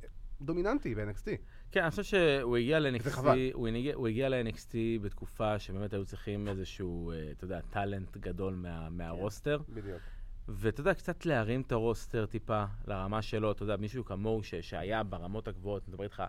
דומיננטי 0.44 0.94
ב-NXT. 0.94 1.26
כן, 1.70 1.80
אני 1.82 1.90
חושב 1.90 2.02
שהוא 2.02 2.56
הגיע 2.56 2.78
ל-NXT. 2.80 3.18
הוא 3.52 3.68
הגיע, 3.68 3.94
הוא 3.94 4.08
הגיע 4.08 4.28
ל-NXT 4.28 4.74
בתקופה 5.02 5.58
שבאמת 5.58 5.92
היו 5.92 6.04
צריכים 6.04 6.48
איזשהו, 6.48 7.10
אה, 7.12 7.30
אתה 7.30 7.44
יודע, 7.44 7.60
טאלנט 7.70 8.16
גדול 8.16 8.54
מה, 8.54 8.88
מהרוסטר. 8.90 9.58
בדיוק. 9.68 10.00
ואתה 10.48 10.80
יודע, 10.80 10.94
קצת 10.94 11.26
להרים 11.26 11.60
את 11.60 11.72
הרוסטר 11.72 12.26
טיפה 12.26 12.64
לרמה 12.86 13.22
שלו, 13.22 13.52
אתה 13.52 13.62
יודע, 13.62 13.76
מישהו 13.76 14.04
כמוהו 14.04 14.42
ש- 14.42 14.54
שהיה 14.54 15.02
ברמות 15.02 15.48
הגבוהות, 15.48 15.88
מדבר 15.88 16.04
איתך, 16.04 16.20
אה, 16.20 16.26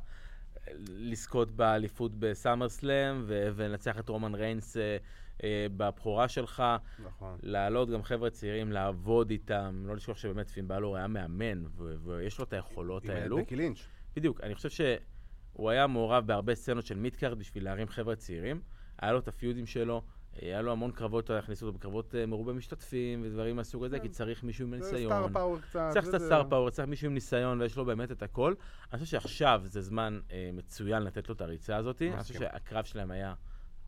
לזכות 0.88 1.52
באליפות 1.52 2.12
בסאמר 2.20 2.70
סלאם 2.70 3.22
ו- 3.26 3.50
ולנצח 3.56 4.00
את 4.00 4.10
רומן 4.10 4.36
ריינס 4.36 4.78
אה, 4.78 4.98
אה, 5.44 5.68
בבכורה 5.78 6.28
שלך, 6.28 6.64
נכון. 7.06 7.38
לעלות 7.44 7.90
גם 7.90 8.04
חבר'ה 8.04 8.30
צעירים, 8.30 8.72
לעבוד 8.72 9.30
איתם, 9.30 9.84
לא 9.88 9.96
לשכוח 9.96 10.18
שבאמת 10.18 10.50
פין 10.50 10.68
בלור 10.68 10.98
היה 10.98 11.08
מאמן, 11.08 11.64
ו- 11.78 11.96
ויש 12.04 12.40
לו 12.40 12.46
את 12.46 12.54
היכולות 12.54 13.04
עם 13.06 13.12
האלו. 13.12 13.38
בקי 13.38 13.56
לינץ'. 13.56 13.80
בדיוק, 14.16 14.42
אני 14.42 14.56
חושב 14.56 14.70
שהוא 14.70 15.70
היה 15.70 15.88
מעורב 15.88 16.28
בהרבה 16.28 16.56
סצנות 16.56 16.86
של 16.86 16.98
midcard 16.98 17.40
בשביל 17.40 17.64
להרים 17.64 17.88
חבר'ה 17.88 18.16
צעירים. 18.16 18.62
היה 19.00 19.12
לו 19.12 19.20
את 19.20 19.28
ה 19.28 19.33
feudים 19.33 19.66
שלו, 19.66 20.02
היה 20.34 20.62
לו 20.62 20.72
המון 20.72 20.92
קרבות, 20.92 21.30
הכניסו 21.30 21.66
אותו 21.66 21.78
בקרבות 21.78 22.16
אה, 22.16 22.26
מרובי 22.26 22.54
משתתפים 22.54 23.22
ודברים 23.24 23.56
מהסוג 23.56 23.84
הזה, 23.84 24.00
כי 24.00 24.10
צריך 24.10 24.44
מישהו 24.44 24.66
עם 24.66 24.72
זה 24.72 24.78
ניסיון. 24.78 25.12
star 25.12 25.28
power 25.34 25.60
קצת. 25.60 25.90
צריך 25.94 26.08
קצת 26.08 26.18
star 26.18 26.50
power, 26.50 26.70
צריך 26.70 26.88
מישהו 26.88 27.08
עם 27.08 27.14
ניסיון 27.14 27.62
ויש 27.62 27.78
לו 27.78 27.86
באמת 27.86 28.12
את 28.12 28.24
הכל. 28.24 28.54
אני 28.94 29.00
חושב 29.00 29.12
שעכשיו 29.12 29.62
זה 29.66 29.82
זמן 29.82 30.20
אה, 30.32 30.50
מצוין 30.54 31.04
לתת 31.04 31.30
לו 31.30 31.36
את 31.36 31.42
הריצה 31.42 31.78
הזאת. 31.78 32.02
אני 32.02 32.24
חושב. 32.24 32.40
שהקרב 32.40 32.84
שלהם 32.84 33.12
היה 33.12 33.34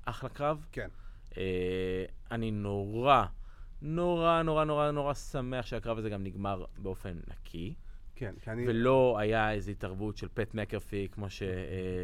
אחלה 0.05 0.29
קרב. 0.29 0.65
כן. 0.71 0.87
אה, 1.37 2.05
אני 2.31 2.51
נורא, 2.51 3.25
נורא, 3.81 4.41
נורא, 4.41 4.63
נורא, 4.63 4.91
נורא 4.91 5.13
שמח 5.13 5.65
שהקרב 5.65 5.97
הזה 5.97 6.09
גם 6.09 6.23
נגמר 6.23 6.65
באופן 6.77 7.19
נקי. 7.27 7.75
כן, 8.19 8.33
כי 8.41 8.51
אני... 8.51 8.67
ולא 8.67 9.17
היה 9.19 9.51
איזו 9.51 9.71
התערבות 9.71 10.17
של 10.17 10.27
פט 10.33 10.53
מקרפי, 10.53 11.07
כמו, 11.11 11.29
ש, 11.29 11.43
אה, 11.43 11.47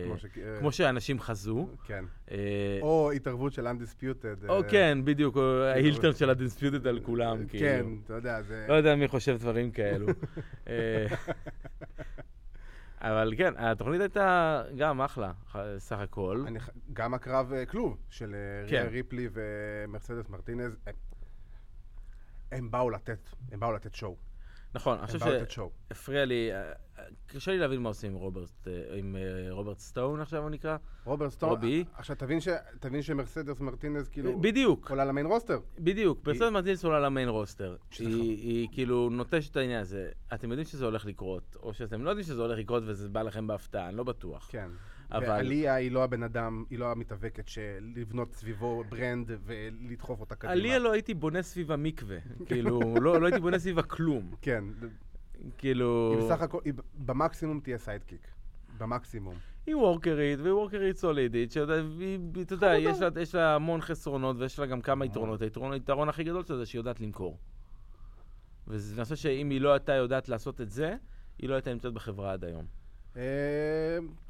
כמו 0.05 0.17
ש- 0.17 0.25
אה, 0.25 0.59
כמו 0.59 0.71
שאנשים 0.71 1.19
חזו. 1.19 1.67
כן. 1.85 2.05
אה, 2.31 2.37
או 2.81 3.11
התערבות 3.11 3.53
של 3.53 3.67
Undisputed. 3.67 4.49
או 4.49 4.57
אה, 4.63 4.69
כן, 4.69 4.97
בדיוק, 5.05 5.35
או 5.37 5.63
ההילטרן 5.63 6.13
של 6.13 6.29
הדיספיוטד 6.29 6.87
על 6.87 6.99
כולם, 6.99 7.37
כן, 7.37 7.47
כאילו. 7.47 7.89
אתה 8.05 8.13
יודע, 8.13 8.41
זה... 8.41 8.65
לא 8.69 8.73
יודע 8.73 8.95
מי 8.95 9.07
חושב 9.07 9.37
דברים 9.39 9.71
כאלו. 9.71 10.07
אה, 10.67 11.05
אבל 13.01 13.33
כן, 13.37 13.53
התוכנית 13.57 14.01
הייתה 14.01 14.63
גם 14.77 15.01
אחלה, 15.01 15.31
סך 15.77 15.99
הכל. 15.99 16.43
אני 16.47 16.59
גם 16.93 17.13
הקרב 17.13 17.53
אה, 17.53 17.65
כלוב 17.65 17.97
של 18.09 18.35
אה, 18.35 18.69
כן. 18.69 18.87
ריפלי 18.91 19.29
ומרצדס 19.33 20.29
מרטינז, 20.29 20.77
הם- 20.87 20.93
הם 22.51 22.71
באו 22.71 22.89
לתת, 22.89 23.19
הם 23.51 23.59
באו 23.59 23.71
לתת 23.71 23.95
שואו. 23.95 24.15
נכון, 24.75 24.97
אני 24.97 25.07
חושב. 25.07 25.43
שהפריע 25.49 26.25
לי, 26.25 26.49
אה, 26.53 26.71
קשה 27.27 27.51
לי 27.51 27.57
להבין 27.57 27.81
מה 27.81 27.89
עושים 27.89 28.11
עם 28.11 28.17
רוברט, 28.17 28.67
אה, 28.67 28.95
עם 28.97 29.15
אה, 29.15 29.21
רוברט 29.51 29.79
סטון 29.79 30.21
עכשיו 30.21 30.41
הוא 30.41 30.49
נקרא. 30.49 30.77
רוברט 31.05 31.31
סטון, 31.31 31.49
רובי. 31.49 31.83
עכשיו 31.95 32.15
תבין 32.15 32.41
ש- 32.41 32.47
תבין 32.79 33.01
שמרצדס 33.01 33.59
מרטינז 33.59 34.09
כאילו 34.09 34.41
בדיוק, 34.41 34.89
עולה 34.89 35.05
ל 35.05 35.09
main 35.09 35.25
roster. 35.27 35.59
בדיוק, 35.79 36.19
מרסדס 36.23 36.51
מרטינז 36.51 36.85
עולה 36.85 36.99
ל 36.99 37.05
main 37.05 37.29
roster. 37.29 37.75
היא 37.99 38.07
חמור. 38.07 38.21
היא 38.21 38.67
כאילו 38.71 39.09
נוטשת 39.09 39.51
את 39.51 39.57
העניין 39.57 39.81
הזה. 39.81 40.09
אתם 40.33 40.49
יודעים 40.51 40.67
שזה 40.67 40.85
הולך 40.85 41.05
לקרות, 41.05 41.57
או 41.63 41.73
שאתם 41.73 42.03
לא 42.03 42.09
יודעים 42.09 42.25
שזה 42.27 42.41
הולך 42.41 42.57
לקרות 42.59 42.83
וזה 42.85 43.09
בא 43.09 43.21
לכם 43.21 43.47
בהפתעה, 43.47 43.89
אני 43.89 43.97
לא 43.97 44.03
בטוח. 44.03 44.47
כן. 44.51 44.69
אבל- 45.13 45.27
ועליה 45.29 45.73
היא 45.75 45.91
לא 45.91 46.03
הבן 46.03 46.23
אדם, 46.23 46.63
היא 46.69 46.79
לא 46.79 46.91
המתאבקת 46.91 47.47
שלבנות 47.47 48.33
סביבו 48.33 48.83
brand 48.89 49.31
ולדחוף 49.45 50.19
אותה 50.19 50.35
קדימה. 50.35 50.53
עליה 50.53 50.79
לא 50.79 50.91
הייתי 50.91 51.13
בונה 51.13 51.41
סביב 51.41 51.71
המקווה, 51.71 52.17
כאילו, 52.47 52.79
לא 53.01 53.21
לא 53.21 53.25
הייתי 53.25 53.39
בונה 53.41 53.59
סביבה 53.59 53.81
כלום. 53.81 54.31
כן, 54.41 54.63
כאילו... 55.57 56.13
היא 56.19 56.25
בסך 56.25 56.41
הכל, 56.41 56.59
היא 56.65 56.73
במקסימום 57.05 57.59
תהיה 57.59 57.77
סיידקיק. 57.77 58.27
במקסימום. 58.77 59.35
היא 59.67 59.75
וורקרית, 59.75 60.39
והיא 60.39 60.53
וורקרית 60.53 60.97
סולידית, 60.97 61.51
שאתה 61.51 61.73
יודע. 62.51 62.75
יש 62.77 63.01
לה- 63.01 63.21
יש 63.21 63.35
לה 63.35 63.55
המון 63.55 63.81
חסרונות 63.81 64.35
ויש 64.39 64.59
לה 64.59 64.65
גם 64.65 64.81
כמה 64.81 65.05
אה. 65.05 65.09
יתרונות. 65.09 65.41
היתרון 65.41 65.73
היתרון 65.73 66.09
הכי 66.09 66.23
גדול 66.23 66.43
שלה 66.43 66.57
זה 66.57 66.65
שהיא 66.65 66.79
יודעת 66.79 66.99
למכור. 66.99 67.37
ואני 68.67 69.03
חושב 69.03 69.15
שאם 69.15 69.49
היא 69.49 69.61
לא 69.61 69.73
הייתה 69.73 69.93
יודעת 69.93 70.29
לעשות 70.29 70.61
את 70.61 70.69
זה, 70.71 70.95
היא 71.39 71.49
לא 71.49 71.53
הייתה 71.55 71.73
נמצאת 71.73 71.93
בחברה 71.93 72.33
עד 72.33 72.43
היום. 72.43 72.65
אה, 73.17 73.21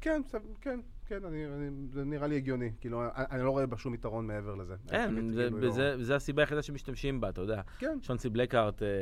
כן, 0.00 0.22
כן, 0.60 0.80
כן, 1.06 1.24
אני- 1.24 1.46
אני- 1.46 1.86
זה 1.92 2.04
נראה 2.04 2.26
לי 2.26 2.36
הגיוני. 2.36 2.70
כאילו, 2.80 3.02
אני 3.16 3.42
לא 3.42 3.50
רואה 3.50 3.66
בה 3.66 3.76
שום 3.78 3.94
יתרון 3.94 4.26
מעבר 4.26 4.54
לזה. 4.54 4.74
אין, 4.92 5.32
זה- 5.32 5.42
כאילו, 5.52 5.58
היא 5.74 5.82
לא- 5.96 6.02
זה 6.02 6.16
הסיבה 6.16 6.42
היחידה 6.42 6.62
שמשתמשים 6.62 7.20
בה, 7.20 7.28
אתה 7.28 7.40
יודע. 7.40 7.60
כן. 7.78 7.98
שוצי 8.02 8.28
בלקהארט 8.28 8.82
אה, 8.82 8.88
אה, 8.88 8.92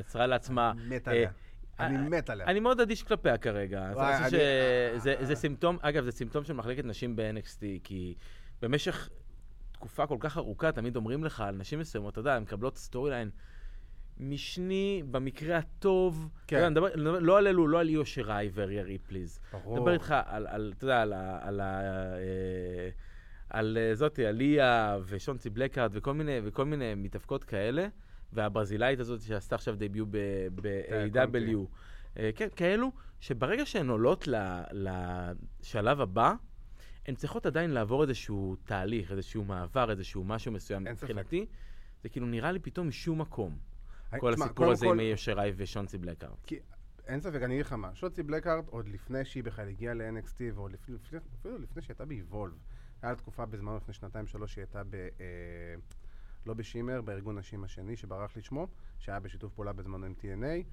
יצרה 0.00 0.26
לעצמה... 0.26 0.72
מת 0.88 1.08
אה, 1.08 1.12
עליה. 1.12 1.30
אה, 1.80 1.86
אני 1.86 2.08
מת 2.08 2.30
עליה. 2.30 2.46
אני 2.46 2.60
מאוד 2.60 2.80
אדיש 2.80 3.02
כלפיה 3.02 3.38
כרגע. 3.38 3.90
וואי, 3.94 4.14
אני- 4.16 4.30
שזה 4.30 5.14
זה 5.20 5.34
סימפטום, 5.34 5.76
אגב, 5.80 6.04
זה 6.04 6.10
סימפטום 6.12 6.44
של 6.44 6.52
מחלקת 6.52 6.84
נשים 6.84 7.16
ב-NXT, 7.16 7.60
כי 7.84 8.14
במשך 8.62 9.08
תקופה 9.72 10.06
כל 10.06 10.16
כך 10.20 10.36
ארוכה 10.38 10.72
תמיד 10.72 10.96
אומרים 10.96 11.24
לך 11.24 11.40
על 11.40 11.54
נשים 11.56 11.78
מסוימות, 11.78 12.12
אתה 12.12 12.20
יודע, 12.20 12.34
הן 12.34 12.42
מקבלות 12.42 12.76
storyline 12.76 13.30
משני, 14.20 15.02
במקרה 15.10 15.56
הטוב. 15.58 16.28
כן. 16.46 16.56
אתה 16.56 16.80
יודע, 16.80 16.96
מדבר- 16.96 17.18
לא 17.18 17.38
על 17.38 17.46
אלו, 17.46 17.68
לא 17.68 17.80
על 17.80 17.88
איו 17.88 18.06
שיראי 18.06 18.50
וריה 18.54 18.82
ריפלי. 18.82 19.40
ברור. 19.52 19.72
אני 19.74 19.80
מדבר 19.80 19.92
איתך 19.92 20.14
על, 20.26 20.46
על, 20.46 20.72
אתה 20.76 20.84
יודע, 20.84 21.02
על 21.02 21.12
ה... 21.12 21.38
על, 21.42 21.60
אה, 21.60 22.88
על 23.50 23.78
אה, 23.80 23.94
זאתי, 23.94 24.26
על 24.26 24.34
ליה 24.34 24.98
ושונצי 25.06 25.50
בלקארט 25.50 25.90
וכל 25.94 26.14
מיני, 26.14 26.40
וכל 26.44 26.64
מיני 26.64 26.94
מתאבקות 26.94 27.44
כאלה, 27.44 27.86
והברזילאית 28.32 29.00
הזאת 29.00 29.20
שעשתה 29.22 29.54
עכשיו 29.54 29.74
דביוט 29.78 30.08
ב-AW. 30.54 31.66
אה, 32.18 32.30
כן, 32.34 32.48
כאלו, 32.56 32.90
שברגע 33.20 33.66
שהן 33.66 33.88
עולות 33.88 34.28
ל- 34.28 34.62
לשלב 34.72 36.00
הבא, 36.00 36.34
הן 37.06 37.14
צריכות 37.14 37.46
עדיין 37.46 37.70
לעבור 37.70 38.02
איזשהו 38.02 38.56
תהליך, 38.64 39.12
איזשהו 39.12 39.44
מעבר, 39.44 39.90
איזשהו 39.90 40.24
משהו 40.24 40.52
מסוים. 40.52 40.84
מבחינתי, 41.04 41.46
זה 42.02 42.08
כאילו 42.08 42.26
נראה 42.26 42.52
לי 42.52 42.58
פתאום 42.58 42.88
משום 42.88 43.20
מקום. 43.20 43.58
כל 44.20 44.32
הסיפור 44.32 44.70
הזה 44.70 44.86
עם 44.86 44.96
מאיר 44.96 45.16
שרי 45.16 45.52
ושונצי 45.56 45.98
בלקארט. 45.98 46.38
אין 47.06 47.20
ספק, 47.20 47.42
אני 47.42 47.54
אגיד 47.54 47.66
לך 47.66 47.72
מה, 47.72 47.94
שוצי 47.94 48.22
בלקארט, 48.22 48.68
עוד 48.68 48.88
לפני 48.88 49.24
שהיא 49.24 49.44
בכלל 49.44 49.68
הגיעה 49.68 49.94
ל-NXT, 49.94 50.40
ועוד 50.54 50.72
לפני, 50.72 50.94
לפני- 50.94 51.18
אפילו 51.40 51.58
לפני 51.58 51.82
שהיא 51.82 51.94
הייתה 51.94 52.04
היה 53.02 53.12
לה 53.12 53.16
תקופה 53.16 53.46
בזמנו, 53.46 53.76
לפני 53.76 53.94
שנתיים 53.94 54.26
שלוש, 54.26 54.52
שהיא 54.54 54.62
הייתה 54.64 54.82
ב... 54.84 54.94
אה, 54.94 55.08
לא 56.46 56.54
בשימר, 56.54 57.00
בארגון 57.00 57.38
נשים 57.38 57.64
השני, 57.64 57.96
שברח 57.96 58.36
לי 58.36 58.42
שמו, 58.42 58.66
שהיה 58.98 59.20
בשיתוף 59.20 59.52
פעולה 59.52 59.72
בזמנו 59.72 60.06
עם 60.06 60.14
TNA, 60.20 60.26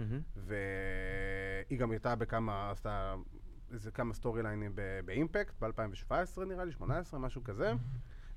מהמם. 0.03 0.21
והיא 0.35 1.79
גם 1.79 1.91
הייתה 1.91 2.15
בכמה, 2.15 2.71
עשתה 2.71 3.15
איזה 3.73 3.91
כמה 3.91 4.13
סטורי 4.13 4.43
ליינים 4.43 4.75
באימפקט, 5.05 5.63
ב-2017 5.63 6.11
נראה 6.47 6.65
לי, 6.65 6.71
18, 6.71 7.19
משהו 7.19 7.43
כזה, 7.43 7.73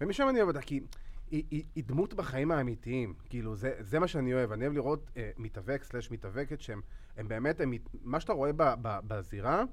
ומשם 0.00 0.28
אני 0.28 0.38
אוהב 0.38 0.48
אותה, 0.48 0.60
כי 0.66 0.74
היא, 0.74 0.82
היא, 1.30 1.64
היא 1.74 1.84
דמות 1.86 2.14
בחיים 2.14 2.50
האמיתיים, 2.50 3.14
כאילו, 3.28 3.56
זה, 3.56 3.72
זה 3.80 3.98
מה 3.98 4.08
שאני 4.08 4.34
אוהב, 4.34 4.52
אני 4.52 4.64
אוהב 4.64 4.74
לראות 4.74 5.10
אה, 5.16 5.30
מתאבק 5.36 5.84
סלש 5.84 6.10
מתאבקת 6.10 6.60
שהם 6.60 6.80
הם 7.16 7.28
באמת, 7.28 7.60
הם, 7.60 7.72
מה 8.02 8.20
שאתה 8.20 8.32
רואה 8.32 8.52
ב, 8.52 8.62
ב, 8.82 8.98
בזירה, 9.08 9.64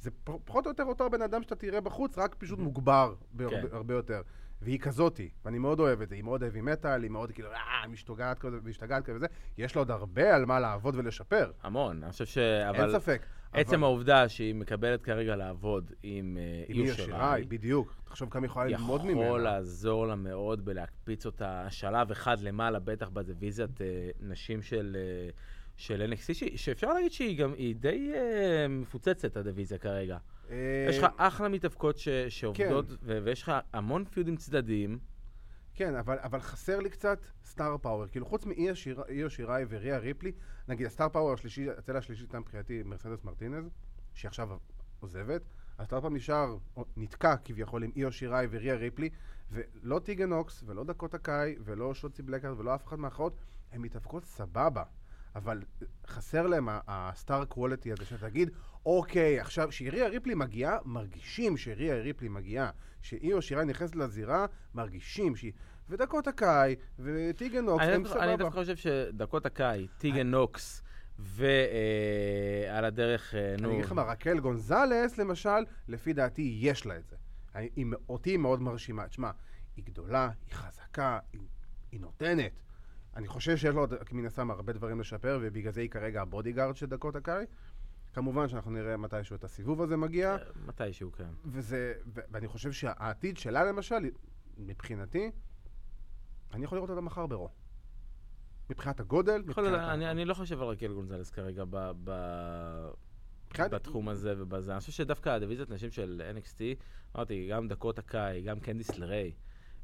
זה 0.00 0.10
פחות 0.24 0.66
או 0.66 0.70
יותר 0.70 0.84
אותו 0.84 1.10
בן 1.10 1.22
אדם 1.22 1.42
שאתה 1.42 1.56
תראה 1.56 1.80
בחוץ, 1.80 2.18
רק 2.18 2.34
פשוט 2.34 2.58
מוגבר 2.58 3.14
בהרבה 3.32 3.68
כן. 3.68 3.76
הרבה 3.76 3.94
יותר. 3.94 4.22
והיא 4.62 4.80
כזאתי, 4.80 5.30
ואני 5.44 5.58
מאוד 5.58 5.80
אוהב 5.80 6.02
את 6.02 6.08
זה, 6.08 6.14
היא 6.14 6.24
מאוד 6.24 6.42
heavy 6.42 6.84
metal, 6.84 7.02
היא 7.02 7.10
מאוד 7.10 7.32
כאילו, 7.32 7.52
אה, 7.52 7.88
משתוגעת 7.88 8.38
כזה, 8.38 8.56
משתגעת 8.64 9.04
כזה. 9.04 9.16
וזה, 9.16 9.26
יש 9.58 9.76
לה 9.76 9.80
עוד 9.80 9.90
הרבה 9.90 10.34
על 10.36 10.46
מה 10.46 10.60
לעבוד 10.60 10.94
ולשפר, 10.96 11.50
המון, 11.62 12.02
אני 12.02 12.12
חושב 12.12 12.24
ש... 12.24 12.38
אין 12.38 12.68
אבל 12.68 12.92
ספק. 12.92 13.22
עצם 13.52 13.84
העובדה 13.84 14.28
שהיא 14.28 14.54
מקבלת 14.54 15.02
כרגע 15.02 15.36
לעבוד 15.36 15.92
עם 16.02 16.38
אה, 16.40 16.64
איו 16.74 16.84
איר 16.84 16.94
שיראי, 16.94 17.44
בדיוק. 17.48 17.94
תחשוב 18.04 18.30
כמה 18.30 18.46
יכולה 18.46 18.64
ללמוד 18.66 19.04
ממנה. 19.04 19.24
יכול 19.26 19.40
לעזור 19.42 20.06
לה 20.06 20.14
מאוד 20.14 20.64
בלהקפיץ 20.64 21.26
אותה 21.26 21.66
שלב 21.70 22.10
אחד 22.10 22.40
למעלה, 22.40 22.78
בטח 22.78 23.08
בדיוויזיית 23.08 23.80
אה, 23.80 23.86
נשים 24.20 24.62
של, 24.62 24.96
אה, 25.00 25.30
של 25.76 26.12
NXT, 26.12 26.34
ש- 26.34 26.44
שאפשר 26.64 26.92
להגיד 26.92 27.12
שהיא 27.12 27.38
גם, 27.38 27.52
היא 27.54 27.74
די 27.76 28.12
אה, 28.14 28.66
מפוצצת, 28.68 29.36
הדיוויזיה 29.36 29.78
כרגע. 29.78 30.18
אה, 30.50 30.56
יש 30.88 30.98
לך 30.98 31.06
אחלה 31.16 31.48
מתאבקות 31.48 31.98
ש- 31.98 32.08
שעובדות, 32.28 32.84
ו- 33.02 33.18
ויש 33.24 33.42
לך 33.42 33.52
המון 33.72 34.04
feudים 34.04 34.36
צדדיים. 34.36 34.98
כן, 35.80 35.94
אבל, 35.94 36.18
אבל 36.18 36.40
חסר 36.40 36.80
לי 36.80 36.90
קצת 36.90 37.18
star 37.44 37.78
power. 37.78 38.06
כאילו, 38.06 38.26
חוץ 38.26 38.46
מאיו 38.46 38.74
שיר, 38.74 39.28
שיראי 39.28 39.64
וריה 39.68 39.98
ריפלי, 39.98 40.32
נגיד 40.68 40.86
ה 40.86 40.90
star 40.90 41.08
power 41.08 41.32
השלישי, 41.32 41.70
הצלע 41.70 41.98
השלישית 41.98 42.34
מבחינתי 42.34 42.82
מרסדס 42.82 43.24
מרטינז, 43.24 43.64
שהיא 44.14 44.28
עכשיו 44.28 44.48
עוזבת. 45.00 45.42
ה 45.78 45.82
star 45.82 46.00
power 46.00 46.16
נשאר, 46.16 46.56
נתקע 46.96 47.36
כביכול 47.36 47.84
עם 47.84 47.90
איו 47.96 48.10
שיראי 48.10 48.46
וריה 48.50 48.74
ריפלי, 48.74 49.10
ולא 49.50 49.98
טיגן 49.98 50.32
נוקס, 50.32 50.62
ולא 50.66 50.84
דקוטה 50.84 51.14
קאי, 51.14 51.56
ולא 51.60 51.94
שוצי 51.94 52.22
בלקהארט, 52.22 52.60
ולא 52.60 52.74
אף 52.74 52.86
אחד 52.86 52.98
מהאחרות, 52.98 53.36
הן 53.72 53.80
מתאבקות 53.80 54.24
סבבה. 54.24 54.82
אבל 55.36 55.62
חסר 56.06 56.46
להם 56.46 56.68
הסטאר 56.88 57.44
קוולטי 57.44 57.92
הזה, 57.92 58.04
שתגיד, 58.04 58.50
אוקיי, 58.86 59.40
עכשיו, 59.40 59.68
כשריה 59.68 60.08
ריפלי 60.08 60.34
מגיעה, 60.34 60.78
מרגישים 60.84 61.56
שריה 61.56 61.94
ריפלי 61.94 62.28
מגיעה. 62.28 62.70
שאיו 63.02 63.42
שיראי 63.42 63.64
נכנסת 63.64 63.96
לזירה, 63.96 64.46
מרגישים 64.74 65.36
שהיא... 65.36 65.52
ודקות 65.88 66.28
הקאי, 66.28 66.76
וטיגן 66.98 67.68
אני 67.68 67.92
הם 67.92 68.02
דווקא- 68.02 68.18
אני 68.18 68.26
סבבה. 68.32 68.36
דווקא 68.36 68.60
חושב 68.60 68.76
שדקות 68.76 69.46
הקאי, 69.46 69.86
טיגן 69.98 70.30
נוקס, 70.30 70.82
ועל 71.18 72.84
הדרך, 72.84 73.34
אה, 73.34 73.54
נו... 73.58 73.64
אני 73.68 73.72
אגיד 73.74 73.84
לך 73.84 73.92
מה, 73.92 74.02
רקל 74.02 74.40
גונזלס, 74.40 75.18
למשל, 75.18 75.64
לפי 75.88 76.12
דעתי, 76.12 76.58
יש 76.60 76.86
לה 76.86 76.96
את 76.96 77.06
זה. 77.08 77.16
אותי 78.08 78.30
היא 78.30 78.38
מאוד 78.38 78.62
מרשימה. 78.62 79.08
תשמע, 79.08 79.30
היא 79.76 79.84
גדולה, 79.84 80.30
היא 80.46 80.54
חזקה, 80.54 81.18
היא 81.92 82.00
נותנת. 82.00 82.52
אני 83.16 83.28
חושב 83.28 83.56
שיש 83.56 83.74
לו 83.74 83.86
מן 84.12 84.26
הסתם, 84.26 84.50
הרבה 84.50 84.72
דברים 84.72 85.00
לשפר, 85.00 85.38
ובגלל 85.42 85.72
זה 85.72 85.80
היא 85.80 85.90
כרגע 85.90 86.22
ה 86.22 86.27
bodyguard 86.27 86.76
של 86.76 86.86
דקוטה 86.86 87.16
קאי. 87.16 87.44
כמובן 88.12 88.48
שאנחנו 88.48 88.70
נראה 88.70 88.96
מתישהו 88.96 89.36
את 89.36 89.44
הסיבוב 89.44 89.82
הזה 89.82 89.96
מגיע, 89.96 90.32
אה, 90.36 90.38
מתישהו, 90.66 91.12
כן. 91.12 91.28
וזה, 91.44 91.94
ו- 92.14 92.20
ואני 92.30 92.48
חושב 92.48 92.72
שהעתיד 92.72 93.36
שלה, 93.38 93.64
למשל, 93.64 93.96
מבחינתי, 94.58 95.30
אני 96.54 96.64
יכול 96.64 96.78
לראות 96.78 96.90
אותה 96.90 97.00
מחר 97.00 97.26
ברו. 97.26 97.48
מבחינת 98.70 99.00
הגודל, 99.00 99.40
יכול 99.48 99.64
מבחינת... 99.64 99.66
להיות, 99.66 99.82
אני, 99.94 100.10
אני 100.10 100.24
לא 100.24 100.34
חושב 100.34 100.60
על 100.62 100.68
רקל 100.68 100.92
גונזלס 100.92 101.30
כרגע 101.30 101.64
ב, 101.70 101.90
ב, 102.04 102.10
מבחינת- 103.46 103.70
בתחום 103.70 104.08
הזה 104.08 104.34
ובזה. 104.38 104.72
אני 104.72 104.80
חושב 104.80 104.92
שדווקא 104.92 105.28
הדיוויזיית 105.28 105.70
נשים 105.70 105.90
של 105.90 106.22
NXT, 106.36 106.60
אמרתי, 107.16 107.48
גם 107.50 107.68
דקות 107.68 107.98
הקאי, 107.98 108.42
גם 108.42 108.60
קנדיס 108.60 108.98
לריי, 108.98 109.32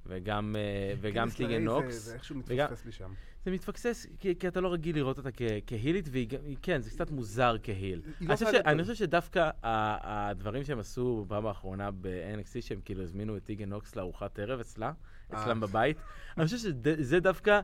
וגם, 0.08 0.56
אה, 0.58 0.94
וגם 1.00 1.28
טיגן 1.30 1.50
לריי 1.50 1.60
זה- 1.60 1.64
נוקס. 1.64 1.94
זה 1.94 2.14
איכשהו 2.14 2.36
וגם- 2.46 2.64
מתפספס 2.66 2.86
לי 2.86 2.92
שם. 2.92 3.10
זה 3.44 3.50
מתפקסס, 3.52 4.06
כי, 4.20 4.34
כי 4.38 4.48
אתה 4.48 4.60
לא 4.60 4.72
רגיל 4.72 4.96
לראות 4.96 5.18
אותה 5.18 5.30
כ, 5.32 5.42
כהילית, 5.66 6.08
והיא 6.10 6.28
כן, 6.62 6.80
זה 6.80 6.90
קצת 6.90 7.10
מוזר 7.10 7.56
כהיל. 7.62 7.78
היא 8.04 8.12
אני 8.20 8.28
לא 8.28 8.34
חושב, 8.34 8.46
ש, 8.52 8.54
אני. 8.54 8.82
חושב 8.82 8.94
שדווקא 8.94 9.38
ה- 9.62 10.28
הדברים 10.30 10.64
שהם 10.64 10.78
עשו 10.78 11.24
בפעם 11.26 11.46
האחרונה 11.46 11.90
ב-NXT, 11.90 12.60
שהם 12.60 12.80
כאילו 12.84 13.02
הזמינו 13.02 13.36
את 13.36 13.44
טיגן 13.44 13.68
נוקס 13.68 13.96
לארוחת 13.96 14.38
ערב 14.38 14.60
אצלה, 14.60 14.92
אה. 15.32 15.42
אצלם 15.42 15.60
בבית, 15.60 15.96
אני 16.36 16.44
חושב 16.44 16.56
שזה 16.58 16.72
זה 17.02 17.20
דווקא 17.20 17.60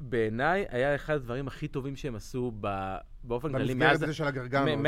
בעיניי 0.00 0.66
היה 0.68 0.94
אחד 0.94 1.14
הדברים 1.14 1.46
הכי 1.46 1.68
טובים 1.68 1.96
שהם 1.96 2.14
עשו 2.14 2.52
ב... 2.60 2.96
באופן 3.24 3.48
כללי, 3.52 3.74
במסגרת 3.74 3.88
מאז... 3.90 4.02
הזה 4.02 4.14
של 4.14 4.24
הגרגנוס. 4.24 4.80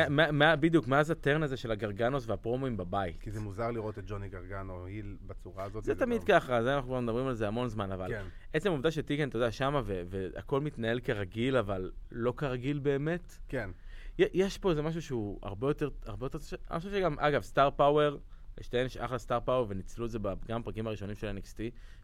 בדיוק, 0.61 0.87
מאז 0.88 1.11
הטרן 1.11 1.42
הזה 1.42 1.57
של 1.57 1.71
הגרגנוס 1.71 2.29
והפרומואים 2.29 2.77
בבית. 2.77 3.21
כי 3.21 3.31
זה 3.31 3.40
מוזר 3.40 3.71
לראות 3.71 3.99
את 3.99 4.05
ג'וני 4.07 4.29
גרגנו 4.29 4.87
היל 4.87 5.16
בצורה 5.27 5.64
הזאת. 5.64 5.85
זה 5.85 5.94
תמיד 5.94 6.25
ככה, 6.25 6.62
זה 6.62 6.75
אנחנו 6.75 6.88
כבר 6.88 7.01
מדברים 7.01 7.27
על 7.27 7.35
זה 7.35 7.49
המון 7.49 7.68
זמן, 7.68 7.92
אבל 7.92 8.09
כן, 8.09 8.25
עצם 8.53 8.68
העובדה 8.68 8.90
שטיקן, 8.90 9.29
אתה 9.29 9.37
יודע, 9.37 9.51
שמה 9.51 9.83
והכל 9.85 10.61
מתנהל 10.61 11.01
כרגיל, 11.01 11.57
אבל 11.57 11.90
לא 12.12 12.35
כרגיל 12.37 12.79
באמת, 12.79 13.38
כן. 13.49 13.71
יש 14.18 14.59
פה 14.59 14.71
איזה 14.71 14.83
משהו 14.83 15.03
שהוא 15.03 15.38
הרבה 15.42 15.71
יותר, 15.71 15.88
הרבה 16.07 16.27
יותר, 16.27 16.38
אני 16.71 16.79
חושב 16.79 16.90
שגם, 16.90 17.18
אגב, 17.18 17.42
סטאר 17.42 17.71
פאוור, 17.71 18.18
לשתיהן 18.59 18.87
יש 18.87 18.97
אחלה 18.97 19.18
סטאר 19.18 19.40
פאוור, 19.40 19.66
וניצלו 19.68 20.07
את 20.07 20.11
זה 20.11 20.18
גם 20.49 20.62
בפרקים 20.62 20.87
הראשונים 20.87 21.16
של 21.16 21.38
NXT, 21.38 21.59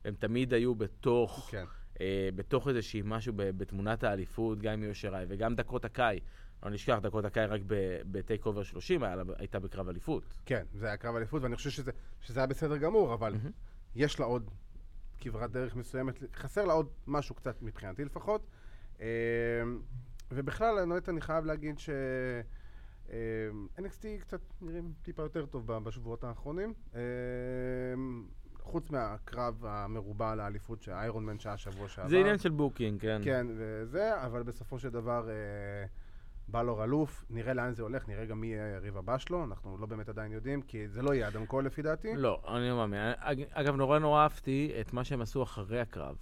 והם 0.04 0.14
תמיד 0.14 0.54
היו 0.54 0.74
בתוך, 0.74 1.48
כן. 1.50 1.64
אה, 2.00 2.28
בתוך 2.34 2.68
איזושהי 2.68 3.02
משהו 3.04 3.32
ב- 3.36 3.42
בתמונת 3.42 4.04
האליפות, 4.04 4.58
גם 4.58 4.72
עם 4.72 4.82
יושרי, 4.82 5.24
וגם 5.28 5.54
דקות 5.54 5.84
הקאי. 5.84 6.20
לא 6.62 6.70
נשכח, 6.70 6.98
דקוטה 7.02 7.24
קאי 7.24 7.46
רק 7.46 7.60
ב 8.10 8.46
TakeOver 8.46 8.62
30 8.62 9.02
היה 9.02 9.16
הייתה 9.38 9.60
בקרב 9.60 9.88
אליפות. 9.88 10.34
כן, 10.46 10.64
זה 10.72 10.86
היה 10.86 10.96
קרב 10.96 11.16
אליפות, 11.16 11.42
ואני 11.42 11.56
חושב 11.56 11.70
שזה, 11.70 11.92
שזה 12.20 12.40
היה 12.40 12.46
בסדר 12.46 12.76
גמור, 12.76 13.14
אבל 13.14 13.32
מהמם. 13.32 13.50
יש 13.94 14.20
לה 14.20 14.26
עוד 14.26 14.50
כברת 15.18 15.50
דרך 15.50 15.76
מסוימת, 15.76 16.22
חסר 16.34 16.64
לה 16.64 16.72
עוד 16.72 16.88
משהו 17.06 17.34
קצת 17.34 17.62
מבחינתי 17.62 18.04
לפחות. 18.04 18.46
אה, 19.00 19.06
ובכלל, 20.30 20.78
אני, 20.78 20.94
אני 21.08 21.20
חייב 21.20 21.44
להגיד 21.44 21.78
ש... 21.78 21.90
אה, 23.10 23.16
NXT 23.78 24.20
קצת 24.20 24.40
נראים 24.60 24.92
טיפה 25.02 25.22
יותר 25.22 25.46
טוב 25.46 25.66
בשבועות 25.66 26.24
האחרונים. 26.24 26.74
חוץ 28.64 28.90
מהקרב 28.90 29.64
המרובע 29.66 30.30
על 30.30 30.40
האליפות 30.40 30.82
ש 30.82 30.96
Iron 30.96 31.24
Man 31.26 31.38
שהיה 31.38 31.56
שבוע 31.56 31.88
שעבר. 31.88 32.08
זה 32.08 32.18
עניין 32.18 32.38
של 32.38 32.50
booking, 32.50 33.00
כן. 33.00 33.20
כן, 33.24 33.46
וזה, 33.58 34.24
אבל 34.26 34.42
בסופו 34.42 34.78
של 34.78 34.88
דבר 34.88 35.28
אה, 35.28 35.34
באלור 36.48 36.84
אלוף, 36.84 37.24
נראה 37.30 37.54
לאן 37.54 37.72
זה 37.74 37.82
הולך, 37.82 38.08
נראה 38.08 38.24
גם 38.24 38.40
מי 38.40 38.46
יהיה 38.46 38.64
היריב 38.64 38.96
הבא 38.96 39.18
שלו, 39.18 39.44
אנחנו 39.44 39.78
לא 39.78 39.86
באמת 39.86 40.08
עדיין 40.08 40.32
יודעים, 40.32 40.62
כי 40.62 40.88
זה 40.88 41.02
לא 41.02 41.14
יהיה 41.14 41.28
אדם 41.28 41.46
קול 41.46 41.66
לפי 41.66 41.82
דעתי. 41.82 42.16
לא, 42.16 42.42
אני 42.56 42.68
לא 42.68 42.76
מאמין. 42.76 43.00
אג- 43.18 43.44
אגב, 43.52 43.76
נורא 43.76 43.98
נורא 43.98 44.22
אהבתי 44.22 44.72
את 44.80 44.92
מה 44.92 45.04
שהם 45.04 45.20
עשו 45.22 45.42
אחרי 45.42 45.80
הקרב. 45.80 46.16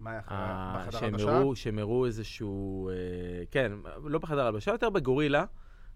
מה 0.00 0.10
היה 0.10 0.20
אחרי, 0.20 0.36
אה, 0.38 0.76
בחדר 0.78 0.98
שהם 0.98 1.14
הלבשה? 1.14 1.42
שהם 1.54 1.78
הראו 1.78 2.06
איזשהו... 2.06 2.88
אה, 2.88 2.94
כן, 3.50 3.72
לא 4.04 4.18
בחדר 4.18 4.46
הלבשה, 4.46 4.70
יותר 4.70 4.90
בגורילה. 4.90 5.44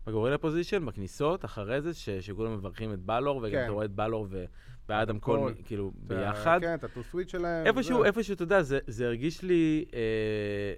ב 0.06 0.10
gorilla 0.10 0.38
position, 0.38 0.86
בכניסות, 0.86 1.44
אחרי 1.44 1.80
זה, 1.82 1.94
ש- 1.94 2.10
שכולם 2.10 2.54
מברכים 2.54 2.92
את 2.92 2.98
באלור, 3.00 3.36
וגם 3.36 3.50
כן. 3.52 3.62
אתה 3.64 3.72
רואה 3.72 3.84
את 3.84 3.90
באלור 3.90 4.26
ו- 4.30 4.44
ואדם 4.90 5.18
קול. 5.18 5.54
כאילו, 5.64 5.92
ביחד. 5.96 6.58
כן, 6.60 6.74
את 6.74 6.84
ה 6.84 6.89
too 6.89 7.02
sweet 7.02 7.28
שלהם. 7.28 7.66
איפשהו, 7.66 8.00
זה- 8.02 8.06
איפשהו, 8.06 8.34
אתה 8.34 8.42
יודע, 8.42 8.62
זה, 8.62 9.06
הרגיש 9.06 9.42
לי 9.42 9.84
אה, 9.94 10.74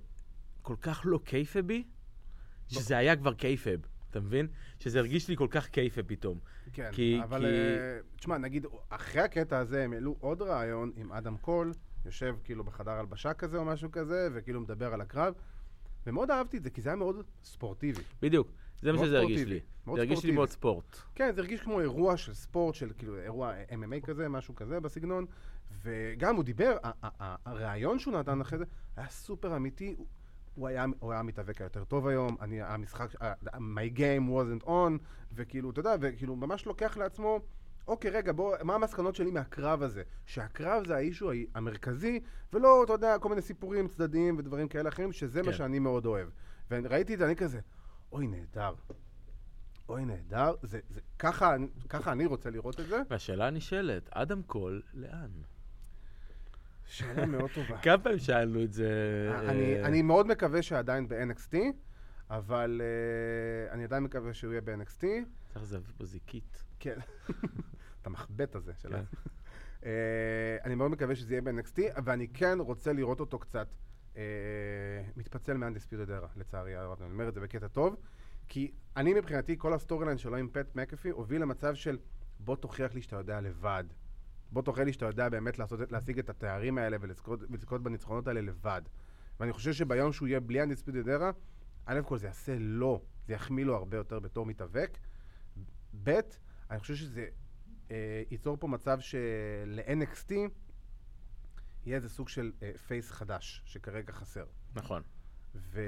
כל 0.62 0.74
כך 0.82 1.02
לא 1.04 1.20
קייפבי, 1.24 1.84
שזה 2.68 2.96
היה 2.98 3.16
כבר 3.16 3.34
קייפב, 3.34 3.78
אתה 4.10 4.20
מבין? 4.20 4.46
שזה 4.78 4.98
הרגיש 4.98 5.28
לי 5.28 5.36
כל 5.36 5.46
כך 5.50 5.68
קייפב 5.68 6.02
פתאום. 6.06 6.38
כן, 6.72 6.88
כי- 6.92 7.20
אבל 7.24 7.40
כי- 7.40 7.46
אה, 7.46 7.98
תשמע, 8.16 8.38
נגיד, 8.38 8.66
אחרי 8.88 9.22
הקטע 9.22 9.58
הזה 9.58 9.84
הם 9.84 9.92
העלו 9.92 10.16
עוד 10.20 10.42
רעיון 10.42 10.92
עם 10.96 11.12
אדם 11.12 11.36
קול, 11.36 11.72
יושב 12.06 12.34
כאילו 12.44 12.64
בחדר 12.64 12.90
הלבשה 12.90 13.34
כזה 13.34 13.56
או 13.58 13.64
משהו 13.64 13.90
כזה, 13.90 14.28
וכאילו 14.34 14.60
מדבר 14.60 14.94
על 14.94 15.00
הקרב, 15.00 15.34
ומאוד 16.06 16.30
אהבתי 16.30 16.56
את 16.56 16.62
זה, 16.62 16.70
כי 16.70 16.80
זה 16.80 16.88
היה 16.90 16.96
מאוד 16.96 17.16
ספורטיבי. 17.44 18.00
בדיוק, 18.22 18.48
זה 18.82 18.92
מה 18.92 18.98
שזה 19.04 19.18
הרגיש 19.18 19.40
לי. 19.42 19.60
זה 19.86 19.92
הרגיש 19.92 20.24
לי. 20.24 20.30
מאוד 20.32 20.48
ספורט. 20.48 20.96
כן, 21.14 21.32
זה 21.34 21.40
הרגיש 21.40 21.60
כמו 21.62 21.80
אירוע 21.80 22.16
של 22.16 22.34
ספורט, 22.34 22.74
של 22.74 22.90
כאילו 22.98 23.16
אירוע 23.18 23.52
MMA 23.70 24.06
כזה, 24.06 24.28
משהו 24.28 24.54
כזה 24.54 24.80
בסגנון. 24.80 25.26
וגם 25.82 26.36
הוא 26.36 26.44
דיבר, 26.44 26.76
הרעיון 27.46 27.98
שהוא 27.98 28.14
נתן 28.14 28.40
אחרי 28.40 28.58
זה 28.58 28.64
היה 28.96 29.08
סופר 29.08 29.56
אמיתי. 29.56 29.94
הוא- 30.54 30.68
היה, 30.68 30.86
הוא 30.98 31.10
היה 31.12 31.20
המתאבק 31.20 31.60
היותר 31.60 31.84
טוב 31.84 32.06
היום, 32.06 32.36
אני, 32.40 32.62
המשחק, 32.62 33.14
my 33.54 33.96
game 33.98 34.28
wasn't 34.30 34.66
on, 34.66 34.92
וכאילו, 35.32 35.70
אתה 35.70 35.80
יודע, 35.80 35.94
וכאילו 36.00 36.36
ממש 36.36 36.66
לוקח 36.66 36.96
לעצמו, 36.96 37.40
אוקיי, 37.88 38.10
רגע, 38.10 38.32
בוא, 38.32 38.56
מה 38.64 38.74
המסקנות 38.74 39.14
שלי 39.14 39.30
מהקרב 39.30 39.82
הזה? 39.82 40.02
שהקרב 40.26 40.86
זה 40.86 40.96
האישו 40.96 41.30
המרכזי, 41.54 42.20
ולא, 42.52 42.84
אתה 42.84 42.92
יודע, 42.92 43.18
כל 43.18 43.28
מיני 43.28 43.42
סיפורים 43.42 43.88
צדדיים 43.88 44.38
ודברים 44.38 44.68
כאלה 44.68 44.88
אחרים, 44.88 45.12
שזה 45.12 45.42
מה 45.42 45.50
כן. 45.50 45.56
שאני 45.56 45.78
מאוד 45.78 46.06
אוהב. 46.06 46.28
וראיתי 46.70 47.14
את 47.14 47.18
זה, 47.18 47.26
אני 47.26 47.36
כזה, 47.36 47.60
אוי, 48.12 48.26
נהדר. 48.26 48.74
אוי, 49.88 50.04
נהדר. 50.04 50.54
זה, 50.62 50.80
זה, 50.88 51.00
ככה, 51.18 51.54
אני- 51.54 51.68
ככה 51.88 52.12
אני 52.12 52.26
רוצה 52.26 52.50
לראות 52.50 52.80
את 52.80 52.86
זה. 52.88 53.02
והשאלה 53.10 53.46
הנשאלת, 53.46 54.08
אדם 54.10 54.42
קול, 54.42 54.82
לאן? 54.94 55.30
שאלה 56.86 57.26
מאוד 57.26 57.50
טובה. 57.54 57.78
כמה 57.78 57.98
פעמים 57.98 58.18
שאלנו 58.18 58.62
את 58.64 58.72
זה? 58.72 58.88
אני, 59.48 59.74
אה, 59.74 59.86
אני 59.86 60.02
מאוד 60.02 60.26
מקווה 60.26 60.62
שעדיין 60.62 61.08
ב-NXT, 61.08 61.54
אבל 62.30 62.80
uh, 62.80 63.72
אני 63.72 63.84
עדיין 63.84 64.02
מקווה 64.02 64.34
שהוא 64.34 64.52
יהיה 64.52 64.60
ב-NXT. 64.60 65.00
צריך 65.48 65.62
לזווית 65.62 65.96
פה 65.96 66.04
זיקית. 66.04 66.64
כן. 66.80 66.98
את 68.02 68.06
המחבט 68.06 68.54
הזה 68.54 68.72
של 68.82 68.88
כן. 68.96 69.02
אה, 69.84 69.90
אני 70.64 70.74
מאוד 70.74 70.90
מקווה 70.90 71.14
שזה 71.16 71.34
יהיה 71.34 71.42
ב-NXT, 71.42 71.78
ואני 72.04 72.28
כן 72.28 72.58
רוצה 72.60 72.92
לראות 72.92 73.20
אותו 73.20 73.38
קצת 73.38 73.66
אה, 73.66 73.66
מתפצל 75.16 75.56
מאנדיספיוטד 75.56 76.10
ארה, 76.10 76.28
לצערי 76.36 76.74
הרב. 76.74 77.02
אני 77.02 77.12
אומר 77.12 77.28
את 77.28 77.34
זה 77.34 77.40
בקטע 77.40 77.68
טוב, 77.68 77.96
כי 78.48 78.70
אני 78.96 79.14
מבחינתי, 79.14 79.54
כל 79.58 79.72
ה 79.72 80.04
storyline 80.06 80.18
שלו 80.18 80.36
עם 80.36 80.48
פט 80.52 80.76
מקאפי 80.76 81.10
הוביל 81.10 81.42
למצב 81.42 81.74
של 81.74 81.98
בוא 82.38 82.56
תוכיח 82.56 82.94
לי 82.94 83.02
שאתה 83.02 83.16
יודע 83.16 83.40
לבד. 83.40 83.84
בוא 84.52 84.62
תוכיח 84.62 84.84
לי 84.84 84.92
שאתה 84.92 85.06
יודע 85.06 85.28
באמת 85.28 85.58
לעשות, 85.58 85.92
להשיג 85.92 86.18
את 86.18 86.30
התארים 86.30 86.78
האלה 86.78 86.96
ולזכות, 87.00 87.82
בניצחונות 87.82 88.28
האלה 88.28 88.40
לבד. 88.40 88.82
ואני 89.40 89.52
חושב 89.52 89.72
שביום 89.72 90.12
שהוא 90.12 90.28
יהיה 90.28 90.40
בלי 90.40 90.62
Undisputed 90.62 91.08
Era, 91.08 91.30
א' 91.86 92.00
כל 92.04 92.18
זה 92.18 92.26
יעשה 92.26 92.56
לו, 92.58 93.02
זה 93.26 93.32
יחמיא 93.32 93.64
לו 93.64 93.76
הרבה 93.76 93.96
יותר 93.96 94.18
בתור 94.18 94.46
מתאבק. 94.46 94.98
ב', 96.02 96.20
אני 96.70 96.78
חושב 96.78 96.94
שזה 96.94 97.26
אה, 97.90 98.22
ייצור 98.30 98.56
פה 98.60 98.68
מצב 98.68 99.00
של-NXT 99.00 100.32
יהיה 101.86 101.96
איזה 101.96 102.08
סוג 102.08 102.28
של 102.28 102.52
אה, 102.62 102.72
face 102.86 103.10
חדש, 103.10 103.62
שכרגע 103.64 104.12
חסר. 104.12 104.44
נכון. 104.74 105.02
ו... 105.54 105.80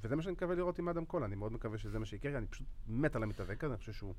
וזה 0.00 0.16
מה 0.16 0.22
שאני 0.22 0.32
מקווה 0.32 0.54
לראות 0.54 0.78
עם 0.78 0.88
אדם 0.88 1.04
קול, 1.04 1.22
אני 1.24 1.36
מאוד 1.36 1.52
מקווה 1.52 1.78
שזה 1.78 1.98
מה 1.98 2.06
שיקרה, 2.06 2.38
אני 2.38 2.46
פשוט 2.46 2.66
מת 2.86 3.16
על 3.16 3.22
המתאבק 3.22 3.64
הזה, 3.64 3.74
אני 3.74 3.78
חושב 3.80 3.92
שהוא 3.92 4.14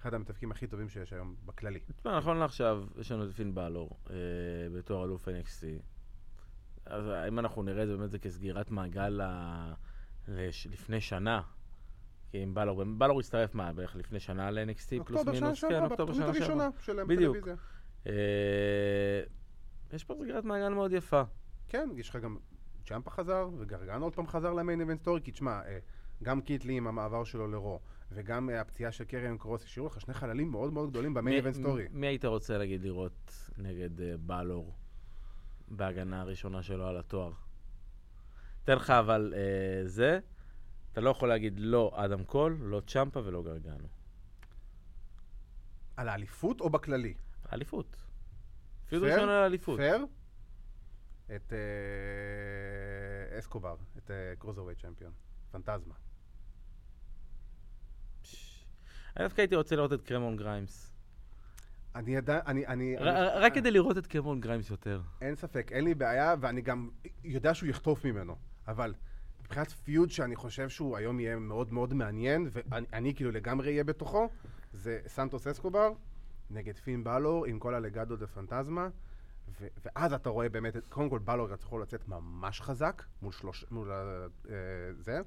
אחד 0.00 0.14
המתאבקים 0.14 0.50
הכי 0.50 0.66
טובים 0.66 0.88
שיש 0.88 1.12
היום 1.12 1.36
בכללי. 1.46 1.80
תשמע, 1.96 2.18
נכון 2.18 2.36
לעכשיו, 2.36 2.84
יש 2.98 3.12
לנו 3.12 3.24
את 3.24 3.32
פין 3.32 3.54
בלור 3.54 3.90
אה, 4.10 4.16
בתור 4.78 5.04
אלוף 5.04 5.28
NXT. 5.28 5.64
אז 6.86 7.04
אם 7.28 7.38
אנחנו 7.38 7.62
נראה 7.62 7.82
את 7.82 7.88
זה 7.88 7.96
באמת 7.96 8.10
זה 8.10 8.18
כסגירת 8.18 8.70
מעגל 8.70 9.08
ל- 9.22 9.72
לש- 10.28 10.66
לפני 10.66 11.00
שנה, 11.00 11.42
כי 12.30 12.44
אם 12.44 12.54
בלור, 12.54 12.84
בלור 12.84 13.20
הצטרף 13.20 13.54
מה, 13.54 13.72
בערך 13.72 13.96
לפני 13.96 14.20
שנה 14.20 14.50
ל-NXT 14.50 15.04
פלוס 15.04 15.26
מינוס? 15.26 15.64
כן, 15.64 15.84
אוקטובר 15.84 16.12
שנה 16.14 16.32
שעברה. 16.34 17.04
בדיוק. 17.06 17.36
אה, 18.06 18.12
יש 19.92 20.04
פה 20.04 20.14
סגירת 20.22 20.44
מעגל 20.44 20.68
מאוד 20.68 20.92
יפה. 20.92 21.22
כן, 21.68 21.88
יש 21.96 22.08
לך 22.10 22.16
גם 22.16 22.36
צ'אמפה 22.86 23.10
חזר, 23.10 23.48
וגרגאנו 23.58 24.04
עוד 24.04 24.14
פעם 24.14 24.26
חזר 24.26 24.52
ל 24.52 24.58
main 24.58 24.80
event 24.80 25.00
story, 25.00 25.20
כי 25.22 25.32
תשמע, 25.32 25.60
אה, 25.66 25.78
גם 26.22 26.40
קית' 26.40 26.64
לי 26.64 26.76
עם 26.76 26.86
המעבר 26.86 27.24
שלו 27.24 27.48
לרו, 27.48 27.80
וגם 28.12 28.50
אה, 28.50 28.60
הפציעה 28.60 28.92
של 28.92 29.04
קריון 29.04 29.38
קרוס, 29.38 29.64
השאירו 29.64 29.86
לך 29.88 30.00
שני 30.00 30.14
חללים 30.14 30.50
מאוד 30.50 30.72
מאוד 30.72 30.90
גדולים 30.90 31.14
ב 31.14 31.18
main 31.18 31.34
מי- 31.34 31.36
event 31.48 31.54
story. 31.54 31.86
מי 31.90 32.06
היית 32.06 32.24
רוצה, 32.24 32.58
נגיד, 32.58 32.82
לראות 32.82 33.50
נגד 33.58 34.00
אה, 34.00 34.14
באלור 34.20 34.74
בהגנה 35.68 36.20
הראשונה 36.20 36.62
שלו 36.62 36.86
על 36.86 36.96
התואר? 36.98 37.32
אתן 38.64 38.76
לך 38.76 38.90
אבל 38.90 39.34
אה, 39.36 39.88
זה, 39.88 40.18
אתה 40.92 41.00
לא 41.00 41.10
יכול 41.10 41.28
להגיד 41.28 41.60
לא 41.60 41.92
אדם 41.94 42.24
קול, 42.24 42.56
לא 42.60 42.82
צ'אמפה 42.86 43.20
ולא 43.24 43.42
גרגאנו. 43.42 43.88
על 45.96 46.08
האליפות 46.08 46.60
או 46.60 46.70
בכללי? 46.70 47.14
אליפות. 47.52 47.96
פיוד 48.88 49.02
ראשון 49.02 49.28
על 49.28 49.42
האליפות. 49.42 49.78
פייר? 49.78 50.06
את 51.36 51.52
אה, 51.52 53.38
אסקובר, 53.38 53.76
את 53.98 54.10
cruiserweight 54.38 54.78
champion. 54.78 55.12
פנטזמה. 55.50 55.94
אני 59.16 59.24
דווקא 59.24 59.40
הייתי 59.40 59.56
רוצה 59.56 59.76
לראות 59.76 59.92
את 59.92 60.02
קרמון 60.02 60.36
גריימס. 60.36 60.92
אני 61.94 62.14
ידע, 62.16 62.40
אני, 62.46 62.66
אני... 62.66 62.96
ר- 62.96 63.00
אני- 63.00 63.10
ר- 63.10 63.42
רק 63.42 63.54
כדי 63.54 63.70
לראות 63.70 63.98
את 63.98 64.06
קרמון 64.06 64.40
גריימס 64.40 64.70
יותר. 64.70 65.00
אין 65.20 65.36
ספק, 65.36 65.72
אין 65.72 65.84
לי 65.84 65.94
בעיה, 65.94 66.34
ואני 66.40 66.60
גם 66.62 66.90
יודע 67.24 67.54
שהוא 67.54 67.68
יחטוף 67.68 68.04
ממנו. 68.04 68.36
אבל 68.68 68.94
מבחינת 69.42 69.70
feud 69.70 70.10
שאני 70.10 70.36
חושב 70.36 70.68
שהוא 70.68 70.96
היום 70.96 71.20
יהיה 71.20 71.36
מאוד 71.36 71.72
מאוד 71.72 71.94
מעניין, 71.94 72.48
ואני 72.50 72.86
אני 72.92 73.14
כאילו 73.14 73.30
לגמרי 73.30 73.68
אהיה 73.68 73.84
בתוכו, 73.84 74.28
זה 74.72 75.00
סנטוס 75.06 75.46
אסקובר 75.46 75.92
נגד 76.50 76.76
פין 76.78 77.04
בלור 77.04 77.46
עם 77.46 77.58
כל 77.58 77.74
הלגאדו 77.74 78.16
דל 78.16 78.26
פנטזמה, 78.26 78.88
ו- 79.60 79.66
ואז 79.84 80.12
אתה 80.12 80.28
רואה 80.30 80.48
באמת, 80.48 80.76
קודם 80.88 81.10
כל 81.10 81.18
בלור 81.18 81.50
יכול 81.50 81.82
לצאת 81.82 82.08
ממש 82.08 82.60
חזק 82.60 83.02
מול, 83.22 83.32
שלוש, 83.32 83.64
מול 83.70 83.92
ה- 83.92 84.26
אה, 84.50 84.54
זה, 84.98 85.20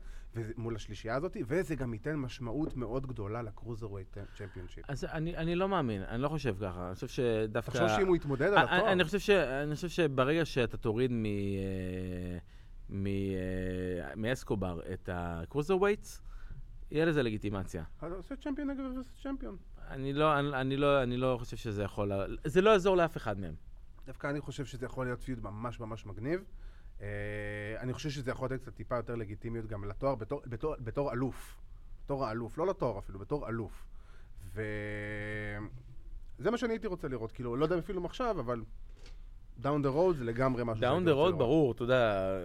מול 0.58 0.76
השלישייה 0.76 1.16
הזאת, 1.16 1.38
וזה 1.48 1.76
גם 1.76 1.94
ייתן 1.94 2.16
משמעות 2.16 2.78
מאוד 2.78 3.08
גדולה 3.08 3.42
ל 3.42 3.47
cruiserweight 3.47 4.18
championship. 4.38 4.90
אז 4.90 5.06
אני, 5.06 5.38
אני 5.38 5.56
לא 5.56 5.70
מאמין, 5.70 6.02
אני 6.04 6.22
לא 6.22 6.30
חושב 6.30 6.56
ככה. 6.62 6.88
אני 6.88 6.96
חושב 6.96 7.08
שדווקא... 7.08 7.72
תחשוב 7.72 7.88
שאם 7.88 8.08
הוא 8.08 8.16
יתמודד 8.16 8.48
על 8.48 8.58
אני, 8.58 8.78
התואר, 8.78 8.92
אני, 8.92 9.04
חושב 9.04 9.20
ש, 9.20 9.30
אני 9.30 9.76
חושב 9.76 9.90
שברגע 9.90 10.46
שאתה 10.46 10.78
תוריד 10.78 11.12
מ, 11.12 11.26
אה, 11.26 11.32
מ, 12.90 13.08
אה, 13.08 14.16
מאסקובר 14.16 14.80
את 14.94 15.10
ה 15.14 15.78
cruiserweights, 15.78 16.22
יהיה 16.92 17.06
לזה 17.06 17.24
לגיטימציה. 17.24 17.84
אז 18.02 18.14
עושה 18.14 18.36
champion 18.36 18.70
נגד 18.70 18.84
champion. 19.24 19.58
אני 19.92 20.14
לא, 20.14 20.40
אני, 20.40 20.54
אני, 20.54 20.78
לא, 20.78 21.04
אני 21.04 21.18
לא 21.18 21.36
חושב 21.40 21.58
שזה 21.58 21.84
יכול... 21.84 22.12
זה 22.46 22.62
לא 22.62 22.70
יעזור 22.70 22.98
לאף 22.98 23.18
אחד 23.18 23.40
מהם. 23.40 23.56
דווקא 24.06 24.28
אני 24.28 24.42
חושב 24.42 24.66
שזה 24.66 24.86
יכול 24.86 25.06
להיות 25.06 25.22
feud 25.22 25.44
ממש 25.44 25.80
ממש 25.80 26.06
מגניב. 26.06 26.44
אה, 27.02 27.08
אני 27.80 27.94
חושב 27.94 28.10
שזה 28.10 28.32
יכול 28.32 28.50
לתת 28.50 28.62
קצת 28.62 28.76
טיפה 28.76 28.96
יותר 28.96 29.16
לגיטימיות 29.16 29.68
גם 29.68 29.86
לתואר 29.86 30.16
בתור, 30.16 30.42
בתור, 30.46 30.76
בתור 30.80 31.14
אלוף. 31.14 31.58
בתור 32.06 32.26
האלוף, 32.26 32.58
לא 32.58 32.68
לתואר 32.68 33.00
אפילו, 33.00 33.20
בתור 33.20 33.50
אלוף. 33.50 33.86
וזה 34.54 36.52
מה 36.52 36.58
שאני 36.58 36.74
הייתי 36.74 36.88
רוצה 36.88 37.08
לראות, 37.08 37.32
כאילו, 37.32 37.56
לא 37.56 37.66
יודע 37.66 37.80
אפילו 37.80 38.06
עכשיו, 38.06 38.40
אבל 38.40 38.64
down 39.60 39.82
the 39.82 39.90
road 39.90 40.16
זה 40.18 40.24
לגמרי 40.24 40.64
משהו 40.66 40.82
down 40.82 41.06
the 41.06 41.12
road. 41.12 41.38
ברור, 41.38 41.72
אתה 41.72 41.84
יודע, 41.84 42.38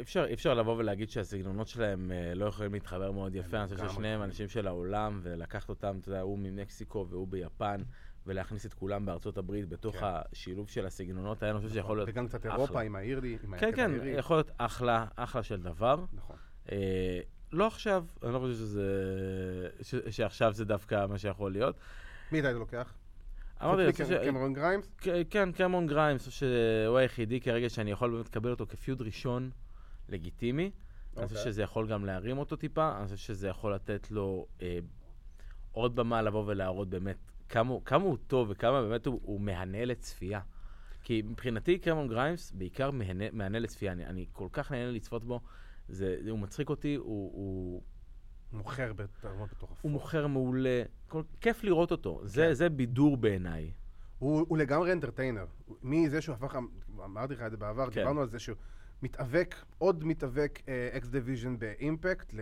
אפשר, 0.00 0.26
אפשר 0.32 0.54
לבוא 0.54 0.76
ולהגיד 0.76 1.10
שהסגנונות 1.10 1.68
שלהם 1.68 2.12
אה, 2.12 2.34
לא 2.34 2.44
יכולים 2.44 2.72
להתחבר 2.72 3.12
מאוד 3.12 3.34
יפה. 3.34 3.56
אני 3.56 3.64
חושב 3.64 3.76
ששניהם 3.76 3.90
יכולים. 3.90 4.22
אנשים 4.22 4.48
של 4.48 4.66
העולם, 4.66 5.20
ולקחת 5.22 5.68
אותם, 5.68 5.96
אתה 6.00 6.08
יודע, 6.08 6.20
הוא 6.20 6.38
ממקסיקו 6.38 7.06
והוא 7.10 7.28
ביפן, 7.28 7.82
ולהכניס 8.26 8.66
את 8.66 8.74
כולם 8.74 9.06
בארצות 9.06 9.38
הברית 9.38 9.68
בתוך 9.68 9.96
כן. 9.96 10.06
השילוב 10.06 10.68
של 10.68 10.86
הסגנונות 10.86 11.42
האלה, 11.42 11.52
אני 11.52 11.60
חושב 11.62 11.74
שיכול 11.74 11.96
להיות 11.96 12.08
וגם 12.08 12.28
קצת 12.28 12.40
אחלה. 12.40 12.54
אירופה 12.54 12.80
עם 12.80 12.96
האירלי, 12.96 13.38
עם 13.44 13.58
כן, 13.58 13.70
כן, 13.76 13.90
האירי. 13.90 14.10
יכול 14.10 14.36
להיות 14.36 14.50
אחלה, 14.58 15.06
אחלה 15.16 15.42
של 15.42 15.62
דבר. 15.62 16.04
נכון. 16.12 16.36
אה, 16.72 17.20
לא 17.52 17.66
עכשיו, 17.66 18.04
אני 18.22 18.32
לא 18.32 18.38
חושב 18.38 18.54
שזה... 18.54 18.88
ש, 19.82 19.94
שעכשיו 20.10 20.52
זה 20.52 20.64
דווקא 20.64 21.06
מה 21.06 21.18
שיכול 21.18 21.52
להיות. 21.52 21.76
מי 22.32 22.40
אתה 22.40 22.48
היית 22.48 22.58
לוקח? 22.58 22.92
אמרתי, 23.62 24.04
ש... 24.04 24.10
מקמרון 24.10 24.52
גריימס? 24.52 24.90
כן, 25.30 25.52
קמרון 25.52 25.86
גריימס, 25.86 26.28
שהוא 26.28 26.96
היחידי 26.98 27.40
כרגע 27.40 27.68
שאני 27.68 27.90
יכול 27.90 28.10
באמת 28.10 28.26
לקבל 28.26 28.50
אותו 28.50 28.66
כ 28.66 28.78
feud 28.78 29.02
ראשון 29.02 29.50
לגיטימי. 30.08 30.70
אני 31.16 31.26
חושב 31.26 31.36
אוקיי. 31.38 31.52
שזה 31.52 31.62
יכול 31.62 31.86
גם 31.88 32.04
להרים 32.04 32.38
אותו 32.38 32.56
טיפה, 32.56 32.96
אני 32.98 33.04
חושב 33.04 33.16
שזה 33.16 33.48
יכול 33.48 33.74
לתת 33.74 34.10
לו 34.10 34.46
אה, 34.62 34.78
עוד 35.72 35.96
במה 35.96 36.22
לבוא 36.22 36.44
ולהראות 36.46 36.88
באמת 36.88 37.16
כמה, 37.48 37.70
הוא- 37.70 37.82
כמה 37.84 38.04
הוא 38.04 38.16
טוב 38.26 38.48
וכמה 38.50 38.82
באמת 38.82 39.06
הוא, 39.06 39.20
הוא 39.22 39.40
מהנה 39.40 39.84
לצפייה. 39.84 40.40
כי 41.02 41.22
מבחינתי 41.24 41.78
קרמון 41.78 42.08
גריימס 42.08 42.52
בעיקר 42.52 42.90
מהנה, 42.90 43.24
מהנה 43.32 43.58
לצפייה, 43.58 43.92
אני, 43.92 44.06
אני 44.06 44.26
כל 44.32 44.48
כך 44.52 44.72
נהנה 44.72 44.90
לצפות 44.90 45.24
בו, 45.24 45.40
זה, 45.88 46.18
הוא 46.30 46.38
מצחיק 46.38 46.70
אותי, 46.70 46.94
הוא, 46.94 47.04
הוא, 47.34 47.82
מוכר 48.54 48.92
ברמות 48.92 49.52
מטורפות. 49.52 49.78
הוא 49.82 49.90
מוכר 49.92 50.26
מעולה, 50.26 50.82
כל, 51.08 51.22
כיף 51.40 51.64
לראות 51.64 51.90
אותו, 51.90 52.20
זה, 52.24 52.42
כן. 52.42 52.54
זה 52.54 52.68
בידור 52.68 53.16
בעיניי. 53.16 53.72
הוא, 54.18 54.46
הוא 54.48 54.58
לגמרי 54.58 54.92
entertainer. 54.92 55.46
מזה 55.82 56.20
שהוא 56.20 56.34
הפך, 56.34 56.58
אמרתי 57.04 57.34
לך 57.34 57.42
את 57.42 57.50
זה 57.50 57.56
בעבר, 57.56 57.90
כן. 57.90 58.00
דיברנו 58.00 58.20
על 58.20 58.28
זה 58.28 58.38
שהוא 58.38 58.56
מתאבק, 59.02 59.54
עוד 59.78 60.04
מתאבק 60.04 60.62
X 60.96 61.08
Division 61.08 61.58
באימפקט, 61.58 62.34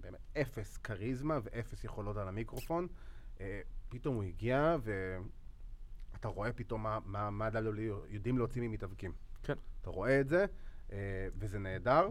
באמת 0.00 0.20
אפס 0.40 0.76
כריזמה 0.76 1.38
ואפס 1.42 1.84
יכולות 1.84 2.16
על 2.16 2.28
המיקרופון. 2.28 2.86
אה, 3.40 3.60
פתאום 3.88 4.14
הוא 4.14 4.22
הגיע, 4.22 4.76
ואתה 6.12 6.28
רואה 6.28 6.52
פתאום 6.52 6.82
מה, 6.82 7.30
מה, 7.30 7.48
יודעים 8.08 8.38
להוציא 8.38 8.62
ממתאבקים. 8.62 9.12
כן. 9.42 9.54
אתה 9.80 9.90
רואה 9.90 10.20
את 10.20 10.28
זה, 10.28 10.46
אה, 10.92 11.28
וזה 11.38 11.58
נהדר. 11.58 12.08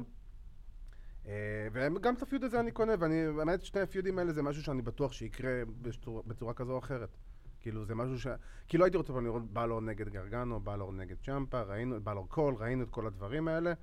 אה, 1.27 1.67
וגם 1.71 2.13
את 2.13 2.21
ה 2.21 2.26
feud 2.26 2.43
הזה 2.43 2.59
אני 2.59 2.71
קונה, 2.71 2.93
ואני, 2.99 3.31
באמת 3.36 3.65
שני 3.65 3.81
הfeudים 3.82 4.19
האלה 4.19 4.33
זה 4.33 4.41
משהו 4.41 4.63
שאני 4.63 4.81
בטוח 4.81 5.13
שיקרה 5.13 5.51
בצורה, 5.81 6.21
בצורה 6.27 6.53
כזו 6.53 6.71
או 6.71 6.79
אחרת. 6.79 7.17
כאילו 7.59 7.86
זה 7.86 7.95
משהו 7.95 8.19
ש... 8.19 8.27
כי 8.67 8.77
לא 8.77 8.86
הייתי 8.86 8.97
רוצה 8.97 9.13
לראות 9.13 9.53
בלור 9.53 9.81
נגד 9.81 10.09
גרגנו, 10.09 10.59
בלור 10.59 10.93
נגד 10.93 11.15
צ'מפה, 11.25 11.62
ראינו, 11.62 12.01
בלור 12.03 12.29
קול, 12.29 12.55
ראינו 12.55 12.83
את 12.83 12.89
כל 12.89 13.07
הדברים 13.07 13.47
האלה. 13.47 13.73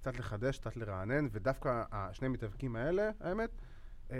קצת 0.00 0.18
לחדש, 0.18 0.58
קצת 0.58 0.76
לרענן, 0.76 1.28
ודווקא 1.32 1.82
השני 1.92 2.28
מתאבקים 2.28 2.76
האלה, 2.76 3.10
האמת, 3.20 3.50
אה, 4.10 4.16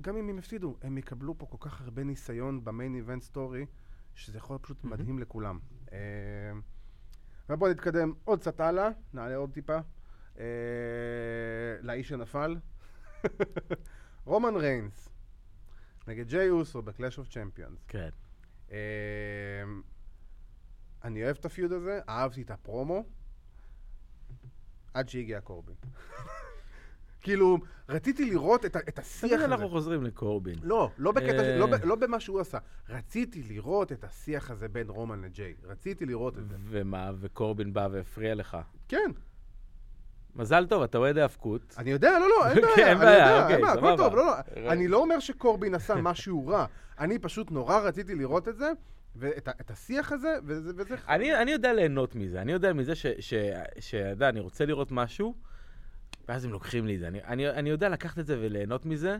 גם 0.00 0.16
אם 0.16 0.28
הם 0.28 0.38
יפסידו, 0.38 0.76
הם 0.82 0.98
יקבלו 0.98 1.38
פה 1.38 1.46
כל 1.46 1.56
כך 1.60 1.80
הרבה 1.80 2.04
ניסיון 2.04 2.64
ב 2.64 2.70
main 2.70 2.94
event 2.94 3.22
story, 3.22 3.66
שזה 4.14 4.38
יכול 4.38 4.54
להיות 4.54 4.62
פשוט. 4.62 4.84
מדהים 4.84 5.18
לכולם. 5.18 5.58
אה, 5.92 5.98
ובואו 7.48 7.70
נתקדם 7.70 8.12
עוד 8.24 8.40
קצת 8.40 8.60
הלאה, 8.60 8.88
נעלה 9.14 9.36
עוד 9.36 9.52
טיפה. 9.52 9.78
אה, 10.38 10.44
לאיש 11.80 12.08
שנפל. 12.08 12.56
רומן 14.24 14.56
ריינס, 14.56 15.08
נגד 16.08 16.28
ג'יי 16.28 16.50
אוסו 16.50 16.82
ב 16.82 16.88
Clash 16.88 17.18
of 17.18 17.28
Champions. 17.28 17.84
כן. 17.88 18.08
אמ, 18.70 18.74
אני 21.04 21.24
אוהב 21.24 21.36
את 21.40 21.44
ה 21.44 21.50
feud 21.50 21.72
הזה, 21.72 22.00
אהבתי 22.08 22.42
את 22.42 22.50
הפרומו, 22.50 23.04
עד 24.94 25.08
שהגיע 25.08 25.40
קורבין. 25.40 25.76
כאילו, 27.20 27.58
רציתי 27.88 28.30
לראות 28.30 28.64
את, 28.64 28.76
את 28.76 28.98
השיח 28.98 29.20
תמיד 29.20 29.34
הזה. 29.34 29.44
אנחנו 29.44 29.68
חוזרים 29.68 30.02
לקורבין. 30.02 30.58
לא, 30.62 30.90
לא, 30.98 31.12
בקטע, 31.12 31.42
אה. 31.42 31.58
לא, 31.58 31.66
ב- 31.66 31.84
לא 31.84 31.94
במה 31.94 32.20
שהוא 32.20 32.40
עשה. 32.40 32.58
רציתי 32.88 33.42
לראות 33.42 33.92
את 33.92 34.04
השיח 34.04 34.50
הזה 34.50 34.68
בין 34.68 34.88
רומן 34.88 35.20
לג'יי. 35.22 35.54
רציתי 35.62 36.06
לראות 36.06 36.38
את 36.38 36.48
זה. 36.48 36.56
ומה, 36.64 37.10
וקורבין 37.20 37.72
בא 37.72 37.88
והפריע 37.92 38.34
לך. 38.34 38.56
כן, 38.88 39.10
מזל 40.36 40.66
טוב, 40.66 40.82
אתה 40.82 40.98
אוהד 40.98 41.18
ההאבקות. 41.18 41.74
אני 41.78 41.90
יודע, 41.90 42.18
לא, 42.18 42.28
לא, 42.28 42.48
אין 42.50 42.54
כן, 42.62 42.70
בעיה, 42.76 42.88
אין 42.88 42.96
אני 42.96 43.04
בעיה, 43.06 43.18
יודע, 43.18 43.42
אוקיי, 43.42 43.54
אין 43.56 43.60
בעיה, 43.64 43.72
הכל 43.72 43.80
סבבה. 43.86 43.96
טוב, 43.96 44.14
לא, 44.16 44.26
לא. 44.26 44.72
אני 44.72 44.88
לא 44.88 44.96
אומר 44.96 45.18
שקורבין 45.18 45.74
עשה 45.74 45.94
משהו 45.94 46.46
רע. 46.46 46.66
אני 46.98 47.18
פשוט 47.18 47.50
נורא 47.50 47.78
רציתי 47.78 48.14
לראות 48.14 48.48
את 48.48 48.56
זה, 48.56 48.70
ואת 49.16 49.70
השיח 49.70 50.12
הזה, 50.12 50.34
וזה... 50.46 50.70
וזה- 50.76 50.94
אני, 51.08 51.36
אני 51.42 51.50
יודע 51.50 51.72
ליהנות 51.72 52.14
מזה, 52.14 52.42
אני 52.42 52.52
יודע 52.52 52.72
מזה 52.72 52.92
שאתה 52.94 54.06
יודע, 54.10 54.28
אני 54.28 54.40
רוצה 54.40 54.66
לראות 54.66 54.88
משהו, 54.90 55.34
ואז 56.28 56.44
הם 56.44 56.50
לוקחים 56.52 56.86
לי 56.86 56.94
את 56.94 57.00
זה. 57.00 57.08
אני, 57.08 57.22
אני, 57.24 57.50
אני 57.50 57.70
יודע 57.70 57.88
לקחת 57.88 58.18
את 58.18 58.26
זה 58.26 58.36
וליהנות 58.40 58.86
מזה, 58.86 59.16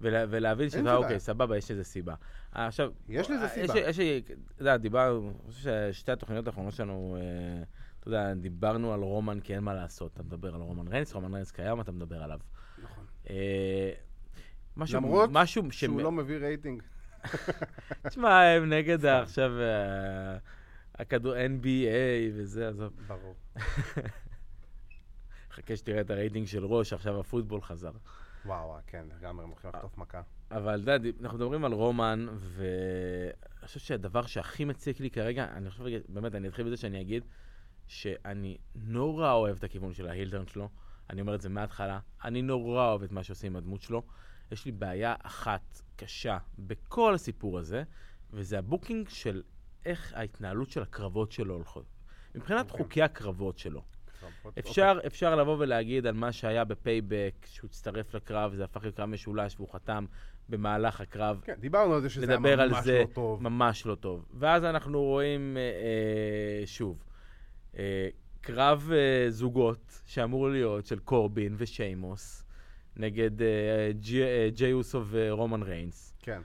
ולה, 0.00 0.24
ולהבין 0.30 0.70
שזה. 0.70 0.94
אוקיי, 0.94 1.20
סבבה, 1.20 1.56
יש 1.56 1.70
לזה 1.70 1.84
סיבה. 1.84 2.14
עכשיו... 2.52 2.90
יש 3.08 3.30
לזה 3.30 3.44
אה, 3.44 3.48
סיבה. 3.48 3.78
יש, 3.78 3.98
יש, 3.98 4.22
אתה 4.54 4.62
יודע, 4.62 4.76
דיברנו, 4.76 5.32
אני 5.44 5.52
חושב 5.52 5.70
ששתי 5.92 6.12
התוכניות 6.12 6.46
האחרונות 6.46 6.72
שלנו, 6.74 7.16
אה, 7.20 7.62
אתה 8.00 8.08
יודע, 8.08 8.34
דיברנו 8.34 8.92
על 8.92 9.00
רומן 9.00 9.40
כי 9.40 9.54
אין 9.54 9.64
מה 9.64 9.74
לעשות. 9.74 10.12
אתה 10.12 10.22
מדבר 10.22 10.54
על 10.54 10.60
רומן 10.60 10.88
ריינס, 10.88 11.14
רומן 11.14 11.34
ריינס 11.34 11.50
קיים, 11.50 11.80
אתה 11.80 11.92
מדבר 11.92 12.22
עליו. 12.22 12.40
נכון. 12.82 13.04
אה, 13.30 13.90
משהו, 14.76 14.96
למרות 14.96 15.30
משהו 15.32 15.72
שהוא 15.72 16.00
לא 16.00 16.12
מביא 16.12 16.36
רייטינג. 16.36 16.82
תשמע, 18.08 18.42
הם 18.42 18.72
נגד 18.72 18.98
סתם. 18.98 19.20
עכשיו 19.22 19.50
אה, 19.60 20.38
הכדור 20.94 21.34
NBA 21.34 22.32
וזה, 22.34 22.68
עזוב. 22.68 22.92
ברור. 23.06 23.34
חכה 25.54 25.76
שתראה 25.76 26.00
את 26.00 26.10
הרייטינג 26.10 26.46
של 26.46 26.64
Raw, 26.64 26.92
עכשיו 26.92 27.20
הפוטבול 27.20 27.62
חזר. 27.62 27.92
וואו, 28.44 28.68
וואו, 28.68 28.80
כן, 28.86 29.04
לגמרי, 29.18 29.44
הם 29.44 29.50
הולכים 29.50 29.70
לחטוף 29.74 29.98
מכה. 29.98 30.22
אבל 30.50 30.80
אתה 30.82 30.90
יודע, 30.90 31.10
אנחנו 31.22 31.38
מדברים 31.38 31.64
על 31.64 31.72
רומן, 31.72 32.26
ואני 32.40 33.66
חושב 33.66 33.80
שהדבר 33.80 34.26
שהכי 34.26 34.64
מציק 34.64 35.00
לי 35.00 35.10
כרגע, 35.10 35.46
אני 35.52 35.70
חושב, 35.70 35.84
באמת, 36.08 36.34
אני 36.34 36.48
אתחיל 36.48 36.66
בזה 36.66 36.76
שאני 36.76 37.00
אגיד, 37.00 37.24
שאני 37.90 38.58
נורא 38.74 39.32
אוהב 39.32 39.56
את 39.56 39.64
הכיוון 39.64 39.94
של 39.94 40.08
ה 40.08 40.12
heel 40.12 40.29
turn 40.29 40.46
שלו, 40.46 40.68
אני 41.10 41.20
אומר 41.20 41.34
את 41.34 41.40
זה 41.40 41.48
מההתחלה, 41.48 41.98
אני 42.24 42.42
נורא 42.42 42.88
אוהב 42.88 43.02
את 43.02 43.12
מה 43.12 43.22
שעושים 43.22 43.52
עם 43.52 43.56
הדמות 43.56 43.82
שלו. 43.82 44.02
יש 44.52 44.64
לי 44.64 44.72
בעיה 44.72 45.14
אחת 45.22 45.80
קשה 45.96 46.38
בכל 46.58 47.14
הסיפור 47.14 47.58
הזה, 47.58 47.82
וזה 48.32 48.58
ה 48.58 48.64
booking 48.64 49.08
של 49.08 49.42
איך 49.84 50.12
ההתנהלות 50.16 50.70
של 50.70 50.82
הקרבות 50.82 51.32
שלו 51.32 51.54
הולכות. 51.54 51.84
מבחינת 52.34 52.70
אוקיי. 52.70 52.84
חוקי 52.84 53.02
הקרבות 53.02 53.58
שלו. 53.58 53.82
טוב, 54.20 54.52
אפשר, 54.58 54.98
אפשר 55.06 55.36
לבוא 55.36 55.56
ולהגיד 55.58 56.06
על 56.06 56.14
מה 56.14 56.32
שהיה 56.32 56.64
ב 56.64 56.73
Payback, 56.73 57.46
שהוא 57.46 57.68
הצטרף 57.68 58.14
לקרב, 58.14 58.54
זה 58.54 58.64
הפך 58.64 58.84
לקרב 58.84 59.08
משולש 59.08 59.54
והוא 59.56 59.72
חתם 59.72 60.06
במהלך 60.48 61.00
הקרב. 61.00 61.40
כן, 61.44 61.54
דיברנו 61.60 61.94
על 61.94 62.00
זה 62.00 62.10
שזה 62.10 62.26
היה 62.26 62.36
לדבר 62.36 62.60
על 62.60 62.70
ממש 62.70 62.84
זה 62.84 62.98
לא 62.98 63.06
טוב. 63.12 63.42
ממש 63.42 63.86
לא 63.86 63.94
טוב. 63.94 64.24
ואז 64.34 64.64
אנחנו 64.64 65.02
רואים 65.02 65.56
אה, 65.56 65.62
אה, 65.62 66.66
שוב, 66.66 67.04
אה, 67.78 68.08
קרב 68.40 68.90
אה, 68.92 69.30
זוגות 69.30 70.02
שאמור 70.06 70.48
להיות 70.48 70.86
של 70.86 70.98
קורבין 70.98 71.54
ושיימוס 71.58 72.44
נגד 72.96 73.42
אה, 73.42 73.90
ג'י, 73.92 74.22
אה, 74.22 74.48
ג'יי 74.54 74.72
אוסו 74.72 75.04
ורומן 75.10 75.62
ריינס. 75.62 76.14
כן. 76.18 76.40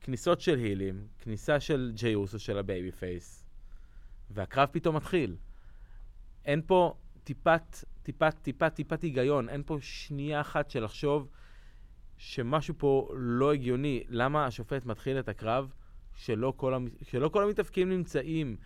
כניסות 0.00 0.40
של 0.40 0.58
heelים, 0.58 1.06
כניסה 1.18 1.60
של 1.60 1.92
ג'יי 1.94 2.14
אוסו 2.14 2.38
של 2.38 2.58
ה 2.58 2.92
babyface, 2.92 3.44
והקרב 4.30 4.68
פתאום 4.72 4.96
מתחיל. 4.96 5.36
אין 6.44 6.62
פה 6.66 6.94
טיפת, 7.24 7.84
טיפת, 8.02 8.34
טיפת, 8.42 8.74
טיפת 8.74 9.02
היגיון, 9.02 9.48
אין 9.48 9.62
פה 9.66 9.78
שנייה 9.80 10.40
אחת 10.40 10.70
של 10.70 10.84
לחשוב 10.84 11.28
שמשהו 12.16 12.74
פה 12.78 13.10
לא 13.16 13.52
הגיוני. 13.52 14.04
למה 14.08 14.46
השופט 14.46 14.86
מתחיל 14.86 15.18
את 15.18 15.28
הקרב 15.28 15.72
שלא 16.14 16.52
כל, 16.56 16.74
המ... 16.74 16.86
שלא 17.02 17.28
כל 17.28 17.42
המתאבקים 17.42 17.88
נמצאים? 17.88 18.56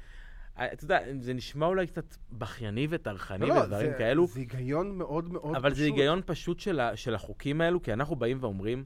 אתה 0.65 0.85
יודע, 0.85 1.01
זה 1.21 1.35
נשמע 1.35 1.67
אולי 1.67 1.87
קצת 1.87 2.05
בכייני 2.33 2.87
וטרחני 2.91 3.47
לא, 3.47 3.55
לא, 3.55 3.61
ודברים 3.61 3.91
זה- 3.91 3.99
כאלו, 3.99 4.27
זה 4.27 4.41
היגיון 4.41 4.99
מאוד 4.99 5.33
מאוד 5.33 5.43
פשוט. 5.45 5.57
אבל 5.57 5.75
זה 5.75 5.85
היגיון 5.85 6.21
פשוט 6.27 6.61
של, 6.61 6.81
ה, 6.81 6.97
של 6.97 7.15
החוקים 7.15 7.61
האלו, 7.61 7.83
כי 7.83 7.93
אנחנו 7.93 8.17
באים 8.17 8.39
ואומרים, 8.41 8.85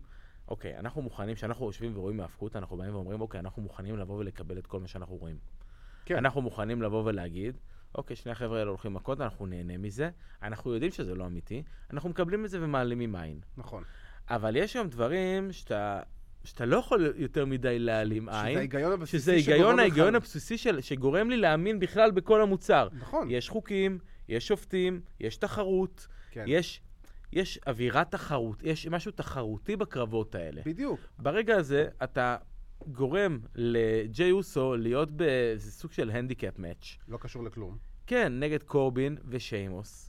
אוקיי, 0.48 0.78
אנחנו 0.78 1.02
מוכנים, 1.02 1.34
כשאנחנו 1.34 1.66
יושבים 1.66 1.96
ורואים 1.96 2.20
האבקות, 2.20 2.56
אנחנו 2.56 2.76
באים 2.76 2.94
ואומרים, 2.94 3.20
אוקיי, 3.20 3.40
אנחנו 3.40 3.62
מוכנים 3.62 3.96
לבוא 3.98 4.18
ולקבל 4.18 4.58
את 4.58 4.66
כל 4.66 4.80
מה 4.80 4.86
שאנחנו 4.88 5.16
רואים. 5.16 5.36
כן. 6.04 6.16
אנחנו 6.16 6.42
מוכנים 6.42 6.82
לבוא 6.82 7.02
ולהגיד, 7.04 7.56
אוקיי, 7.94 8.16
שני 8.16 8.32
החבר'ה 8.32 8.58
האלה 8.58 8.68
הולכים 8.70 8.94
מכות, 8.94 9.20
אנחנו 9.20 9.46
נהנה 9.46 9.78
מזה, 9.78 10.10
אנחנו 10.42 10.72
יודעים 10.74 10.92
שזה 10.92 11.14
לא 11.14 11.26
אמיתי, 11.26 11.62
אנחנו 11.92 12.08
מקבלים 12.08 12.44
את 12.44 12.50
זה 12.50 12.58
ומעלימים 12.64 13.14
עין. 13.16 13.40
נכון. 13.56 13.82
אבל 14.30 14.56
יש 14.56 14.76
גם 14.76 14.88
דברים 14.88 15.52
שאתה, 15.52 16.00
שאתה 16.44 16.66
לא 16.66 16.76
יכול 16.76 17.12
יותר 17.16 17.44
מדי 17.46 17.78
להעלים 17.78 18.28
שזה 18.30 18.42
עין, 18.42 18.56
ההיגיון 18.58 18.92
הבסיסי 18.92 19.18
שזה 19.18 19.32
היגיון, 19.32 19.58
שגורם 19.58 19.74
לך- 19.74 19.80
ההיגיון 19.80 20.14
הבסיסי 20.14 20.58
של, 20.58 20.80
שגורם 20.80 21.30
לי 21.30 21.36
להאמין 21.36 21.78
בכלל 21.78 22.10
בכל 22.10 22.42
המוצר. 22.42 22.88
נכון. 22.92 23.28
יש 23.30 23.48
חוקים, 23.48 23.98
יש 24.28 24.48
שופטים, 24.48 25.00
יש 25.20 25.36
תחרות, 25.36 26.06
כן. 26.30 26.44
יש, 26.46 26.80
יש 27.32 27.58
אווירה 27.66 28.04
תחרות, 28.04 28.62
יש 28.62 28.86
משהו 28.86 29.12
תחרותי 29.12 29.76
בקרבות 29.76 30.34
האלה. 30.34 30.62
בדיוק. 30.66 31.00
ברגע 31.18 31.56
הזה 31.56 31.88
אתה 32.04 32.36
גורם 32.86 33.38
לג'יי 33.54 34.30
אוסו 34.30 34.76
להיות 34.76 35.10
באיזה 35.10 35.70
סוג 35.72 35.92
של 35.92 36.10
handicap 36.10 36.58
match. 36.58 36.96
לא 37.08 37.16
קשור 37.16 37.44
לכלום. 37.44 37.78
כן, 38.06 38.32
נגד 38.40 38.62
קורבין 38.62 39.16
ושיימוס. 39.28 40.08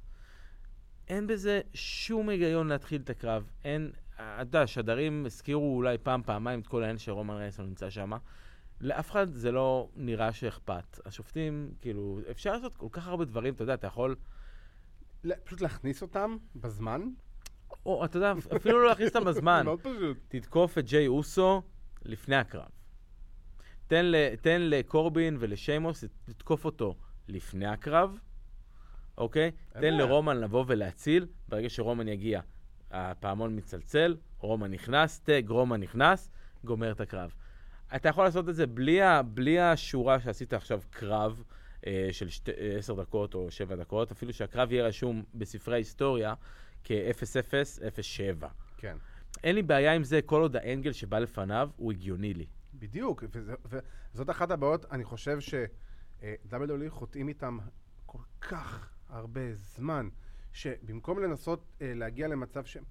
אין 1.07 1.27
בזה 1.27 1.61
שום 1.73 2.29
היגיון 2.29 2.67
להתחיל 2.67 3.01
את 3.01 3.09
הקרב. 3.09 3.43
אין, 3.65 3.91
אתה 4.15 4.41
יודע, 4.41 4.67
שדרים 4.67 5.25
הזכירו 5.25 5.75
אולי 5.75 5.97
פעם, 5.97 6.23
פעמיים 6.23 6.59
את 6.59 6.67
כל 6.67 6.81
העניין 6.81 6.97
שרומן 6.97 7.35
ריינס 7.35 7.59
לא 7.59 7.65
נמצא 7.65 7.89
שם. 7.89 8.11
לאף 8.81 9.11
אחד 9.11 9.33
זה 9.33 9.51
לא 9.51 9.89
נראה 9.95 10.33
שאכפת. 10.33 10.99
השופטים, 11.05 11.73
כאילו, 11.81 12.19
אפשר 12.31 12.53
לעשות 12.53 12.77
כל 12.77 12.87
כך 12.91 13.07
הרבה 13.07 13.25
דברים, 13.25 13.53
אתה 13.53 13.63
יודע, 13.63 13.73
אתה 13.73 13.87
יכול... 13.87 14.15
פשוט 15.43 15.61
להכניס 15.61 16.01
אותם 16.01 16.37
בזמן. 16.55 17.01
או, 17.85 18.05
אתה 18.05 18.17
יודע, 18.17 18.33
אפילו 18.55 18.81
לא 18.81 18.87
להכניס 18.87 19.15
אותם 19.15 19.25
בזמן. 19.29 19.61
מאוד 19.65 19.79
פשוט. 19.79 20.17
תתקוף 20.27 20.77
את 20.77 20.85
ג'יי 20.85 21.07
אוסו 21.07 21.61
לפני 22.05 22.35
הקרב. 22.35 22.69
תן, 23.87 24.05
ל, 24.05 24.35
תן 24.35 24.61
לקורבין 24.61 25.37
ולשיימוס 25.39 26.03
לתקוף 26.27 26.65
אותו 26.65 26.95
לפני 27.27 27.67
הקרב, 27.67 28.17
אוקיי? 29.17 29.51
תן. 29.73 29.93
לרומן 29.93 30.37
לבוא 30.37 30.65
ולהציל, 30.67 31.27
ברגע 31.49 31.69
שרומן 31.69 32.07
יגיע, 32.07 32.41
הפעמון 32.93 33.57
מצלצל, 33.57 34.17
רומן 34.39 34.71
נכנס, 34.71 35.19
טג, 35.19 35.43
רומן 35.49 35.81
נכנס, 35.81 36.29
גומר 36.63 36.91
את 36.91 37.01
הקרב. 37.01 37.33
אתה 37.95 38.09
יכול 38.09 38.23
לעשות 38.23 38.49
את 38.49 38.55
זה 38.55 38.67
בלי, 38.67 38.99
בלי 39.33 39.59
השורה 39.59 40.19
שעשית 40.19 40.53
עכשיו 40.53 40.81
קרב 40.89 41.43
אה, 41.87 42.09
של 42.11 42.29
שתי, 42.29 42.51
אה, 42.51 42.75
עשר 42.77 43.01
דקות 43.01 43.35
או 43.35 43.51
שבע 43.51 43.75
דקות, 43.75 44.11
אפילו 44.11 44.33
שהקרב 44.33 44.71
יהיה 44.71 44.85
רשום 44.85 45.23
בספרי 45.35 45.73
ההיסטוריה 45.73 46.33
כ-0-0, 46.83 47.79
0-7. 48.41 48.45
כן. 48.77 48.97
אין 49.43 49.55
לי 49.55 49.61
בעיה 49.61 49.93
עם 49.93 50.03
זה 50.03 50.21
כל 50.21 50.41
עוד 50.41 50.55
האנגל 50.55 50.91
שבא 50.91 51.19
לפניו 51.19 51.69
הוא 51.77 51.91
הגיוני 51.91 52.33
לי. 52.33 52.45
בדיוק, 52.73 53.23
וזאת 54.13 54.29
אחת 54.29 54.51
הבעיות, 54.51 54.85
אני 54.91 55.03
חושב 55.03 55.39
ש-WWE 55.39 56.89
חוטאים 56.89 57.27
איתם 57.27 57.57
כל 58.05 58.21
כך 58.41 58.89
הרבה 59.09 59.53
זמן, 59.53 60.09
שבמקום 60.53 61.19
לנסות 61.19 61.65
אה, 61.81 61.91
להגיע 61.95 62.27
למצב 62.27 62.65
שהם 62.65 62.83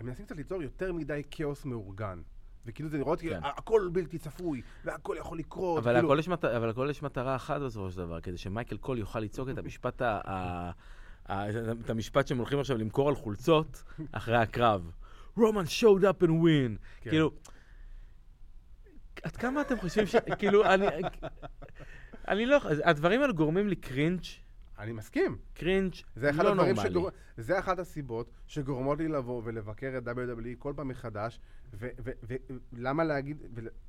הם 0.00 0.06
מנסים 0.06 0.26
קצת 0.26 0.36
ליצור 0.36 0.62
יותר 0.62 0.92
מדי 0.92 1.22
כאוס 1.30 1.64
מאורגן. 1.64 2.22
וכאילו 2.66 2.88
זה 2.88 2.98
לראות, 2.98 3.20
כן. 3.20 3.40
הכל 3.42 3.88
בלתי 3.92 4.18
צפוי, 4.18 4.62
והכל 4.84 5.16
יכול 5.18 5.38
לקרות. 5.38 5.78
אבל 5.78 5.92
כאילו, 5.94 6.08
הכל 6.08 6.18
יש 6.18 6.28
מת- 6.28 6.44
אבל 6.44 6.70
הכל 6.70 6.86
יש 6.90 7.02
מטרה 7.02 7.36
אחת 7.36 7.60
בסופו 7.60 7.90
של 7.90 7.98
דבר, 7.98 8.20
כדי 8.20 8.36
שמייקל 8.38 8.76
קול 8.76 8.98
יוכל 8.98 9.20
לצעוק 9.20 9.48
את 9.48 9.58
המשפט 9.58 10.02
ה... 10.02 10.20
ה- 10.24 10.70
ה- 11.26 11.50
את 11.84 11.90
המשפט 11.90 12.26
שהם 12.26 12.38
הולכים 12.38 12.58
עכשיו 12.60 12.78
למכור 12.78 13.08
על 13.08 13.14
חולצות 13.14 13.82
אחרי 14.12 14.36
הקרב. 14.36 14.90
רומן 15.36 15.64
showed 15.64 16.02
up 16.02 16.22
and 16.24 16.30
win. 16.30 16.78
כן. 17.00 17.10
כאילו, 17.10 17.30
עד 19.22 19.36
כמה 19.36 19.60
אתם 19.60 19.78
חושבים 19.78 20.06
ש... 20.06 20.16
כאילו, 20.38 20.64
אני... 20.64 20.86
אני 22.28 22.46
לא... 22.46 22.60
הדברים 22.84 23.20
האלה 23.22 23.32
גורמים 23.32 23.68
לי 23.68 23.76
קרינג', 23.76 24.22
אני 24.78 24.92
מסכים. 24.92 25.38
קרינג' 25.54 25.94
זה 26.16 26.30
אחד 26.30 26.44
לא 26.44 26.54
נורמלי. 26.54 26.76
שגור... 26.76 27.08
זה 27.36 27.58
אחת 27.58 27.78
הסיבות 27.78 28.30
שגורמות 28.46 28.98
לי 28.98 29.08
לבוא 29.08 29.42
ולבקר 29.44 29.98
את 29.98 30.08
WWE 30.08 30.56
כל 30.58 30.72
פעם 30.76 30.88
מחדש, 30.88 31.40
ולמה 32.72 33.04
להגיד, 33.04 33.42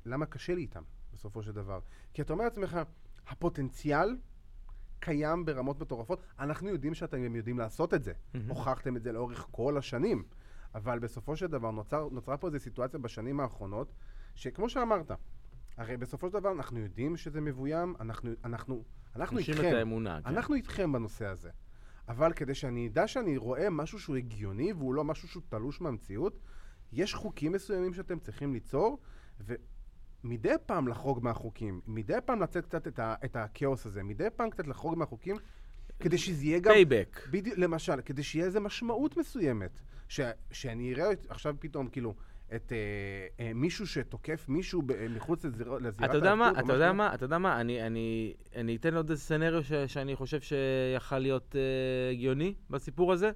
ולמה 0.06 0.26
קשה 0.26 0.54
לי 0.54 0.60
איתם 0.60 0.82
בסופו 1.12 1.42
של 1.42 1.52
דבר. 1.52 1.80
כי 2.12 2.22
אתה 2.22 2.32
אומר 2.32 2.44
לעצמך, 2.44 2.78
הפוטנציאל 3.26 4.16
קיים 5.00 5.44
ברמות 5.44 5.80
מטורפות, 5.80 6.22
אנחנו 6.38 6.68
יודעים 6.68 6.94
שאתם 6.94 7.34
יודעים 7.34 7.58
לעשות 7.58 7.94
את 7.94 8.04
זה. 8.04 8.12
מהמם. 8.34 8.48
הוכחתם 8.48 8.96
את 8.96 9.02
זה 9.02 9.12
לאורך 9.12 9.48
כל 9.50 9.76
השנים. 9.76 10.24
אבל 10.74 10.98
בסופו 10.98 11.36
של 11.36 11.46
דבר 11.46 11.70
נוצר, 11.70 12.08
נוצרה 12.12 12.36
פה 12.36 12.46
איזו 12.46 12.58
סיטואציה 12.58 12.98
בשנים 12.98 13.40
האחרונות, 13.40 13.92
שכמו 14.34 14.68
שאמרת, 14.68 15.10
הרי 15.76 15.96
בסופו 15.96 16.28
של 16.28 16.32
דבר 16.32 16.52
אנחנו 16.52 16.78
יודעים 16.78 17.16
שזה 17.16 17.40
מבוים, 17.40 17.94
אנחנו, 18.00 18.30
אנחנו, 18.44 18.84
אנחנו 19.16 19.38
איתכם. 19.38 19.68
את 19.68 19.72
האמונה. 19.74 20.20
כן. 20.22 20.28
אנחנו 20.28 20.54
איתכם 20.54 20.92
בנושא 20.92 21.26
הזה. 21.26 21.50
אבל 22.08 22.32
כדי 22.32 22.54
שאני 22.54 22.88
אדע 22.88 23.06
שאני 23.06 23.36
רואה 23.36 23.70
משהו 23.70 24.00
שהוא 24.00 24.16
הגיוני 24.16 24.72
והוא 24.72 24.94
לא 24.94 25.04
משהו 25.04 25.28
שהוא 25.28 25.42
תלוש 25.48 25.80
מהמציאות, 25.80 26.40
יש 26.92 27.14
חוקים 27.14 27.52
מסוימים 27.52 27.94
שאתם 27.94 28.18
צריכים 28.18 28.52
ליצור, 28.52 28.98
ומדי 30.24 30.54
פעם 30.66 30.88
לחרוג 30.88 31.24
מהחוקים, 31.24 31.80
מדי 31.86 32.16
פעם 32.24 32.42
לצאת 32.42 32.66
קצת 32.66 32.86
את, 32.86 32.98
ה- 32.98 33.14
את 33.24 33.36
הכאוס 33.36 33.86
הזה, 33.86 34.02
מדי 34.02 34.28
פעם 34.36 34.50
קצת 34.50 34.66
לחרוג 34.66 34.98
מהחוקים, 34.98 35.36
כדי 36.00 36.18
שזה 36.18 36.44
יהיה 36.44 36.58
גם... 36.58 36.72
Payback. 36.72 37.20
בדיוק, 37.30 37.58
למשל, 37.58 38.00
כדי 38.04 38.22
שיהיה 38.22 38.44
איזה 38.44 38.60
משמעות 38.60 39.16
מסוימת. 39.16 39.80
ש, 40.08 40.20
שאני 40.52 40.94
אראה 40.94 41.08
עכשיו 41.28 41.56
פתאום, 41.58 41.88
כאילו, 41.88 42.14
את 42.54 42.72
אה, 42.72 43.44
אה, 43.46 43.52
מישהו 43.54 43.86
שתוקף 43.86 44.44
מישהו 44.48 44.82
ב, 44.82 44.90
אה, 44.90 45.06
מחוץ 45.08 45.44
לזיר, 45.44 45.72
לזירת 45.72 46.10
אתה 46.10 46.16
יודע 46.16 46.34
מה, 46.34 46.50
אתה 46.50 46.72
יודע. 46.72 46.92
מה, 46.92 47.14
אתה 47.14 47.24
יודע 47.24 47.38
מה, 47.38 47.60
אני, 47.60 47.86
אני, 47.86 48.34
אני 48.56 48.76
אתן 48.76 48.94
עוד 48.94 49.10
איזה 49.10 49.22
scenario 49.22 49.64
ש, 49.64 49.72
שאני 49.72 50.16
חושב 50.16 50.40
שיכל 50.40 51.18
להיות 51.18 51.56
אה, 51.56 52.10
הגיוני 52.10 52.54
בסיפור 52.70 53.12
הזה. 53.12 53.30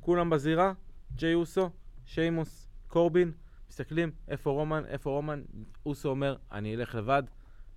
כולם 0.00 0.30
בזירה, 0.30 0.72
ג'יי 1.16 1.34
אוסו, 1.34 1.70
שיימוס, 2.04 2.68
קורבין, 2.88 3.32
מסתכלים, 3.68 4.10
איפה 4.28 4.50
רומן, 4.50 4.82
איפה 4.86 5.10
רומן, 5.10 5.42
אוסו 5.86 6.08
אומר, 6.08 6.36
אני 6.52 6.74
אלך 6.74 6.94
לבד, 6.94 7.22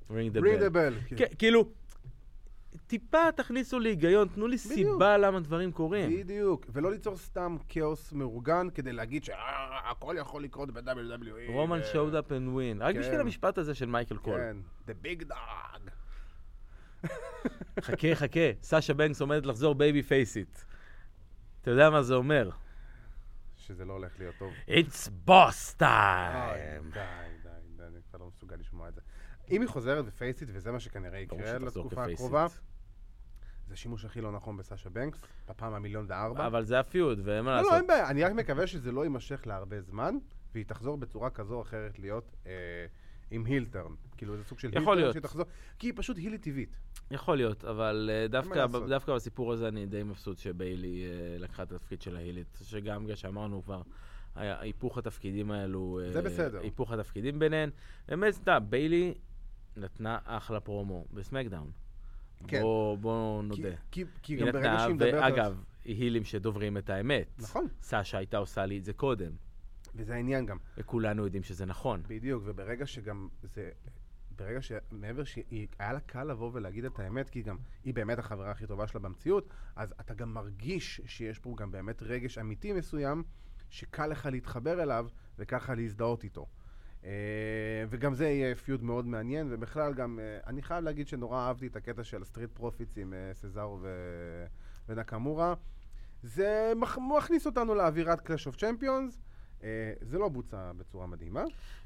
bell. 0.10 0.76
bell. 0.76 1.16
כן, 1.18 1.26
כאילו, 1.38 1.70
טיפה 2.88 3.32
תכניסו 3.36 3.80
לי 3.80 3.90
היגיון, 3.90 4.28
תנו 4.28 4.48
לי 4.48 4.58
בדיוק. 4.58 4.74
סיבה 4.94 5.18
למה 5.18 5.40
דברים 5.40 5.72
קורים. 5.72 6.20
בדיוק, 6.20 6.66
ולא 6.70 6.92
ליצור 6.92 7.18
סתם 7.18 7.58
כאוס 7.70 8.14
מאורגן 8.14 8.68
כדי 8.74 8.94
להגיד 8.94 9.24
שהכל 9.24 10.16
יכול 10.20 10.44
לקרות 10.44 10.72
ב-WWE. 10.72 11.52
רומן 11.52 11.80
showed 11.94 12.14
up 12.14 12.30
and 12.30 12.58
win. 12.58 12.84
רק 12.84 12.96
כן. 12.96 13.02
בשביל 13.02 13.20
המשפט 13.20 13.58
הזה 13.58 13.76
של 13.76 13.86
מייקל 13.86 14.18
קול. 14.18 14.40
כן, 14.40 14.58
The 14.88 15.06
big 15.06 15.32
dog. 15.32 15.90
חכה, 17.82 18.16
חכה, 18.16 18.40
סאשה 18.62 18.94
בנקס 18.94 19.22
עומדת 19.22 19.46
לחזור 19.46 19.76
babyface 19.76 20.04
ית. 20.04 20.60
אתה 21.62 21.72
יודע 21.72 21.90
מה 21.90 22.02
זה 22.04 22.14
אומר? 22.16 22.50
שזה 23.58 23.86
לא 23.86 23.94
הולך 23.94 24.20
להיות 24.20 24.36
טוב. 24.40 24.54
It's 24.68 25.10
boss 25.28 25.80
time! 25.80 25.84
די, 26.94 27.00
די, 27.44 27.50
די, 27.78 27.84
אני 27.84 28.00
כבר 28.10 28.20
לא 28.20 28.28
מסוגל 28.28 28.56
לשמוע 28.56 28.90
את 28.90 28.96
זה. 28.96 29.02
אם 29.52 29.62
היא 29.62 29.70
חוזרת 29.70 30.06
בפייסיט, 30.06 30.50
וזה 30.54 30.72
מה 30.72 30.80
שכנראה 30.80 31.20
יקרה 31.20 31.58
לתקופה. 31.60 32.06
הקרובה, 32.06 32.48
זה 33.68 33.74
השימוש 33.74 34.06
הכי 34.06 34.22
לא 34.22 34.32
נכון 34.32 34.58
בסאשה 34.58 34.90
בנקס, 34.90 35.22
בפעם 35.50 35.74
המיליון 35.74 36.06
וארבע. 36.10 36.48
אבל 36.48 36.64
זה 36.66 36.80
הפיוד, 36.80 37.20
ואין 37.24 37.46
מה 37.46 37.52
לא, 37.52 37.58
לא, 37.58 37.62
לעשות. 37.64 37.78
אין 37.78 37.88
בעיה, 37.88 38.10
אני 38.10 38.24
רק 38.24 38.32
מקווה 38.32 38.68
שזה 38.68 38.92
לא 38.92 39.04
יימשך 39.04 39.48
להרבה 39.48 39.82
זמן, 39.82 40.16
והיא 40.54 40.66
תחזור 40.66 40.98
בצורה 40.98 41.30
כזו 41.30 41.56
או 41.56 41.62
אחרת 41.62 42.00
להיות 42.00 42.36
אה, 42.46 42.52
עם 43.32 43.46
הילטרן. 43.46 43.92
כאילו, 44.18 44.38
זה 44.38 44.44
סוג 44.44 44.60
של 44.60 44.70
הילטרן. 44.74 45.12
שהיא 45.12 45.22
תחזור, 45.22 45.46
כי 45.80 45.88
היא 45.88 45.94
פשוט 45.96 46.18
הילית 46.18 46.42
טבעית. 46.44 46.78
יכול 47.12 47.38
להיות, 47.38 47.66
אבל 47.66 48.10
אה, 48.14 48.28
דווקא, 48.28 48.58
לעשות. 48.60 48.90
דווקא 48.90 49.16
בסיפור 49.16 49.54
הזה 49.54 49.68
אני 49.68 49.86
די 49.86 50.04
מבסוט 50.04 50.38
שביילי 50.38 51.06
אה, 51.06 51.38
לקחה 51.40 51.64
את 51.64 51.72
התפקיד 51.72 52.02
של 52.02 52.16
ההילית, 52.18 52.58
שגם 52.64 53.04
בגלל 53.04 53.16
שאמרנו 53.16 53.64
כבר, 53.64 53.82
היה- 54.36 54.60
היפוך 54.60 54.98
התפקידים 54.98 55.52
האלו... 55.52 56.00
זה 56.12 56.22
בסדר. 56.22 56.60
היפוך 56.62 56.92
התפקידים 56.92 57.40
ביניהן. 57.40 57.70
באמת, 58.08 58.34
אתה 58.34 58.42
יודע, 58.42 58.60
ביילי 58.60 59.14
נתנה 59.78 60.18
אחלה 60.26 60.60
פרומו 60.60 61.06
בסמקדאון. 61.14 61.72
כן. 62.48 62.62
בוא, 62.62 62.98
בוא 62.98 63.42
כי- 63.42 63.48
נודה. 63.48 63.76
כי, 63.92 64.04
כי 64.22 64.34
היא 64.34 64.40
גם 64.40 64.46
ברגע 64.52 64.60
נתנה, 64.60 64.80
שהיא 64.80 64.96
מדברת... 64.96 65.14
על- 65.14 65.32
ואגב, 65.34 65.64
הילים 65.86 66.24
שדוברים 66.24 66.78
את 66.78 66.90
האמת. 66.90 67.28
נכון, 67.40 67.68
סאשה 67.82 68.18
הייתה 68.18 68.38
עושה 68.38 68.66
לי 68.66 68.78
את 68.78 68.86
זה 68.86 68.94
קודם, 68.94 69.32
וזה 69.96 70.14
העניין 70.16 70.46
גם. 70.46 70.58
וכולנו 70.78 71.24
יודעים 71.24 71.44
שזה 71.44 71.66
נכון. 71.66 72.04
בדיוק, 72.08 72.44
וברגע 72.46 72.86
שגם 72.86 73.28
זה... 73.44 73.70
ברגע 74.38 74.60
שמעבר 74.62 75.24
שהיה 75.24 75.94
לה 75.94 76.00
קל 76.00 76.24
לבוא 76.24 76.50
ולהגיד 76.54 76.86
את 76.86 77.00
האמת, 77.00 77.30
כי 77.30 77.42
גם 77.42 77.58
היא 77.84 77.94
באמת 77.94 78.20
החברה 78.20 78.52
הכי 78.52 78.68
טובה 78.68 78.88
שלה 78.88 79.00
במציאות, 79.02 79.50
אז 79.76 79.94
אתה 80.00 80.14
גם 80.14 80.34
מרגיש 80.34 81.02
שיש 81.06 81.40
פה 81.40 81.56
גם 81.58 81.72
באמת 81.72 82.04
רגש 82.04 82.38
אמיתי 82.38 82.74
מסוים, 82.74 83.24
שקל 83.70 84.08
לך 84.08 84.26
להתחבר 84.32 84.84
אליו 84.84 85.08
וככה 85.40 85.76
להזדהות 85.76 86.24
איתו. 86.24 86.46
אה, 87.06 87.12
וגם 87.90 88.14
זה 88.14 88.28
יהיה 88.28 88.56
feud 88.56 88.84
מאוד 88.84 89.06
מעניין, 89.08 89.48
ובכלל 89.50 89.94
גם, 89.94 90.20
אה, 90.20 90.40
אני 90.48 90.62
חייב 90.62 90.84
להגיד 90.84 91.08
שנורא 91.08 91.40
אהבתי 91.40 91.68
את 91.68 91.76
הקטע 91.76 92.04
של 92.04 92.22
ה 92.22 92.26
Street 92.26 92.52
Profits 92.52 92.98
עם 92.98 93.14
אה, 93.14 93.34
סזארו 93.34 93.78
ו- 93.82 94.46
ונקמורה. 94.90 95.54
זה 96.24 96.74
מח- 96.76 96.98
מכניס 97.18 97.46
אותנו 97.46 97.76
לאווירת 97.76 98.22
Clash 98.22 98.48
of 98.48 98.56
Champions. 98.56 99.22
זה 100.02 100.18
לא 100.18 100.30
בוצע 100.30 100.72
בצורה 100.78 101.08
מדהימה, 101.08 101.44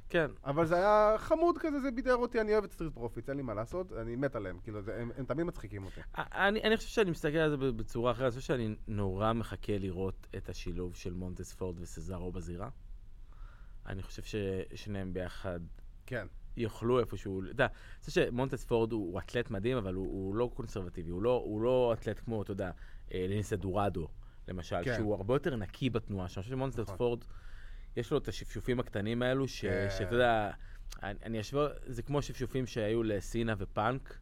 כן. 0.10 0.32
אבל 0.46 0.66
זה 0.66 0.76
היה 0.76 1.16
חמוד 1.18 1.58
כזה, 1.58 1.80
זה 1.80 1.92
בידר 1.92 2.16
אותי, 2.16 2.42
אני 2.42 2.54
אוהב 2.54 2.64
את 2.64 2.72
Street 2.72 2.94
Profits, 2.94 3.30
אין 3.30 3.38
לי 3.38 3.44
מה 3.44 3.54
לעשות, 3.54 3.94
אני 3.94 4.16
מת 4.16 4.36
עליהם, 4.36 4.60
כאילו, 4.64 4.82
זה, 4.82 5.02
הם, 5.02 5.12
הם 5.18 5.26
תמיד 5.26 5.46
מצחיקים 5.46 5.84
אותי. 5.84 6.02
אני, 6.18 6.62
אני 6.64 6.78
חושב 6.78 6.90
שאני 6.90 7.12
מסתכל 7.12 7.38
על 7.38 7.50
זה 7.50 7.72
בצורה 7.72 8.12
אחרת, 8.12 8.22
אני 8.24 8.30
חושב 8.30 8.42
שאני 8.42 8.76
נורא 8.88 9.34
מחכה 9.34 9.78
לראות 9.78 10.28
את 10.38 10.50
השילוב 10.50 10.96
של 10.96 11.14
מונטס 11.14 11.54
פורד 11.54 11.80
וסזארו 11.80 12.32
בזירה. 12.32 12.70
אני 13.90 14.04
חושב 14.04 14.24
ששניהם 14.24 15.14
ביחד 15.14 15.60
כן. 16.06 16.28
יוכלו 16.58 17.00
איפשהו, 17.00 17.42
אתה 17.42 17.52
יודע, 17.52 17.66
אני 17.66 18.06
חושב 18.06 18.26
שמונטס 18.26 18.66
פורד 18.66 18.92
הוא, 18.92 19.12
הוא 19.12 19.20
אתלט 19.20 19.50
מדהים, 19.52 19.78
אבל 19.78 19.94
הוא, 19.94 20.06
הוא 20.08 20.36
לא 20.36 20.52
קונסרבטיבי, 20.54 21.12
הוא 21.12 21.22
לא, 21.22 21.42
הוא 21.46 21.62
לא 21.62 21.94
אתלט 21.94 22.20
כמו, 22.20 22.42
אתה 22.42 22.52
יודע, 22.52 22.72
אה, 23.14 23.26
לינסה 23.30 23.56
דוראדו, 23.56 24.08
למשל, 24.48 24.84
כן. 24.84 24.96
שהוא 24.96 25.16
הרבה 25.16 25.36
יותר 25.36 25.56
נקי 25.56 25.90
בתנועה 25.90 26.28
שלו. 26.28 26.40
אני 26.40 26.44
חושב 26.44 26.56
שמונטס 26.56 26.80
נכון. 26.80 26.98
פורד, 26.98 27.24
יש 27.96 28.12
לו 28.12 28.18
את 28.18 28.28
השפשופים 28.28 28.80
הקטנים 28.80 29.22
האלו, 29.22 29.48
ש, 29.48 29.62
כן. 29.66 29.88
שאתה 29.98 30.16
יודע, 30.16 30.52
אני, 31.04 31.20
אני 31.24 31.42
אשווה, 31.42 31.68
זה 31.86 32.02
כמו 32.02 32.22
שפשופים 32.22 32.66
שהיו 32.66 33.04
לסינה 33.04 33.54
ופאנק. 33.58 34.20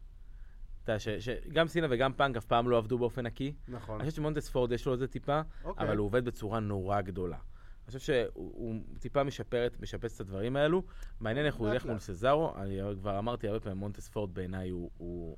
אתה 0.84 0.92
יודע, 0.92 0.98
ש- 1.00 1.08
שגם 1.08 1.68
סינה 1.68 1.86
וגם 1.90 2.12
פאנק 2.12 2.36
אף 2.36 2.44
פעם 2.44 2.68
לא 2.68 2.78
עבדו 2.78 2.98
באופן 2.98 3.26
נקי. 3.26 3.54
נכון. 3.68 4.00
אני 4.00 4.08
חושב 4.08 4.16
שמונטס 4.16 4.48
פורד 4.48 4.72
יש 4.72 4.86
לו 4.86 4.94
את 4.94 4.98
זה 4.98 5.08
טיפה, 5.08 5.40
אוקיי. 5.64 5.86
אבל 5.86 5.96
הוא 5.96 6.06
עובד 6.06 6.24
בצורה 6.24 6.60
נורא 6.60 7.00
גדולה. 7.00 7.38
אני 7.88 7.98
חושב 7.98 8.12
שהוא 8.12 8.52
הוא 8.54 8.74
טיפה 8.98 9.24
משפר 9.24 9.68
משפץ 9.80 10.14
את 10.14 10.20
הדברים 10.20 10.56
האלו. 10.56 10.82
מעניין 11.20 11.46
איך 11.46 11.54
הוא 11.54 11.68
ילך. 11.68 11.86
מול 11.86 11.98
סזארו, 11.98 12.54
אני 12.56 12.80
כבר 13.00 13.18
אמרתי 13.18 13.48
הרבה 13.48 13.60
פעמים, 13.60 13.78
מונטס 13.78 14.08
פורד 14.08 14.34
בעיניי 14.34 14.68
הוא, 14.68 14.90
הוא. 14.98 15.36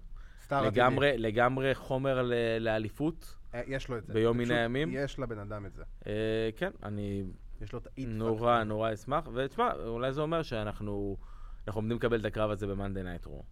לגמרי, 0.53 1.19
לגמרי 1.19 1.75
חומר 1.75 2.23
ל, 2.23 2.33
לאליפות. 2.61 3.37
אה, 3.55 3.63
יש 3.67 3.89
לו 3.89 3.99
את 3.99 4.07
זה. 4.07 4.13
ביום 4.13 4.39
מן 4.39 4.51
הימים? 4.51 4.91
יש 4.93 5.19
לבן 5.19 5.39
אדם 5.39 5.67
את 5.67 5.75
זה. 5.75 5.83
אה, 6.07 6.51
כן, 6.57 6.71
אני 6.83 7.25
יש 7.61 7.73
לו 7.73 7.79
את 7.79 7.87
ה 7.87 7.94
it 7.94 8.09
נורא 8.09 8.65
נורא 8.65 8.95
אשמח. 8.95 9.29
ותשמע, 9.35 9.73
אולי 9.87 10.13
זה 10.13 10.21
אומר 10.21 10.43
שאנחנו 10.43 11.17
אנחנו 11.67 11.79
עומדים 11.79 11.97
לקבל 11.97 12.21
את 12.21 12.25
הקרב 12.25 12.51
הזה 12.51 12.67
ב 12.67 12.72
Monday 12.72 13.03
Night 13.03 13.27
Raw. 13.27 13.37
אה, 13.39 13.43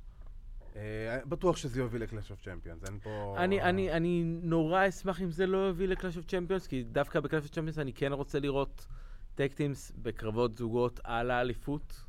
בטוח 1.28 1.56
שזה 1.56 1.80
יוביל 1.80 2.02
ל 2.02 2.07
Clash 2.07 2.30
of 2.30 2.42
Champions, 2.42 2.84
אין 2.84 2.98
פה... 2.98 3.34
אני, 3.38 3.62
אני, 3.62 3.92
אני 3.92 4.22
נורא 4.42 4.88
אשמח 4.88 5.22
אם 5.22 5.30
זה 5.30 5.46
לא 5.46 5.58
יוביל 5.58 5.90
ל 5.92 5.96
Clash 5.96 6.16
of 6.16 6.26
Champions, 6.26 6.66
כי 6.66 6.82
דווקא 6.82 7.20
ב 7.20 7.24
Clash 7.24 7.42
of 7.42 7.50
Champions 7.50 7.78
אני 7.78 7.92
כן 7.92 8.12
רוצה 8.12 8.38
לראות 8.38 8.86
tag 9.34 9.52
teams 9.54 9.92
בקרבות 10.02 10.56
זוגות 10.56 11.00
על 11.04 11.30
האליפות. 11.30 12.04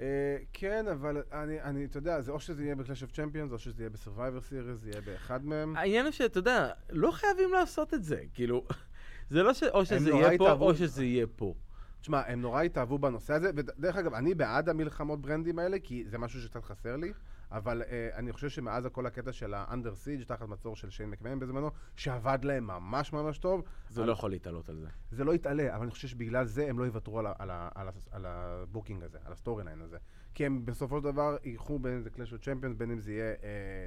אה, 0.00 0.36
כן, 0.52 0.86
אבל 0.88 1.22
אני, 1.32 1.62
אני, 1.62 1.84
אתה 1.84 1.98
יודע, 1.98 2.20
זה 2.20 2.32
או 2.32 2.40
שזה 2.40 2.64
יהיה 2.64 2.74
ב 2.74 2.79
Clash 2.79 3.02
of 3.02 3.12
Champions, 3.12 3.52
או 3.52 3.58
שזה 3.58 3.82
יהיה 3.82 3.90
ב 3.90 3.96
Survivor 3.96 4.40
Series, 4.40 4.78
זה 4.78 4.90
יהיה 4.90 5.00
באחד 5.00 5.44
מהם. 5.44 5.76
העניין 5.76 6.04
הוא 6.04 6.12
שאתה 6.12 6.38
יודע, 6.38 6.70
לא 6.90 7.10
חייבים 7.10 7.52
לעשות 7.52 7.94
את 7.94 8.04
זה, 8.04 8.22
כאילו, 8.34 8.66
זה 9.30 9.42
לא 9.42 9.54
ש... 9.54 9.62
או 9.62 9.84
שזה 9.84 10.10
יהיה 10.10 10.38
פה. 10.38 10.52
או 10.52 10.74
שזה 10.74 11.04
יהיה 11.04 11.26
פה. 11.36 11.54
תשמע, 12.00 12.22
הם 12.26 12.40
נורא 12.40 12.62
התאהבו 12.62 12.98
בנושא 12.98 13.34
הזה, 13.34 13.50
ודרך 13.56 13.96
אגב, 13.96 14.14
אני 14.14 14.34
בעד 14.34 14.68
המלחמות 14.68 15.20
ברנדים 15.20 15.58
האלה, 15.58 15.78
כי 15.78 16.04
זה 16.06 16.18
משהו 16.18 16.40
שקצת 16.40 16.64
חסר 16.64 16.96
לי, 16.96 17.12
אבל 17.56 17.82
אה, 17.82 18.08
אני 18.14 18.32
חושב 18.32 18.48
שמאז 18.48 18.86
כל 18.92 19.06
הקטע 19.06 19.32
של 19.32 19.54
ה 19.54 19.61
Under 19.61 19.94
Siege 19.94 20.22
תחת 20.22 20.48
מצור 20.48 20.76
של 20.76 20.90
שיין 20.90 21.10
מקמן 21.10 21.38
בזמנו, 21.38 21.70
שעבד 21.96 22.38
להם 22.42 22.66
ממש 22.66 23.12
ממש 23.12 23.38
טוב, 23.38 23.62
זה 23.88 24.04
לא 24.04 24.12
יכול 24.12 24.30
להתעלות 24.30 24.68
על 24.68 24.76
זה. 24.78 24.88
זה 25.10 25.24
לא 25.24 25.34
יתעלה, 25.34 25.74
אבל 25.74 25.82
אני 25.82 25.90
חושב 25.90 26.08
שבגלל 26.08 26.46
זה 26.46 26.66
הם 26.68 26.78
לא 26.78 26.84
יוותרו 26.84 27.18
על, 27.18 27.26
ה- 27.26 27.32
על, 27.38 27.50
ה- 27.50 27.68
על, 27.74 27.88
ה- 27.88 27.92
על 28.10 28.26
ה 28.26 28.36
booking 28.36 29.02
הזה, 29.02 29.18
על 29.24 29.32
ה 29.32 29.64
storyline 29.64 29.80
הזה. 29.80 29.98
כי 30.34 30.46
הם 30.46 30.64
בסופו 30.66 30.98
של 30.98 31.04
דבר 31.04 31.36
ילכו 31.44 31.78
בין 31.78 31.92
אם 31.94 32.02
זה 32.02 32.10
Clash 32.10 32.32
of 32.32 32.40
Champions, 32.40 32.76
בין 32.76 32.90
אם 32.90 33.00
זה 33.00 33.12
יהיה 33.12 33.34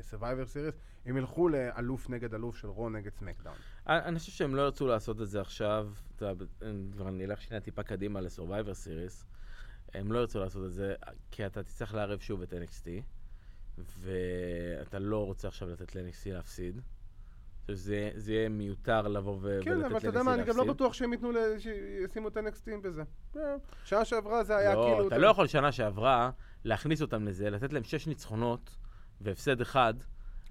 Survivor 0.01 0.45
Series, 0.45 0.75
הם 1.05 1.18
ילכו 1.18 1.49
לאלוף 1.49 2.09
נגד 2.09 2.34
אלוף 2.34 2.57
של 2.57 2.68
Raw 2.67 2.89
נגד 2.89 3.13
SmackDown. 3.13 3.55
אני 3.88 3.99
אני 3.99 4.20
חושב 4.20 4.32
שהם 4.32 4.55
לא 4.55 4.61
ירצו 4.61 4.88
לעשות 4.88 5.22
את 5.22 5.28
זה 5.28 5.41
עכשיו, 5.41 5.89
כבר 6.91 7.07
אני 7.09 7.26
אלך 7.26 7.41
שנייה 7.41 7.61
טיפה 7.61 7.84
קדימה 7.84 8.22
ל-Survivor 8.22 8.74
Series, 8.86 9.26
הם 9.93 10.11
לא 10.11 10.20
ירצו 10.20 10.39
לעשות 10.39 10.65
את 10.65 10.74
זה, 10.74 10.95
כי 11.32 11.45
אתה 11.45 11.63
תצטרך 11.63 11.93
לערב 11.93 12.20
שוב 12.20 12.41
את 12.41 12.53
NXT, 12.53 12.88
ואתה 13.78 14.99
לא 14.99 15.25
רוצה 15.25 15.47
עכשיו 15.47 15.69
לתת 15.69 15.95
ל-NXT 15.95 16.30
להפסיד. 16.34 16.82
שזה 17.71 18.11
זה 18.15 18.34
יהיה 18.34 18.49
מיותר 18.49 19.07
לבוא 19.07 19.36
ו- 19.36 19.39
ולתת 19.41 19.65
כן, 19.65 19.82
אבל 19.86 19.97
אתה 19.97 20.07
יודע 20.07 20.23
מה, 20.23 20.34
אני 20.34 20.41
גם 20.41 20.47
לא 20.47 20.55
להפסיד. 20.55 20.75
בטוח 20.75 20.93
שהם 20.93 21.13
ייתנו, 21.13 21.32
ל- 21.32 21.59
שישימו 21.59 22.28
את 22.28 22.38
ה-NXT 22.38 22.82
בזה. 22.84 23.03
אה, 23.38 23.41
שנה 23.84 24.05
שעברה 24.05 24.43
זה 24.43 24.57
היה 24.57 24.75
לא, 24.75 24.84
כאילו... 24.93 25.07
אתה 25.07 25.17
לא 25.17 25.28
יכול 25.28 25.47
שנה 25.47 25.71
שעברה 25.71 26.30
להכניס 26.65 27.01
אותם 27.01 27.28
לזה, 27.28 27.49
לתת 27.49 27.73
להם 27.73 27.84
שש 27.84 28.07
ניצחונות 28.07 28.75
והפסד 29.21 29.61
אחד, 29.61 29.93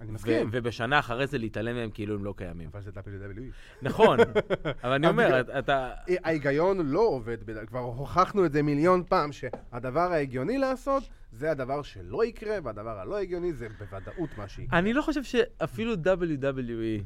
אני 0.01 0.11
מסכים, 0.11 0.49
ובשנה 0.51 0.99
אחרי 0.99 1.27
זה 1.27 1.37
להתעלם 1.37 1.75
מהם 1.75 1.89
כאילו 1.91 2.15
הם 2.15 2.25
לא 2.25 2.33
קיימים. 2.37 2.69
אבל 2.73 2.81
זה 2.81 2.91
WWE. 2.91 3.41
נכון, 3.81 4.17
אבל 4.83 4.91
אני 4.91 5.07
אומר, 5.07 5.39
אתה- 5.39 5.59
אתה... 5.59 5.91
ההיגיון 6.23 6.85
לא 6.89 6.99
עובד, 6.99 7.43
בד- 7.43 7.65
כבר 7.67 7.79
הוכחנו 7.79 8.45
את 8.45 8.51
זה 8.51 8.63
מיליון 8.63 9.03
פעם, 9.09 9.31
שהדבר 9.31 9.99
ההגיוני 10.11 10.57
לעשות, 10.57 11.03
זה 11.31 11.51
הדבר 11.51 11.81
שלא 11.81 12.25
יקרה, 12.25 12.57
והדבר 12.63 12.99
הלא 12.99 13.17
הגיוני 13.17 13.53
זה 13.53 13.67
בוודאות 13.79 14.37
מה 14.37 14.47
שיקרה. 14.47 14.79
אני 14.79 14.93
לא 14.93 15.01
חושב 15.01 15.23
שאפילו 15.23 15.93
WWE, 15.93 17.03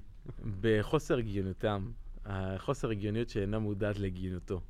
בחוסר 0.62 1.18
הגיונותם, 1.18 1.92
החוסר 2.26 2.90
הגיוניות 2.90 3.30
שאינה 3.30 3.60
מודעת 3.60 4.00
להגיונותו, 4.00 4.62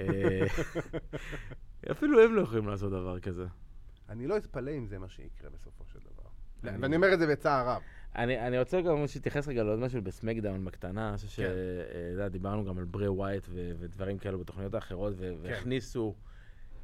אה, 0.00 0.46
אפילו 1.92 2.24
הם 2.24 2.34
לא 2.34 2.42
יכולים 2.42 2.68
לעשות 2.68 2.90
דבר 2.92 3.20
כזה. 3.20 3.46
אני 4.08 4.26
לא 4.26 4.36
אתפלא 4.36 4.70
אם 4.70 4.86
זה 4.86 4.98
מה 4.98 5.08
שיקרה 5.08 5.50
בסופו 5.50 5.84
של 5.92 5.98
דבר. 5.98 6.09
אני- 6.64 6.78
ואני 6.80 6.96
אומר 6.96 7.12
את 7.14 7.18
זה 7.18 7.26
בצער 7.26 7.68
רב. 7.68 7.82
אני, 8.16 8.46
אני 8.46 8.58
רוצה 8.58 8.80
גם 8.80 8.96
להתייחס 9.16 9.48
רגע 9.48 9.62
לעוד 9.62 9.78
משהו 9.78 10.02
בסמקדאון 10.02 10.64
בקטנה, 10.64 11.08
אני 11.08 11.16
חושב 11.16 11.42
כן. 11.42 11.52
שדיברנו 12.16 12.64
גם 12.64 12.78
על 12.78 12.84
ברי 12.84 13.08
ווייט 13.08 13.46
ו- 13.50 13.72
ודברים 13.78 14.18
כאלו 14.18 14.38
בתוכניות 14.38 14.74
האחרות, 14.74 15.12
ו- 15.16 15.34
כן. 15.42 15.48
והכניסו 15.48 16.14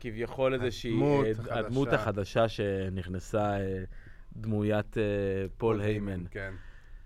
כביכול 0.00 0.54
איזושהי... 0.54 0.92
הדמות 0.92 1.26
אה, 1.26 1.30
החדשה. 1.30 1.58
הדמות 1.58 1.92
החדשה 1.92 2.48
שנכנסה, 2.48 3.60
אה, 3.60 3.84
דמוית 4.36 4.98
אה, 4.98 5.02
פול 5.58 5.80
היימן. 5.80 6.24
כן. 6.30 6.54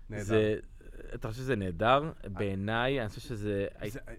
נהדר. 0.09 0.23
זה, 0.23 0.55
אתה 1.15 1.27
חושב 1.27 1.39
שזה 1.41 1.55
נהדר? 1.55 2.11
בעיניי, 2.27 3.01
אני 3.01 3.09
חושב 3.09 3.21
שזה... 3.21 3.67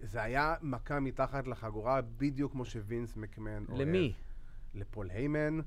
זה, 0.01 0.21
היה 0.23 0.55
מכה 0.61 0.99
מתחת 0.99 1.47
לחגורה, 1.47 2.01
בדיוק 2.17 2.51
כמו 2.51 2.65
שווינס 2.65 3.17
מקמן 3.17 3.65
אוהב. 3.69 3.81
למי? 3.81 4.13
לפול 4.75 5.09
היימן, 5.09 5.59
אה, 5.59 5.65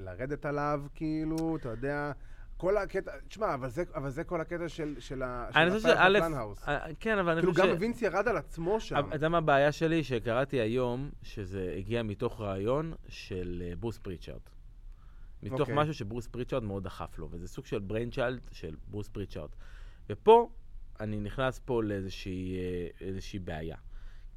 לרדת 0.00 0.46
עליו, 0.46 0.82
כאילו, 0.94 1.56
אתה 1.56 1.68
יודע, 1.68 2.12
כל 2.56 2.76
הקטע, 2.76 3.12
תשמע, 3.28 3.54
אבל 3.54 3.68
זה, 3.68 3.84
אבל 3.94 4.10
זה 4.10 4.24
כל 4.24 4.40
הקטע 4.40 4.68
של, 4.68 4.94
של, 4.98 5.22
ה- 5.22 5.48
אני 5.54 5.70
חושב 5.70 5.88
שא'. 5.88 6.68
אה, 6.68 6.86
כן, 7.00 7.18
אבל 7.18 7.32
אני 7.32 7.40
כאילו, 7.40 7.52
חושב 7.52 7.64
ש... 7.64 7.68
גם 7.68 7.76
וינס 7.80 8.02
ירד 8.02 8.28
על 8.28 8.36
עצמו 8.36 8.80
שם. 8.80 9.06
אתה 9.08 9.16
יודע 9.16 9.28
מה 9.28 9.38
הבעיה 9.38 9.72
שלי? 9.72 10.04
שקראתי 10.04 10.60
היום 10.60 11.10
שזה 11.22 11.74
הגיע 11.76 12.02
מתוך 12.02 12.40
רעיון 12.40 12.94
של 13.08 13.62
אה, 13.66 13.76
ברוס 13.76 13.98
פריצ'ארד. 13.98 14.40
מתוך 15.42 15.60
אוקיי. 15.60 15.74
משהו 15.74 15.94
שברוס 15.94 16.26
פריצ'ארד 16.26 16.62
מאוד 16.62 16.84
דחף 16.84 17.18
לו, 17.18 17.28
וזה 17.30 17.48
סוג 17.48 17.66
של 17.66 17.78
brainchild 17.78 18.40
של 18.52 18.76
ברוס 18.88 19.08
פריצ'ארד. 19.08 19.50
ופה 20.10 20.50
אני 21.00 21.20
נכנס 21.20 21.58
פה 21.64 21.82
לאיזושהי 21.82 22.56
אה, 23.38 23.40
בעיה. 23.44 23.76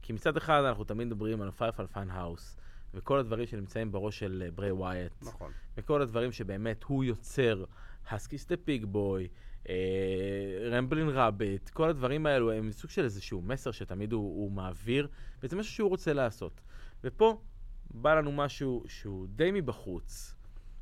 כי 0.01 0.13
מצד 0.13 0.37
אחד 0.37 0.63
אנחנו 0.67 0.83
תמיד 0.83 1.07
מדברים 1.07 1.41
על 1.41 1.51
Firefly 1.51 1.87
Fun 1.87 2.09
House, 2.09 2.57
וכל 2.93 3.19
הדברים 3.19 3.47
שנמצאים 3.47 3.91
בראש 3.91 4.19
של 4.19 4.43
אה, 4.45 4.51
ברי 4.51 4.71
ווייט, 4.71 5.11
נכון. 5.21 5.51
וכל 5.77 6.01
הדברים 6.01 6.31
שבאמת 6.31 6.83
הוא 6.83 7.03
יוצר, 7.03 7.63
Huskus 8.09 8.47
the 8.47 8.57
Pig 8.57 8.85
Boy, 8.85 9.27
Ramblin' 10.71 11.09
Rabbit, 11.09 11.69
כל 11.69 11.89
הדברים 11.89 12.25
האלו 12.25 12.51
הם 12.51 12.71
סוג 12.71 12.89
של 12.89 13.03
איזשהו 13.03 13.41
מסר 13.41 13.71
שתמיד 13.71 14.13
הוא, 14.13 14.21
הוא 14.21 14.51
מעביר, 14.51 15.07
וזה 15.43 15.55
משהו 15.55 15.73
שהוא 15.73 15.89
רוצה 15.89 16.13
לעשות. 16.13 16.61
ופה 17.03 17.41
בא 17.91 18.15
לנו 18.15 18.31
משהו 18.31 18.83
שהוא 18.87 19.27
די 19.29 19.51
מבחוץ, 19.51 20.35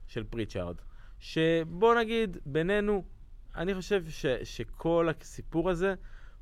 של 0.07 0.23
פריצ'ארד, 0.23 0.75
שבוא 1.19 1.95
נגיד, 1.95 2.37
בינינו, 2.45 3.03
אני 3.55 3.75
חושב 3.75 4.03
ש, 4.09 4.25
שכל 4.25 5.09
הסיפור 5.09 5.69
הזה, 5.69 5.95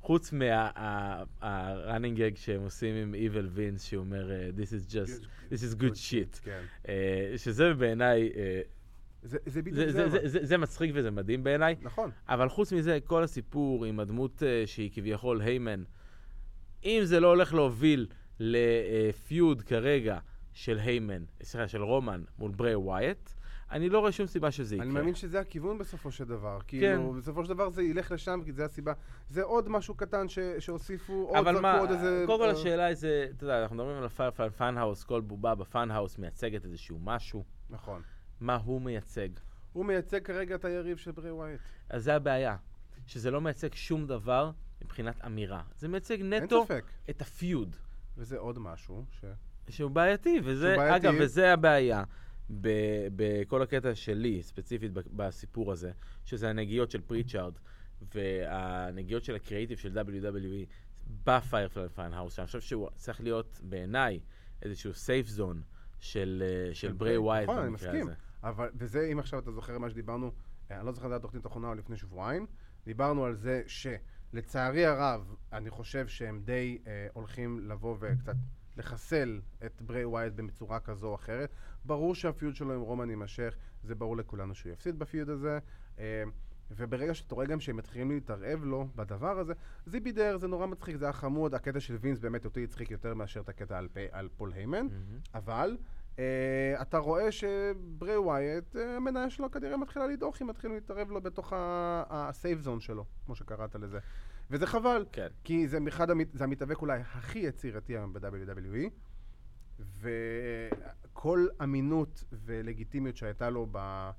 חוץ 0.05 0.33
מה-running 0.33 2.17
gag 2.17 2.35
שהם 2.35 2.61
עושים 2.61 2.95
עם 2.95 3.15
Evil 3.15 3.57
Vince, 3.57 3.81
שהוא 3.81 3.99
אומר, 4.03 4.31
אה, 4.31 4.49
This 4.57 4.69
is 4.69 4.91
just, 4.91 5.25
this 5.51 5.61
is 5.61 5.81
good 5.81 5.95
shit. 5.95 6.39
כן. 6.43 6.63
אה, 6.87 7.33
שזה 7.37 7.73
בעיניי, 7.73 8.31
אה, 8.35 8.61
זה, 9.23 9.37
זה 9.45 9.61
בדיוק 9.61 9.89
זה, 9.89 10.45
זה. 10.45 10.57
מצחיק 10.57 10.91
וזה 10.93 11.11
מדהים 11.11 11.43
בעיניי, 11.43 11.75
נכון. 11.81 12.11
אבל 12.29 12.49
חוץ 12.49 12.73
מזה, 12.73 12.99
כל 13.05 13.23
הסיפור 13.23 13.85
עם 13.85 13.99
הדמות 13.99 14.43
שהיא 14.65 14.91
כביכול 14.93 15.41
היימן, 15.41 15.83
אם 16.83 16.99
זה 17.03 17.19
לא 17.19 17.27
הולך 17.27 17.53
להוביל 17.53 18.07
ל 18.39 18.64
feud 18.64 19.61
כרגע 19.61 20.17
של 20.53 20.79
היימן, 20.79 21.23
סליחה, 21.43 21.67
של 21.67 21.83
רומן 21.83 22.23
מול 22.39 22.51
ברי 22.51 22.75
ווייט, 22.75 23.29
אני 23.71 23.89
לא 23.89 23.99
רואה 23.99 24.11
שום 24.11 24.27
סיבה 24.27 24.51
שזה 24.51 24.75
יקרה. 24.75 24.85
אני 24.87 24.93
מאמין 24.93 25.15
שזה 25.15 25.39
הכיוון 25.39 25.77
בסופו 25.77 26.11
של 26.11 26.23
דבר. 26.25 26.59
כאילו, 26.67 27.13
בסופו 27.13 27.43
של 27.43 27.49
דבר 27.49 27.69
זה 27.69 27.83
ילך 27.83 28.11
לשם, 28.11 28.41
כי 28.45 28.51
זה 28.51 28.65
הסיבה. 28.65 28.93
זה 29.29 29.43
עוד 29.43 29.69
משהו 29.69 29.95
קטן 29.95 30.29
ש- 30.29 30.39
שהוסיפו, 30.59 31.13
עוד 31.13 31.37
אבל 31.37 31.51
זרקו 31.53 31.61
מה, 31.61 31.79
עוד 31.79 31.89
איזה... 31.91 32.23
קודם 32.27 32.39
כל 32.39 32.45
אה, 32.45 32.51
השאלה 32.51 32.85
היא 32.85 32.95
זה, 32.95 33.27
אתה 33.35 33.43
יודע, 33.43 33.61
אנחנו 33.61 33.75
מדברים 33.75 33.97
על 33.97 34.05
ה 34.05 34.14
Fun- 34.14 34.49
Fun 34.57 34.73
House, 34.73 35.03
כל 35.03 35.21
בובה 35.21 35.55
ב 35.55 35.62
Fun 35.62 35.83
House 35.83 36.17
מייצגת 36.17 36.65
איזשהו 36.65 36.99
משהו. 37.03 37.43
נכון. 37.69 38.01
מה 38.39 38.55
הוא 38.55 38.81
מייצג? 38.81 39.29
הוא 39.73 39.85
מייצג 39.85 40.23
כרגע 40.23 40.55
את 40.55 40.65
היריב 40.65 40.97
של 40.97 41.11
ברי 41.11 41.31
ווייט. 41.31 41.59
אז 41.89 42.03
זה 42.03 42.15
הבעיה, 42.15 42.55
שזה 43.07 43.31
לא 43.31 43.41
מייצג 43.41 43.73
שום 43.73 44.07
דבר 44.07 44.51
מבחינת 44.81 45.25
אמירה. 45.25 45.61
זה 45.75 45.87
מייצג 45.87 46.17
נטו. 46.21 46.65
את 47.09 47.21
ה 47.21 47.30
feud, 47.30 47.75
וזה 48.17 48.37
עוד 48.37 48.59
משהו 48.59 49.05
ש... 49.11 49.25
שהוא 49.69 49.91
בעייתי, 49.91 50.39
וזה, 50.43 50.67
שהוא 50.67 50.77
בעייתי. 50.77 51.07
אגב, 51.09 51.15
וזה 51.21 51.53
הבעיה. 51.53 52.03
בכל 52.49 53.61
הקטע 53.61 53.95
שלי, 53.95 54.43
ספציפית 54.43 54.91
בסיפור 54.93 55.71
הזה, 55.71 55.91
שזה 56.25 56.49
הנגיעות 56.49 56.91
של 56.91 57.01
פריצ'ארד 57.01 57.53
והנגיעות 58.15 59.23
של 59.23 59.35
הקריאיטיב 59.35 59.77
של 59.77 59.99
WWE 59.99 60.65
ב 61.23 61.32
Firefly 61.32 61.89
Fun 61.89 62.04
House, 62.04 62.33
שאני 62.33 62.45
חושב 62.45 62.61
שהוא 62.61 62.89
צריך 62.95 63.21
להיות 63.21 63.61
בעיניי 63.63 64.19
איזשהו 64.61 64.93
safe 64.93 65.27
zone 65.27 65.61
של, 65.99 66.43
אה, 66.45 66.75
של 66.75 66.91
ברי 66.91 67.17
ווייט 67.17 67.49
נכון, 67.49 67.61
אני 67.61 67.69
במקרה 67.69 67.89
מסכים. 67.89 68.07
הזה. 68.07 68.15
אבל, 68.43 68.69
וזה, 68.75 69.09
אם 69.11 69.19
עכשיו 69.19 69.39
אתה 69.39 69.51
זוכר 69.51 69.77
מה 69.77 69.89
שדיברנו, 69.89 70.31
אה, 70.71 70.77
אני 70.77 70.85
לא 70.85 70.91
זוכר 70.91 71.05
אם 71.05 71.09
זה 71.09 71.15
היה 71.15 71.21
תוכנית 71.21 71.45
האחרונה 71.45 71.67
או 71.67 71.75
לפני 71.75 71.97
שבועיים, 71.97 72.45
דיברנו 72.85 73.25
על 73.25 73.35
זה 73.35 73.61
שלצערי 73.67 74.85
הרב, 74.85 75.35
אני 75.53 75.69
חושב 75.69 76.07
שהם 76.07 76.41
די 76.45 76.77
אה, 76.87 77.07
הולכים 77.13 77.59
לבוא 77.69 77.97
וקצת 77.99 78.35
לחסל 78.77 79.41
את 79.65 79.81
ברי 79.81 80.05
ווייט 80.05 80.33
בצורה 80.33 80.79
כזו 80.79 81.07
או 81.07 81.15
אחרת. 81.15 81.49
ברור 81.85 82.15
שה 82.15 82.32
feud 82.32 82.55
שלו 82.55 82.73
עם 82.73 82.81
רומן 82.81 83.09
יימשך, 83.09 83.55
זה 83.83 83.95
ברור 83.95 84.17
לכולנו 84.17 84.55
שהוא 84.55 84.71
יפסיד 84.71 84.99
ב 84.99 85.05
feud 85.05 85.29
הזה. 85.29 85.59
אה, 85.99 86.23
וברגע 86.71 87.13
שאתה 87.13 87.35
רואה 87.35 87.45
גם 87.45 87.59
שהם 87.59 87.77
מתחילים 87.77 88.11
להתערב 88.11 88.63
לו 88.63 88.87
בדבר 88.95 89.39
הזה, 89.39 89.53
זה 89.85 89.99
בידר, 89.99 90.37
זה 90.37 90.47
נורא 90.47 90.65
מצחיק, 90.67 90.95
זה 90.95 91.05
היה 91.05 91.13
חמוד, 91.13 91.55
הקטע 91.55 91.79
של 91.79 91.97
וינס 92.01 92.19
באמת 92.19 92.45
אותי 92.45 92.63
הצחיק 92.63 92.91
יותר 92.91 93.13
מאשר 93.13 93.39
את 93.39 93.49
הקטע 93.49 93.77
על, 93.77 93.87
פי- 93.93 94.07
על 94.11 94.29
פול 94.37 94.53
היימן. 94.53 94.87
מהמם. 94.87 95.19
אבל 95.33 95.77
אה, 96.19 96.81
אתה 96.81 96.97
רואה 96.97 97.31
שברי 97.31 98.17
ווייט, 98.17 98.75
אה, 98.75 98.95
המניה 98.95 99.29
שלו 99.29 99.51
כנראה 99.51 99.77
מתחילה 99.77 100.07
לדעוך, 100.07 100.35
היא 100.39 100.47
מתחילה 100.47 100.73
להתערב 100.73 101.11
לו 101.11 101.21
בתוך 101.21 101.53
הסייף 102.09 102.59
זון 102.59 102.79
שלו, 102.79 103.05
כמו 103.25 103.35
שקראת 103.35 103.75
לזה. 103.75 103.99
וזה 104.51 104.67
חבל, 104.67 105.05
כן. 105.11 105.27
כי 105.43 105.67
זה, 105.67 105.77
אחד 105.87 106.09
המת, 106.09 106.27
זה 106.33 106.43
המתאבק 106.43 106.81
אולי 106.81 106.99
הכי 106.99 107.39
יצירתי 107.39 107.93
היום 107.97 108.13
ב-WWE, 108.13 108.89
וכל 109.79 111.47
אמינות 111.63 112.23
ולגיטימיות 112.31 113.15
שהייתה 113.15 113.49
לו 113.49 113.67
ב, 113.71 114.09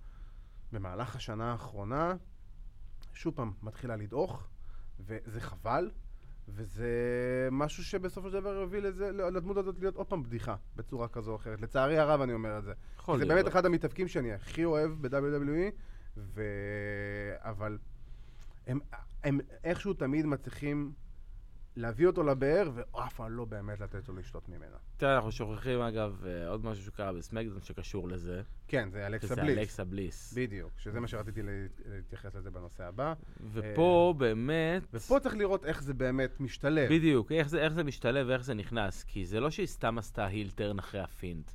במהלך 0.72 1.16
השנה 1.16 1.52
האחרונה, 1.52 2.14
שוב 3.12 3.34
פעם, 3.34 3.52
מתחילה 3.62 3.96
לדעוך, 3.96 4.48
וזה 5.00 5.40
חבל. 5.40 5.90
וזה 6.48 6.88
משהו 7.52 7.84
שבסופו 7.84 8.30
של 8.30 8.40
דבר 8.40 8.54
יוביל 8.54 8.86
לזה, 8.86 9.12
לדמות 9.12 9.56
הזאת 9.56 9.78
להיות 9.78 9.96
עוד 9.96 10.06
פעם 10.06 10.22
בדיחה, 10.22 10.56
בצורה 10.76 11.08
כזו 11.08 11.30
או 11.30 11.36
אחרת. 11.36 11.60
לצערי 11.60 11.98
הרב 11.98 12.20
אני 12.20 12.32
אומר 12.32 12.58
את 12.58 12.64
זה. 12.64 12.72
זה. 13.18 13.26
באמת 13.26 13.48
אחד 13.48 13.66
המתאבקים 13.66 14.08
שאני 14.08 14.32
הכי 14.32 14.64
אוהב 14.64 14.90
ב-WWE, 15.06 15.72
ו... 16.16 16.42
אבל 17.38 17.78
הם, 18.66 18.78
הם 19.24 19.40
איכשהו 19.64 19.92
תמיד 19.94 20.26
מצליחים 20.26 20.92
להביא 21.76 22.06
אותו 22.06 22.22
לבאר, 22.22 22.70
ואף 22.74 23.14
פעם 23.14 23.30
לא 23.32 23.44
באמת 23.44 23.80
לתת 23.80 24.08
לו 24.08 24.16
לשתות 24.16 24.48
ממנה. 24.48 24.76
תראה, 24.96 25.16
אנחנו 25.16 25.32
שוכחים 25.32 25.80
אגב 25.80 26.24
אה, 26.26 26.48
עוד 26.48 26.64
משהו 26.64 26.84
שקרה 26.84 27.12
בסמקדון 27.12 27.60
שקשור 27.60 28.08
לזה, 28.08 28.42
כן, 28.68 28.88
זה 28.90 29.06
אלכסה 29.06 29.26
שזה 29.26 29.36
בליס. 29.42 29.58
אלכסה 29.58 29.84
בליס. 29.84 30.32
בדיוק, 30.36 30.72
שזה 30.78 31.00
מה 31.00 31.08
שרציתי 31.08 31.42
לה- 31.42 31.50
להתייחס 31.86 32.34
לזה 32.34 32.50
בנושא 32.50 32.84
הבא. 32.84 33.14
ופה 33.52 34.14
באמת... 34.18 34.82
ופה 34.92 35.18
צריך 35.20 35.34
לראות 35.36 35.64
איך 35.64 35.82
זה 35.82 35.94
באמת 35.94 36.40
משתלב. 36.40 36.90
בדיוק, 36.92 37.32
איך 37.32 37.48
זה, 37.48 37.58
איך 37.62 37.72
זה 37.72 37.84
משתלב 37.84 38.26
ואיך 38.28 38.44
זה 38.44 38.54
נכנס, 38.54 39.04
כי 39.04 39.26
זה 39.26 39.40
לא 39.40 39.50
שהיא 39.50 39.66
סתם 39.66 39.98
עשתה 39.98 40.26
heel 40.26 40.50
turn 40.50 40.78
אחרי 40.78 41.00
ה 41.00 41.07
Fiend. 41.07 41.50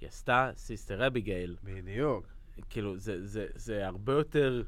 היא 0.00 0.08
עשתה 0.08 0.50
Sister 0.56 1.06
Abigail, 1.06 1.56
בדיוק. 1.64 2.26
כאילו, 2.70 2.98
זה, 2.98 3.26
זה, 3.26 3.46
זה 3.54 3.86
הרבה 3.86 4.12
יותר, 4.12 4.62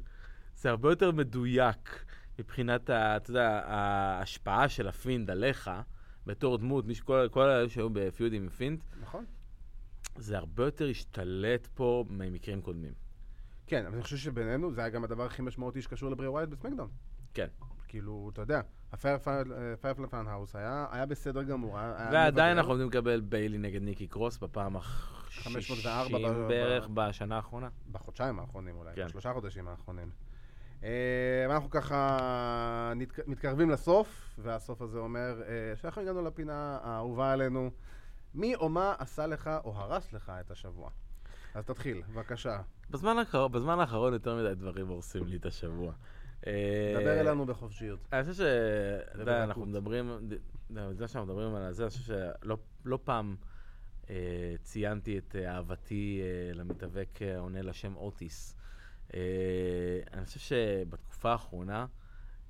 זה 0.63 0.69
הרבה 0.69 0.89
יותר 0.91 1.11
מדויק 1.11 2.05
מבחינת, 2.39 2.89
ה, 2.89 3.17
אתה 3.17 3.29
יודע, 3.29 3.61
ההשפעה 3.65 4.69
של 4.69 4.87
ה 4.87 4.94
Fiend 4.94 5.29
עליך, 5.29 5.71
בתור 6.25 6.57
דמות, 6.57 6.85
מי 6.85 6.95
שכל 6.95 7.27
כל 7.31 7.49
האלה 7.49 7.69
שהיו 7.69 7.89
בפיודים 7.93 8.43
עם 8.43 8.49
Fiend, 8.49 8.83
נכון. 9.01 9.25
זה 10.17 10.37
הרבה 10.37 10.65
יותר 10.65 10.87
השתלט 10.89 11.67
פה 11.73 12.05
ממקרים 12.09 12.61
קודמים. 12.61 12.93
כן, 13.67 13.85
אבל 13.85 13.93
אני 13.95 14.03
חושב 14.03 14.17
שבינינו 14.17 14.71
זה 14.71 14.81
היה 14.81 14.89
גם 14.89 15.03
הדבר 15.03 15.25
הכי 15.25 15.41
משמעותי 15.41 15.81
שקשור 15.81 16.11
לבריי 16.11 16.27
וויאט 16.27 16.49
ב 16.49 16.53
SmackDown. 16.53 16.89
כן. 17.33 17.47
כאילו, 17.87 18.29
אתה 18.33 18.41
יודע, 18.41 18.61
ה 18.91 19.06
Firefly 19.06 20.07
Fun 20.09 20.26
House 20.26 20.55
היה 20.55 20.85
היה 20.91 21.05
בסדר 21.05 21.43
גמור. 21.43 21.73
ועדיין. 22.11 22.57
אנחנו 22.57 22.71
עומדים 22.71 22.87
לקבל 22.87 23.21
ביילי 23.21 23.57
נגד 23.57 23.81
ניקי 23.81 24.07
קרוס 24.07 24.37
בפעם 24.37 24.77
ה-60 24.77 25.43
504 25.43 26.17
ב- 26.19 26.47
בערך 26.47 26.87
בשנה 26.93 27.35
האחרונה. 27.35 27.69
בחודשיים 27.91 28.39
האחרונים 28.39 28.75
אולי, 28.75 28.95
כן. 28.95 29.05
בשלושה 29.05 29.33
חודשים 29.33 29.67
האחרונים. 29.67 30.09
אה, 30.83 31.45
ואנחנו 31.49 31.69
ככה 31.69 32.93
מתקרבים 33.27 33.69
לסוף, 33.69 34.35
והסוף 34.37 34.81
הזה 34.81 34.99
אומר 34.99 35.41
אה, 35.47 35.75
שאנחנו 35.75 36.01
הגענו 36.01 36.21
לפינה 36.21 36.79
האהובה 36.83 37.31
עלינו. 37.31 37.71
מי 38.35 38.55
או 38.55 38.69
מה 38.69 38.95
עשה 38.99 39.27
לך 39.27 39.49
או 39.63 39.73
הרס 39.75 40.13
לך 40.13 40.31
את 40.39 40.51
השבוע? 40.51 40.89
אז 41.53 41.65
תתחיל, 41.65 42.01
בבקשה. 42.09 42.61
בזמן 42.89 43.17
האחרון, 43.17 43.51
בזמן 43.51 43.79
האחרון 43.79 44.13
יותר 44.13 44.35
מדי 44.35 44.55
דברים 44.55 44.87
הורסים 44.87 45.27
לי 45.27 45.37
את 45.37 45.45
השבוע. 45.45 45.93
אה, 46.47 46.97
דבר 47.01 47.19
אלינו 47.19 47.45
בחופשיות. 47.45 47.99
אני 48.13 48.23
חושב 48.23 48.33
ש... 48.33 48.47
אתה 49.11 49.21
יודע. 49.21 49.43
אנחנו 49.43 49.65
מדברים, 49.65 50.29
בזה 50.69 51.07
שאנחנו 51.07 51.25
מדברים 51.25 51.55
על 51.55 51.73
זה, 51.73 51.83
אני 51.83 51.89
חושב 51.89 52.03
שלא 52.03 52.57
לא 52.85 52.99
פעם 53.03 53.35
ציינתי 54.63 55.17
את 55.17 55.35
אה, 55.35 55.55
אהבתי 55.55 56.21
אה, 56.23 56.53
למתאבק 56.53 57.19
העונה 57.21 57.61
לשם 57.61 57.95
אוטיס. 57.95 58.55
אה, 59.13 59.19
אני 60.13 60.25
חושב 60.25 60.39
שבתקופה 60.39 61.31
האחרונה 61.31 61.85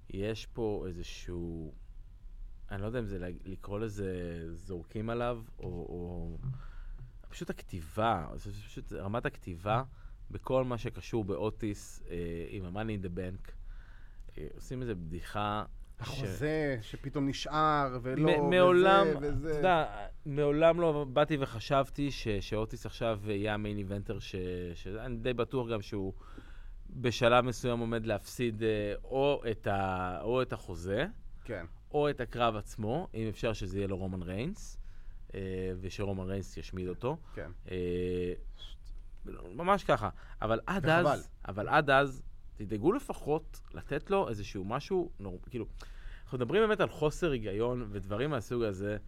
יש 0.09 0.45
פה 0.45 0.83
איזשהו... 0.87 1.73
אני 2.71 2.81
לא 2.81 2.87
יודע 2.87 2.99
אם 2.99 3.05
זה 3.05 3.17
לקרוא 3.45 3.79
לזה 3.79 4.07
זורקים 4.55 5.09
עליו, 5.09 5.41
או, 5.59 5.63
או 5.65 6.37
פשוט 7.29 7.49
הכתיבה, 7.49 8.27
שפשוט 8.37 8.93
רמת 8.93 9.25
הכתיבה 9.25 9.83
בכל 10.31 10.63
מה 10.63 10.77
שקשור 10.77 11.23
באוטיס 11.23 12.03
אה, 12.09 12.15
עם 12.49 12.65
ה-money 12.77 13.01
in 13.01 13.05
the 13.05 13.17
bank, 13.17 13.51
אה, 14.37 14.47
עושים 14.55 14.81
איזה 14.81 14.95
בדיחה. 14.95 15.65
החוזה 15.99 16.77
שפתאום 16.81 17.27
נשאר, 17.29 17.99
ולא, 18.01 18.49
מעולם, 18.49 19.07
וזה, 19.07 19.17
אתה 19.27 19.35
וזה. 19.37 19.53
יודע, 19.57 19.85
מעולם 20.25 20.81
לא 20.81 21.05
באתי 21.13 21.37
וחשבתי 21.39 22.11
ש- 22.11 22.27
שאוטיס 22.27 22.85
עכשיו 22.85 23.19
יהיה 23.25 23.53
המיין 23.53 23.77
איבנטר, 23.77 24.19
ש- 24.19 24.35
שאני 24.73 25.17
די 25.17 25.33
בטוח 25.33 25.67
גם 25.69 25.81
שהוא 25.81 26.13
בשלב 26.95 27.45
מסוים 27.45 27.79
עומד 27.79 28.05
להפסיד 28.05 28.63
אה, 28.63 28.93
או 29.03 29.43
את, 29.51 29.67
ה- 29.67 30.19
או 30.21 30.41
את 30.41 30.53
החוזה, 30.53 31.05
כן. 31.43 31.65
או 31.91 32.09
את 32.09 32.21
הקרב 32.21 32.55
עצמו, 32.55 33.07
אם 33.13 33.27
אפשר 33.27 33.53
שזה 33.53 33.77
יהיה 33.77 33.87
לו 33.87 33.97
רומן 33.97 34.21
ריינס, 34.21 34.77
אה, 35.35 35.39
ושרומן 35.81 36.29
ריינס 36.29 36.57
ישמיד 36.57 36.87
אותו. 36.87 37.17
כן. 37.33 37.51
אה, 37.71 38.33
ממש 39.55 39.83
ככה. 39.83 40.09
אבל 40.41 40.59
עד 40.67 40.85
וחבל. 40.85 41.07
אז, 41.07 41.29
אבל 41.47 41.69
עד 41.69 41.89
אז, 41.89 42.23
תדאגו 42.55 42.91
לפחות 42.91 43.61
לתת 43.73 44.09
לו 44.11 44.29
איזשהו 44.29 44.65
משהו, 44.65 45.11
נור... 45.19 45.39
כאילו, 45.49 45.65
אנחנו 46.23 46.37
מדברים 46.37 46.61
באמת 46.67 46.79
על 46.79 46.89
חוסר 46.89 47.31
היגיון 47.31 47.87
ודברים 47.91 48.29
מהסוג 48.29 48.63
הזה. 48.63 48.97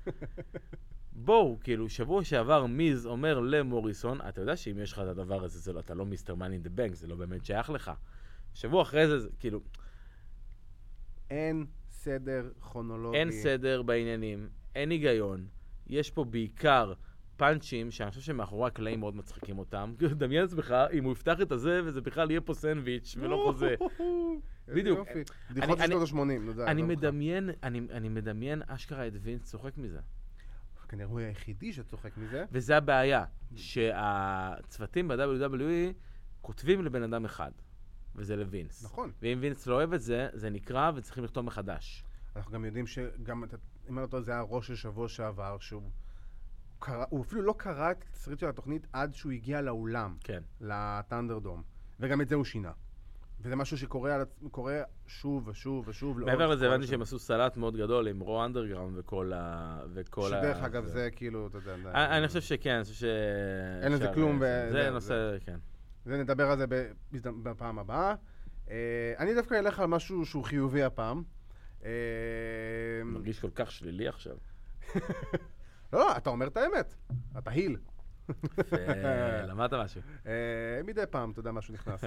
בואו, 1.15 1.57
כאילו, 1.63 1.89
שבוע 1.89 2.23
שעבר 2.23 2.65
מיז 2.65 3.05
אומר 3.05 3.39
למוריסון, 3.39 4.19
אתה 4.29 4.41
יודע 4.41 4.55
שאם 4.55 4.79
יש 4.79 4.93
לך 4.93 4.99
את 4.99 5.07
הדבר 5.07 5.43
הזה, 5.43 5.59
זה 5.59 5.73
לא, 5.73 5.79
אתה 5.79 5.93
לא 5.93 6.05
Mr. 6.05 6.35
Money 6.35 6.51
in 6.51 6.57
the 6.57 6.69
Bank, 6.69 6.93
זה 6.95 7.07
לא 7.07 7.15
באמת 7.15 7.45
שייך 7.45 7.69
לך. 7.69 7.91
שבוע 8.53 8.81
אחרי 8.81 9.07
זה, 9.07 9.19
זה 9.19 9.29
כאילו, 9.39 9.59
אין 11.29 11.65
סדר 11.89 12.49
כרונולוגי. 12.61 13.17
אין 13.17 13.31
סדר 13.31 13.81
בעניינים, 13.81 14.49
אין 14.75 14.89
היגיון. 14.89 15.47
יש 15.87 16.11
פה 16.11 16.23
בעיקר 16.23 16.93
פאנצ'ים 17.37 17.91
שאני 17.91 18.09
חושב 18.09 18.21
שמאחורי 18.21 18.67
הקלעים 18.67 18.99
מאוד 18.99 19.15
מצחיקים 19.15 19.57
אותם. 19.59 19.93
דמיין 20.17 20.41
לעצמך 20.41 20.75
אם 20.93 21.03
הוא 21.03 21.11
יפתח 21.11 21.41
את 21.41 21.51
הזה 21.51 21.81
וזה 21.85 22.01
בכלל 22.01 22.31
יהיה 22.31 22.41
פה 22.41 22.53
סנדוויץ' 22.53 23.15
ולא 23.19 23.41
חוזה. 23.45 23.75
בדיוק. 24.67 25.07
בדיחות 25.51 25.79
אני- 25.79 25.95
משנות 25.95 26.09
ה-80, 26.09 26.39
נו 26.45 26.53
די. 26.53 26.63
אני 26.63 26.81
אותך. 26.81 26.91
מדמיין, 26.91 27.49
אני 27.63 28.09
מדמיין 28.09 28.61
אשכרה 28.67 29.07
את 29.07 29.13
וינס 29.21 29.43
צוחק 29.43 29.77
מזה. 29.77 29.99
כנראה 30.87 31.09
הוא 31.09 31.19
היחידי 31.19 31.73
שצוחק 31.73 32.17
מזה. 32.17 32.45
וזה 32.51 32.77
הבעיה, 32.77 33.25
שהצוותים 33.55 35.07
ב-WWE 35.07 35.93
כותבים 36.41 36.85
לבן 36.85 37.03
אדם 37.03 37.25
אחד, 37.25 37.51
וזה 38.15 38.35
וינס. 38.35 38.83
נכון. 38.83 39.11
ואם 39.21 39.37
וינס 39.41 39.67
לא 39.67 39.75
אוהב 39.75 39.93
את 39.93 40.01
זה, 40.01 40.27
זה 40.33 40.49
נקרע 40.49 40.91
וצריכים 40.95 41.23
לכתוב 41.23 41.45
מחדש. 41.45 42.03
אנחנו 42.35 42.51
גם 42.51 42.65
יודעים 42.65 42.87
שגם, 42.87 43.43
אם 43.89 43.97
אני 43.97 44.03
לא 44.03 44.07
טועה, 44.07 44.23
זה 44.23 44.31
היה 44.31 44.41
Raw 44.41 44.67
של 44.67 44.75
שבוע 44.75 45.07
שעבר, 45.07 45.57
שהוא 45.59 45.91
קרא, 46.79 47.05
הוא 47.09 47.21
אפילו 47.21 47.41
לא 47.41 47.55
קרא 47.57 47.91
את 47.91 48.03
התסריט 48.03 48.39
של 48.39 48.49
התוכנית 48.49 48.87
עד 48.93 49.13
שהוא 49.13 49.31
הגיע 49.31 49.61
לאולם, 49.61 50.17
כן. 50.19 50.43
ל 50.61 50.69
ThunderDome. 50.69 51.63
וגם 51.99 52.21
את 52.21 52.29
זה 52.29 52.35
הוא 52.35 52.45
שינה. 52.45 52.71
וזה 53.41 53.55
משהו 53.55 53.77
שקורה 53.77 54.15
על 54.15 54.25
קורה 54.51 54.81
שוב 55.07 55.47
ושוב 55.47 55.87
ושוב. 55.87 56.19
מעבר 56.19 56.47
לזה, 56.47 56.67
הבנתי. 56.67 56.87
שהם 56.87 57.01
עשו 57.01 57.19
סלט 57.19 57.57
מאוד 57.57 57.77
גדול 57.77 58.07
עם 58.07 58.19
Raw 58.19 58.45
Underground 58.45 58.97
וכל 58.97 59.31
ה... 59.35 59.79
וכל 59.93 60.33
ה... 60.33 60.41
שדרך 60.41 60.57
אגב, 60.57 60.85
זה 60.85 61.09
כאילו, 61.15 61.47
אתה 61.47 61.57
יודע... 61.57 61.73
אני 61.73 62.17
אני 62.17 62.27
חושב 62.27 62.41
שכן, 62.41 62.75
אני 62.75 62.83
חושב 62.83 62.95
ש... 62.95 63.03
אין 63.83 63.91
לזה 63.91 64.07
כלום, 64.13 64.43
אה, 64.43 64.71
זה 64.71 64.89
נושא, 64.89 65.37
כן. 65.45 65.57
זה 66.05 66.17
נדבר 66.17 66.51
על 66.51 66.57
זה 66.57 66.65
בפעם 67.43 67.79
הבאה. 67.79 68.15
אה, 68.69 69.13
אני 69.17 69.33
דווקא 69.33 69.59
אלך 69.59 69.79
על 69.79 69.85
משהו 69.85 70.25
שהוא 70.25 70.43
חיובי 70.43 70.83
הפעם. 70.83 71.23
אה, 71.85 71.91
מרגיש 73.05 73.39
כל 73.39 73.49
כך 73.55 73.71
שלילי 73.71 74.07
עכשיו. 74.07 74.35
לא, 74.95 75.01
לא, 75.99 76.17
אתה 76.17 76.29
אומר 76.29 76.47
את 76.47 76.57
האמת. 76.57 76.95
אתה 77.37 77.51
היל. 77.51 77.77
למדת 79.47 79.73
משהו. 79.73 80.01
אה, 80.25 80.81
מדי 80.83 81.03
פעם, 81.09 81.31
אתה 81.31 81.39
יודע, 81.39 81.51
משהו 81.51 81.73
נכנס. 81.73 82.03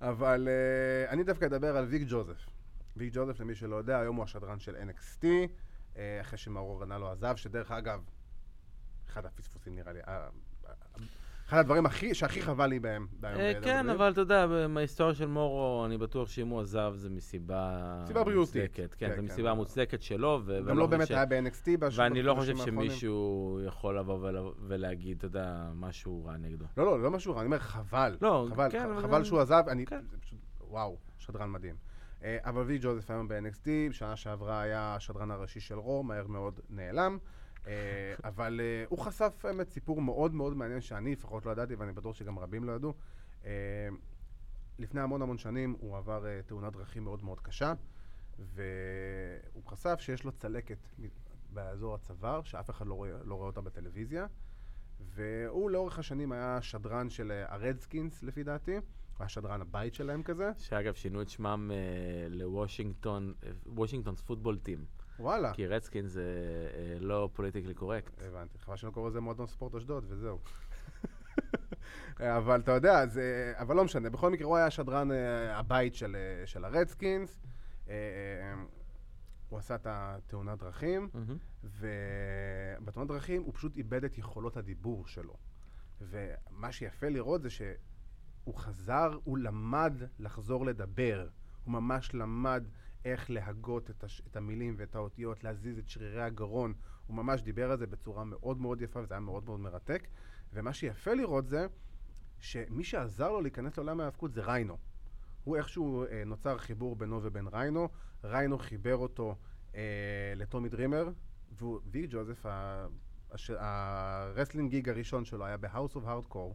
אבל 0.00 0.48
אה, 0.48 1.10
אני 1.10 1.24
דווקא 1.24 1.44
אדבר 1.44 1.76
על 1.76 1.84
ויק 1.84 2.02
ג'וזף. 2.08 2.46
ויק 2.96 3.12
ג'וזף, 3.14 3.40
למי 3.40 3.54
שלא 3.54 3.76
יודע, 3.76 3.98
היום 3.98 4.16
הוא 4.16 4.24
השדרן 4.24 4.58
של 4.58 4.76
NXT, 4.76 5.24
אה, 5.96 6.20
אחרי 6.20 6.38
שמאור 6.38 6.82
רנלו 6.82 7.10
עזב, 7.10 7.36
שדרך 7.36 7.70
אגב, 7.70 8.04
אחד 9.08 9.26
הפספוסים 9.26 9.74
נראה 9.74 9.92
לי, 9.92 10.00
אחד 11.50 11.58
הדברים 11.58 11.86
הכי, 11.86 12.14
שהכי 12.14 12.42
חבל 12.42 12.66
לי 12.66 12.78
בהם. 12.78 13.06
אה, 13.24 13.52
כן. 13.62 13.88
אבל 13.88 14.12
אתה 14.12 14.20
יודע, 14.20 14.46
מההיסטוריה 14.68 15.14
של 15.14 15.26
מורו, 15.26 15.82
אני 15.86 15.98
בטוח 15.98 16.28
שאם 16.28 16.48
הוא 16.48 16.60
עזב 16.60 16.92
זה 16.96 17.10
מסיבה... 17.10 17.98
מסיבה 18.02 18.24
בריאותית. 18.24 18.72
כן, 18.72 18.86
כן, 18.96 19.08
זה 19.10 19.16
כן. 19.16 19.22
מסיבה 19.24 19.54
מוצדקת 19.54 20.02
שלו. 20.02 20.40
גם 20.68 20.78
לא 20.78 20.86
באמת 20.86 21.06
ש- 21.06 21.10
היה 21.10 21.26
ב-NXT 21.26 21.68
ואני 21.96 22.22
לא 22.22 22.34
חושב. 22.34 22.56
שמישהו 22.56 23.60
יכול 23.66 23.98
לבוא 23.98 24.18
ול- 24.20 24.52
ולהגיד, 24.66 25.16
אתה 25.16 25.26
יודע, 25.26 25.70
משהו 25.74 26.24
רע 26.24 26.36
נגדו. 26.36 26.64
לא, 26.76 26.84
לא, 26.84 27.02
לא 27.02 27.10
משהו 27.10 27.32
רע, 27.34 27.40
אני 27.40 27.46
אומר 27.46 27.58
חבל. 27.58 28.16
לא, 28.22 28.46
חבל, 28.50 28.70
כן, 28.70 28.88
חבל 29.02 29.24
שהוא 29.24 29.40
עזב, 29.40 29.62
אני... 29.68 29.86
כן. 29.86 30.00
פשוט, 30.20 30.38
וואו, 30.60 30.96
שדרן 31.18 31.50
מדהים. 31.50 31.74
אה, 32.24 32.38
אבל 32.44 32.62
ויק 32.62 32.82
ג'וזף 32.84 33.10
היום 33.10 33.28
ב-NXT, 33.28 33.64
בשנה 33.90 34.16
שעברה 34.16 34.60
היה 34.60 34.94
השדרן 34.94 35.30
הראשי 35.30 35.60
של 35.60 35.78
רו, 35.78 36.02
מהר 36.02 36.26
מאוד 36.26 36.60
נעלם. 36.70 37.18
אה, 37.66 38.14
אבל 38.24 38.60
אה, 38.60 38.84
הוא 38.88 38.98
חשף 38.98 39.40
באמת 39.44 39.70
סיפור 39.70 40.02
מאוד 40.02 40.34
מאוד 40.34 40.56
מעניין 40.56 40.80
שאני 40.80 41.12
לפחות 41.12 41.46
לא 41.46 41.50
ידעתי, 41.50 41.74
ואני 41.74 41.92
בטוח 41.92 42.16
שגם 42.16 42.38
רבים 42.38 42.64
לא 42.64 42.72
ידעו. 42.72 42.94
אה, 43.44 43.88
לפני 44.78 45.00
המון 45.00 45.22
המון 45.22 45.38
שנים 45.38 45.76
הוא 45.80 45.96
עבר 45.96 46.26
אה, 46.26 46.40
תאונת 46.46 46.72
דרכים 46.72 47.04
מאוד 47.04 47.24
מאוד 47.24 47.40
קשה, 47.40 47.72
והוא 48.38 49.64
חשף 49.66 50.00
שיש 50.00 50.24
לו 50.24 50.32
צלקת 50.32 50.88
באזור 51.52 51.94
הצוואר, 51.94 52.42
שאף 52.42 52.70
אחד 52.70 52.86
לא 52.86 52.94
רואה, 52.94 53.10
לא 53.24 53.34
רואה 53.34 53.46
אותה 53.46 53.60
בטלוויזיה. 53.60 54.26
והוא 55.00 55.70
לאורך 55.70 55.98
השנים 55.98 56.32
היה 56.32 56.62
שדרן 56.62 57.10
של 57.10 57.44
הרדסקינס 57.48 58.22
לפי 58.22 58.44
דעתי, 58.44 58.74
הוא 58.74 58.82
היה 59.20 59.28
שדרן 59.28 59.60
הבית 59.60 59.94
שלהם 59.94 60.22
כזה. 60.22 60.50
שאגב, 60.58 60.94
שינו 60.94 61.22
את 61.22 61.28
שמם 61.28 61.70
אה, 61.74 62.28
לוושינגטון, 62.28 63.34
אה, 63.44 63.50
Washington 63.66 64.20
Football 64.20 64.58
Team. 64.58 64.84
וואלה. 65.20 65.52
כי 65.52 65.66
Redskin 65.66 66.06
זה 66.06 66.22
אה, 66.74 66.96
לא 67.00 67.28
politically 67.32 67.74
correct. 67.74 68.22
הבנתי, 68.22 68.58
חבל 68.58 68.76
שלא 68.76 68.90
קורא 68.90 69.08
לזה 69.08 69.20
מועדון 69.20 69.46
ספורט 69.46 69.74
אשדוד 69.74 70.04
וזהו. 70.08 70.38
אבל 72.20 72.60
אתה 72.60 72.72
יודע, 72.72 73.06
זה, 73.06 73.52
אבל 73.56 73.76
לא 73.76 73.84
משנה, 73.84 74.10
בכל 74.10 74.30
מקרה 74.30 74.46
הוא 74.46 74.56
היה 74.56 74.70
שדרן 74.70 75.12
אה, 75.12 75.58
הבית 75.58 75.94
של, 75.94 76.16
אה, 76.16 76.46
של 76.46 76.64
ה 76.64 76.72
Redskins. 76.72 77.40
אה, 77.88 77.94
אה, 77.94 78.62
הוא 79.48 79.58
עשה 79.58 79.74
את 79.74 79.86
התאונת 79.90 80.58
דרכים, 80.58 81.08
מהמם. 81.14 81.36
ובתאונת 81.64 83.08
דרכים 83.08 83.42
הוא 83.42 83.54
פשוט 83.54 83.76
איבד 83.76 84.04
את 84.04 84.18
יכולות 84.18 84.56
הדיבור 84.56 85.06
שלו. 85.06 85.36
ומה 86.00 86.72
שיפה 86.72 87.08
לראות 87.08 87.42
זה 87.42 87.50
שהוא 87.50 88.54
חזר, 88.54 89.18
הוא 89.24 89.38
למד 89.38 89.92
לחזור 90.18 90.66
לדבר. 90.66 91.28
הוא 91.64 91.72
ממש 91.72 92.14
למד 92.14 92.64
איך 93.04 93.30
להגות 93.30 93.90
את, 93.90 94.04
הש... 94.04 94.22
את 94.30 94.36
המילים 94.36 94.74
ואת 94.78 94.94
האותיות, 94.94 95.44
להזיז 95.44 95.78
את 95.78 95.88
שרירי 95.88 96.22
הגרון. 96.22 96.74
הוא 97.06 97.16
ממש 97.16 97.42
דיבר 97.42 97.70
על 97.70 97.78
זה 97.78 97.86
בצורה 97.86 98.24
מאוד 98.24 98.60
מאוד 98.60 98.82
יפה, 98.82 99.00
וזה 99.00 99.14
היה 99.14 99.20
מאוד 99.20 99.44
מאוד 99.44 99.60
מרתק. 99.60 100.08
ומה 100.52 100.72
שיפה 100.72 101.14
לראות 101.14 101.48
זה 101.48 101.66
שמי 102.38 102.84
שעזר 102.84 103.30
לו 103.30 103.40
להיכנס 103.40 103.76
לעולם 103.76 104.00
ההאבקות 104.00 104.32
זה 104.32 104.42
ריינו. 104.42 104.78
הוא 105.44 105.56
איכשהו 105.56 106.04
אה, 106.04 106.22
נוצר 106.26 106.58
חיבור 106.58 106.96
בינו 106.96 107.20
ובין 107.22 107.46
ריינו, 107.46 107.88
ריינו 108.24 108.58
חיבר 108.58 108.96
אותו 108.96 109.36
אה, 109.74 109.80
לטומי 110.36 110.68
דרימר, 110.68 111.08
וויק 111.60 112.10
ג'וזף, 112.10 112.46
ה- 112.46 112.86
הש- 113.30 113.50
ה 113.58 113.69
wrestling 113.69 114.70
gig 114.70 114.88
הראשון 114.88 115.24
שלו 115.24 115.44
היה 115.44 115.56
ב-House 115.56 115.94
of 115.94 116.00
Hardcore 116.06 116.54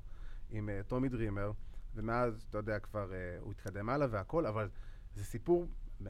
עם 0.50 0.70
אה, 0.70 0.82
טומי 0.88 1.10
דרימר, 1.10 1.52
ומאז, 1.96 2.46
אתה 2.50 2.58
יודע, 2.58 2.80
כבר 2.80 3.14
אה, 3.14 3.38
הוא 3.40 3.52
התקדם 3.52 3.90
הלאה 3.90 4.08
והכל, 4.12 4.46
אבל 4.46 4.70
זה 5.14 5.24
סיפור, 5.24 5.68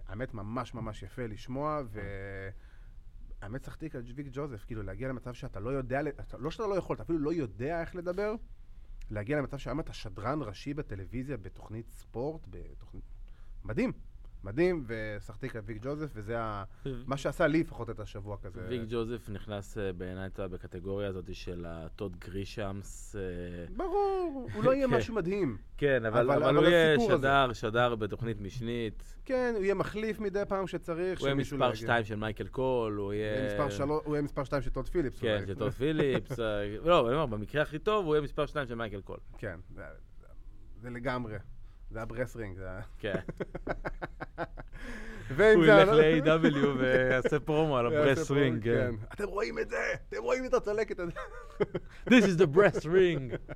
האמת, 0.08 0.34
ממש 0.34 0.74
ממש 0.74 1.04
יפה 1.04 1.26
לשמוע, 1.28 1.82
והאמת, 3.42 3.62
צחקתי 3.62 3.90
על 3.94 4.04
ויק 4.16 4.28
ג'וזף, 4.32 4.64
כאילו 4.66 4.84
להגיע 4.84 5.08
למצב 5.08 5.34
שאתה 5.34 5.60
לא 5.60 5.70
יודע, 5.70 6.00
לא 6.40 6.52
שאתה 6.52 6.68
לא 6.68 6.76
יכול, 6.76 6.96
אתה 6.96 7.04
אפילו 7.04 7.20
לא 7.20 7.34
יודע 7.34 7.82
איך 7.82 7.96
לדבר, 7.96 8.36
להגיע 9.10 9.38
למצב 9.38 9.58
שהיום 9.58 9.80
אתה 9.80 9.94
שדרן 9.94 10.42
ראשי 10.42 10.74
בטלוויזיה, 10.74 11.38
בתוכנית 11.38 11.92
ספורט, 11.92 12.42
בתוכנית... 12.50 13.04
מדהים, 13.64 13.92
מדהים, 14.46 14.86
וצחקתי 14.88 15.48
על 15.58 15.64
ויק 15.66 15.78
ג'וזף, 15.82 16.12
וזה 16.16 16.40
ה... 16.40 16.64
מה 17.08 17.18
שעשה 17.18 17.48
לי 17.48 17.60
לפחות 17.60 17.90
את 17.90 18.00
השבוע 18.00 18.38
כזה. 18.38 18.66
ויק 18.70 18.82
ג'וזף 18.90 19.30
נכנס 19.30 19.78
אה, 19.78 19.94
בעיניי 19.94 20.30
בקטגוריה 20.38 21.08
הזאת 21.10 21.36
של 21.36 21.66
הטוד 21.68 22.18
גרישאמס. 22.18 23.16
אה, 23.16 23.22
ברור, 23.76 24.50
הוא 24.54 24.64
לא 24.64 24.74
יהיה 24.74 24.88
כן. 24.88 24.94
משהו 24.94 25.16
מדהים. 25.16 25.58
כן, 25.78 26.06
אבל, 26.06 26.32
אבל- 26.32 26.44
אבל, 26.44 26.56
הוא 26.56 26.66
יהיה 26.66 26.90
הסיפור 26.94 27.12
הזה. 27.12 27.18
שדר, 27.22 27.54
שדר 27.54 27.96
בתוכנית 27.96 28.42
משנית. 28.42 29.16
כן, 29.26 29.54
הוא 29.56 29.64
יהיה 29.64 29.74
מחליף 29.76 30.20
מדי 30.20 30.44
פעם 30.48 30.68
שצריך. 30.68 31.20
הוא 31.20 31.28
יהיה 31.28 31.36
מספר 31.36 31.56
לא 31.58 31.66
יגיע. 31.66 31.76
2 31.76 32.04
של 32.04 32.16
מייקל 32.16 32.48
קול, 32.48 32.96
הוא 32.96 33.14
יהיה... 33.14 33.58
הוא 34.06 34.16
יהיה 34.16 34.22
מספר 34.22 34.44
2 34.44 34.62
של 34.62 34.70
טוד 34.70 34.90
פיליפס. 34.90 35.20
כן. 35.20 35.44
של 35.48 35.56
טוד 35.56 35.72
פיליפס. 35.72 36.40
אה, 36.40 36.78
לא, 36.84 37.08
אני 37.08 37.16
אומר, 37.16 37.26
במקרה 37.26 37.62
הכי 37.62 37.80
טוב 37.80 38.06
הוא 38.06 38.16
יהיה 38.16 38.24
מספר 38.24 38.46
2 38.46 38.68
של 38.68 38.76
מייקל 38.76 39.02
קול. 39.02 39.18
כן, 39.38 39.60
זה- 39.76 39.84
זה 40.82 40.90
לגמרי. 40.90 41.38
זה 41.96 42.02
ה 42.02 42.07
brass 42.07 42.32
ring. 42.32 42.58
זה 42.58 42.70
ה- 42.72 42.82
כן. 43.00 43.16
הוא 45.56 45.66
ילך 45.66 45.90
ל- 45.90 46.21
AEW 46.21 46.68
ויעשה 46.80 47.40
פרומו 47.40 47.78
על 47.78 47.86
יעשה 47.94 48.02
ה 48.12 48.14
brass 48.14 48.28
פה- 48.28 48.34
ring. 48.34 48.64
כן. 48.64 48.92
כן. 49.00 49.06
אתם 49.14 49.24
רואים 49.28 49.60
את 49.60 49.70
זה? 49.70 49.78
אתם 50.10 50.22
רואים 50.22 50.46
את 50.46 50.54
הצלקת 50.54 51.00
הזאת? 51.00 51.14
This 52.10 52.24
is 52.24 52.40
the 52.42 52.58
brass 52.58 52.84
ring. 52.86 53.54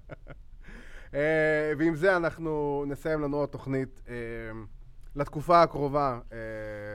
אה, 1.14 1.74
ועם 1.78 1.96
זה 1.96 2.16
אנחנו 2.18 2.84
נסיים 2.88 3.22
לנו 3.22 3.38
עוד 3.38 3.50
תוכנית 3.50 4.02
אה, 4.10 4.14
לתקופה 5.16 5.62
הקרובה, 5.64 6.20
אה, 6.34 6.38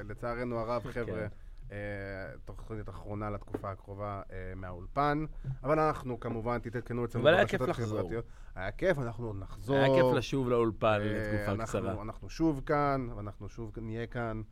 לצערנו 0.09 0.59
הרב, 0.59 0.82
חבר'ה. 0.92 1.26
כן. 1.68 1.74
אה, 1.74 2.38
תוכנית 2.44 2.88
אחרונה 2.88 3.30
לתקופה 3.30 3.70
הקרובה 3.70 4.22
אה, 4.32 4.52
מהאולפן, 4.56 5.24
אבל 5.64 5.78
אנחנו 5.78 6.20
כמובן 6.20 6.58
תתעדכנו 6.58 7.04
אצלנו 7.04 7.24
אבל 7.24 7.34
היה 7.34 7.46
כיף 7.46 7.60
ברשתות 7.60 7.78
לחזור. 7.78 7.98
החברתיות. 7.98 8.24
היה 8.54 8.70
כיף, 8.70 8.98
אנחנו 8.98 9.26
עוד 9.26 9.36
נחזור. 9.40 9.76
היה 9.76 9.94
כיף 9.94 10.12
לשוב 10.14 10.48
לאולפן 10.48 10.86
אה, 10.86 10.98
לתקופה 10.98 11.52
אנחנו- 11.52 11.64
קצרה. 11.80 12.02
אנחנו 12.02 12.30
שוב 12.30 12.62
כאן, 12.66 13.06
ואנחנו 13.16 13.48
שוב 13.48 13.72
נהיה 13.76 14.06
כאן, 14.06 14.42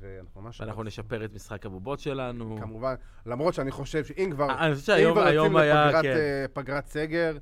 ואנחנו 0.00 0.40
ממש... 0.40 0.60
ואנחנו 0.60 0.82
נשפר 0.82 1.24
את 1.24 1.34
משחק 1.34 1.66
הבובות 1.66 2.00
שלנו. 2.00 2.56
כמובן, 2.60 2.94
למרות 3.26 3.54
שאני 3.54 3.70
חושב 3.70 4.04
שאם 4.04 4.30
כבר... 4.32 4.46
אני 4.66 4.74
חושב 4.74 4.92
אם 4.92 4.96
שהיום 4.98 5.12
כבר 5.12 5.26
היום 5.26 5.46
יוצאים 5.46 5.56
היה, 5.56 5.90
לפגרת, 6.44 6.84
כן. 6.84 6.90
סגר, 6.90 7.38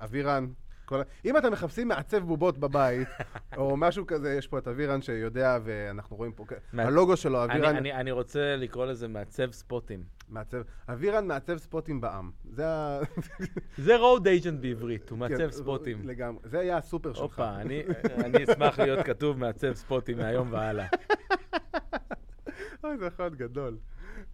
אבירן, 0.00 0.46
כל... 0.92 1.00
ה- 1.00 1.04
אם 1.24 1.36
אתם 1.36 1.52
מחפשים 1.52 1.88
מעצב 1.88 2.18
בובות 2.18 2.58
בבית, 2.58 3.08
או 3.56 3.76
משהו 3.76 4.06
כזה, 4.06 4.34
יש 4.38 4.46
פה 4.48 4.58
את 4.58 4.68
אבירן 4.68 5.02
שיודע, 5.02 5.58
ואנחנו 5.64 6.16
רואים 6.16 6.32
פה, 6.32 6.44
הלוגו 6.78 7.16
שלו, 7.16 7.44
אני- 7.44 7.52
אבירן 7.54 7.76
אני- 7.76 7.92
אני 7.92 8.10
רוצה 8.10 8.56
לקרוא 8.56 8.86
לזה 8.86 9.08
מעצב 9.08 9.52
ספוטים. 9.52 10.02
מעצב, 10.28 10.62
אבירן 10.88 11.26
מעצב 11.26 11.56
ספוטים 11.58 12.00
בעם. 12.00 12.30
זה 12.44 12.68
ה... 12.68 13.00
זה 13.84 13.96
רוד 13.96 14.26
אייג'נט 14.26 14.60
בעברית, 14.60 15.10
הוא 15.10 15.18
מעצב 15.18 15.36
כן, 15.36 15.50
ספוטים. 15.50 16.08
לגמרי. 16.08 16.40
זה 16.44 16.58
היה 16.60 16.76
הסופר 16.76 17.12
שלך. 17.12 17.22
הופה, 17.22 17.54
אני 17.56 17.82
אני 18.24 18.44
אשמח 18.44 18.78
להיות 18.80 19.06
כתוב 19.06 19.38
מעצב 19.38 19.74
ספוטים 19.74 20.18
מהיום 20.18 20.48
והלאה. 20.52 20.86
אוי, 22.84 22.96
זה 22.98 23.08
אחד 23.08 23.34
גדול. 23.34 23.76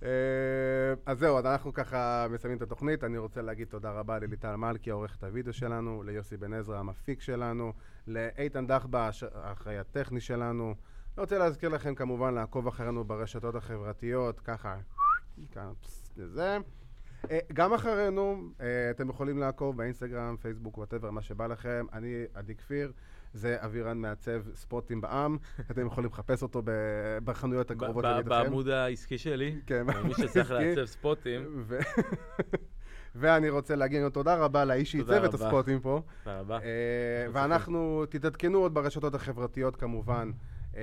אה, 0.02 0.08
אז 1.06 1.18
זהו, 1.18 1.38
אז 1.38 1.46
אנחנו 1.46 1.72
ככה 1.72 2.26
מסיימים 2.30 2.56
את 2.56 2.62
התוכנית. 2.62 3.04
אני 3.04 3.18
רוצה 3.18 3.42
להגיד 3.42 3.68
תודה 3.68 3.90
רבה 3.90 4.18
לליטל 4.18 4.56
מלכי, 4.56 4.90
עורכת 4.90 5.24
הוידאו 5.24 5.52
שלנו, 5.52 6.02
ליוסי 6.02 6.36
בן 6.36 6.52
עזרא, 6.52 6.78
המפיק 6.78 7.20
שלנו, 7.20 7.72
לאיתן 8.06 8.66
דחבש, 8.66 9.24
האחראי 9.34 9.78
הטכני 9.78 10.20
שלנו. 10.20 10.74
אני 11.18 11.22
רוצה 11.22 11.38
להזכיר 11.38 11.68
לכם 11.68 11.94
כמובן 11.94 12.34
לעקוב 12.34 12.66
אחרינו 12.66 13.04
ברשתות 13.04 13.54
החברתיות, 13.54 14.40
ככה, 14.40 14.76
כאן, 15.52 15.72
פס, 15.80 16.12
לזה. 16.16 16.58
אה, 17.30 17.38
גם 17.52 17.72
אחרינו, 17.72 18.42
אה, 18.60 18.90
אתם 18.90 19.08
יכולים 19.08 19.38
לעקוב 19.38 19.76
באינסטגרם, 19.76 20.36
פייסבוק, 20.40 20.78
וואטאבר, 20.78 21.10
מה 21.10 21.22
שבא 21.22 21.46
לכם. 21.46 21.86
אני 21.92 22.24
עדי 22.34 22.54
כפיר, 22.54 22.92
זה 23.34 23.56
אבירן 23.58 23.98
מעצב 23.98 24.42
ספוטים 24.54 25.00
בעם. 25.00 25.36
אתם 25.70 25.86
יכולים 25.86 26.10
לחפש 26.10 26.42
אותו 26.42 26.62
בחנויות 27.24 27.70
הקרובות 27.70 28.04
לביתכם. 28.04 28.28
בעמוד 28.28 28.68
העסקי 28.68 29.18
שלי, 29.18 29.60
כן, 29.66 29.86
מי 30.04 30.14
שצריך. 30.14 30.50
לעצב 30.60 30.84
ספוטים, 30.84 31.64
ואני 33.14 33.48
רוצה 33.48 33.76
להגיד 33.76 34.02
לו 34.02 34.10
תודה 34.10 34.34
רבה 34.34 34.64
לאיש 34.64 34.92
שעיצב 34.92 35.24
את. 35.24 35.34
הספוטים 35.34 35.80
פה. 35.80 36.02
תודה 36.24 36.40
רבה. 36.40 36.58
אה, 36.58 37.26
ואנחנו, 37.32 38.04
תתעדכנו 38.08 38.58
עוד 38.58 38.74
ברשתות 38.74 39.14
החברתיות 39.14 39.76
כמובן, 39.76 40.30
אה, 40.76 40.82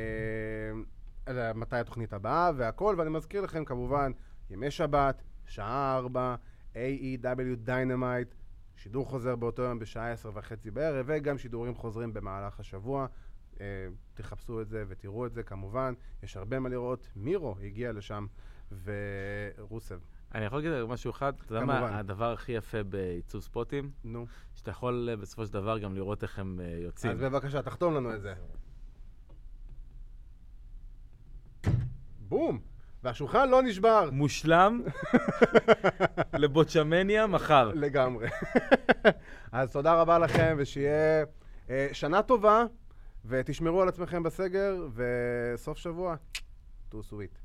מתי 1.55 1.75
התוכנית 1.75 2.13
הבאה 2.13 2.51
והכל, 2.55 2.95
ואני 2.97 3.09
מזכיר 3.09 3.41
לכם 3.41 3.65
כמובן, 3.65 4.11
ימי 4.49 4.71
שבת, 4.71 5.21
שעה 5.45 5.95
4, 5.97 6.35
AEW 6.73 7.67
Dynamite, 7.67 8.44
שידור 8.75 9.05
חוזר 9.05 9.35
באותו 9.35 9.61
יום 9.61 9.79
בשעה 9.79 10.11
10 10.11 10.31
וחצי 10.33 10.71
בערב, 10.71 11.05
וגם 11.09 11.37
שידורים 11.37 11.75
חוזרים 11.75 12.13
במהלך 12.13 12.59
השבוע. 12.59 13.07
אה, 13.61 13.65
תחפשו 14.13 14.61
את 14.61 14.69
זה 14.69 14.83
ותראו 14.87 15.25
את 15.25 15.33
זה 15.33 15.43
כמובן, 15.43 15.93
יש 16.23 16.37
הרבה 16.37 16.59
מה 16.59 16.69
לראות. 16.69 17.09
מירו 17.15 17.55
הגיע 17.61 17.91
לשם, 17.91 18.25
ורוסב, 18.83 19.99
אני 20.35 20.45
יכול 20.45 20.57
להגיד 20.57 20.83
משהו 20.83 21.11
אחד, 21.11 21.33
אתה 21.45 21.55
יודע 21.55 21.65
מה. 21.65 21.99
הדבר 21.99 22.31
הכי 22.31 22.51
יפה 22.51 22.83
בעיצוב 22.83 23.41
ספוטים? 23.41 23.91
נו. 24.03 24.25
שאתה 24.55 24.71
יכול 24.71 25.09
אה, 25.11 25.15
בסופו 25.15 25.45
של 25.45 25.53
דבר 25.53 25.79
גם 25.79 25.95
לראות 25.95 26.23
איך 26.23 26.39
הם 26.39 26.59
אה, 26.59 26.77
יוצאים. 26.79 27.11
אז 27.11 27.19
בבקשה, 27.19 27.61
תחתום 27.61 27.93
לנו 27.93 28.15
את 28.15 28.21
זה. 28.21 28.33
בום! 32.19 32.74
והשולחן 33.05 33.49
לא 33.49 33.61
נשבר. 33.61 34.09
מושלם 34.11 34.81
לבוצ'מניה 36.41 37.27
מחר. 37.27 37.71
לגמרי. 37.75 38.27
אז 39.51 39.71
תודה 39.71 39.93
רבה 39.93 40.19
לכם, 40.19 40.55
ושיהיה 40.59 41.23
אה, 41.69 41.87
שנה 41.93 42.21
טובה, 42.21 42.65
ותשמרו 43.25 43.81
על 43.81 43.87
עצמכם 43.87 44.23
בסגר, 44.23 44.87
וסוף 44.95 45.77
שבוע, 45.77 46.15
טו 46.89 47.03
סוויט. 47.03 47.44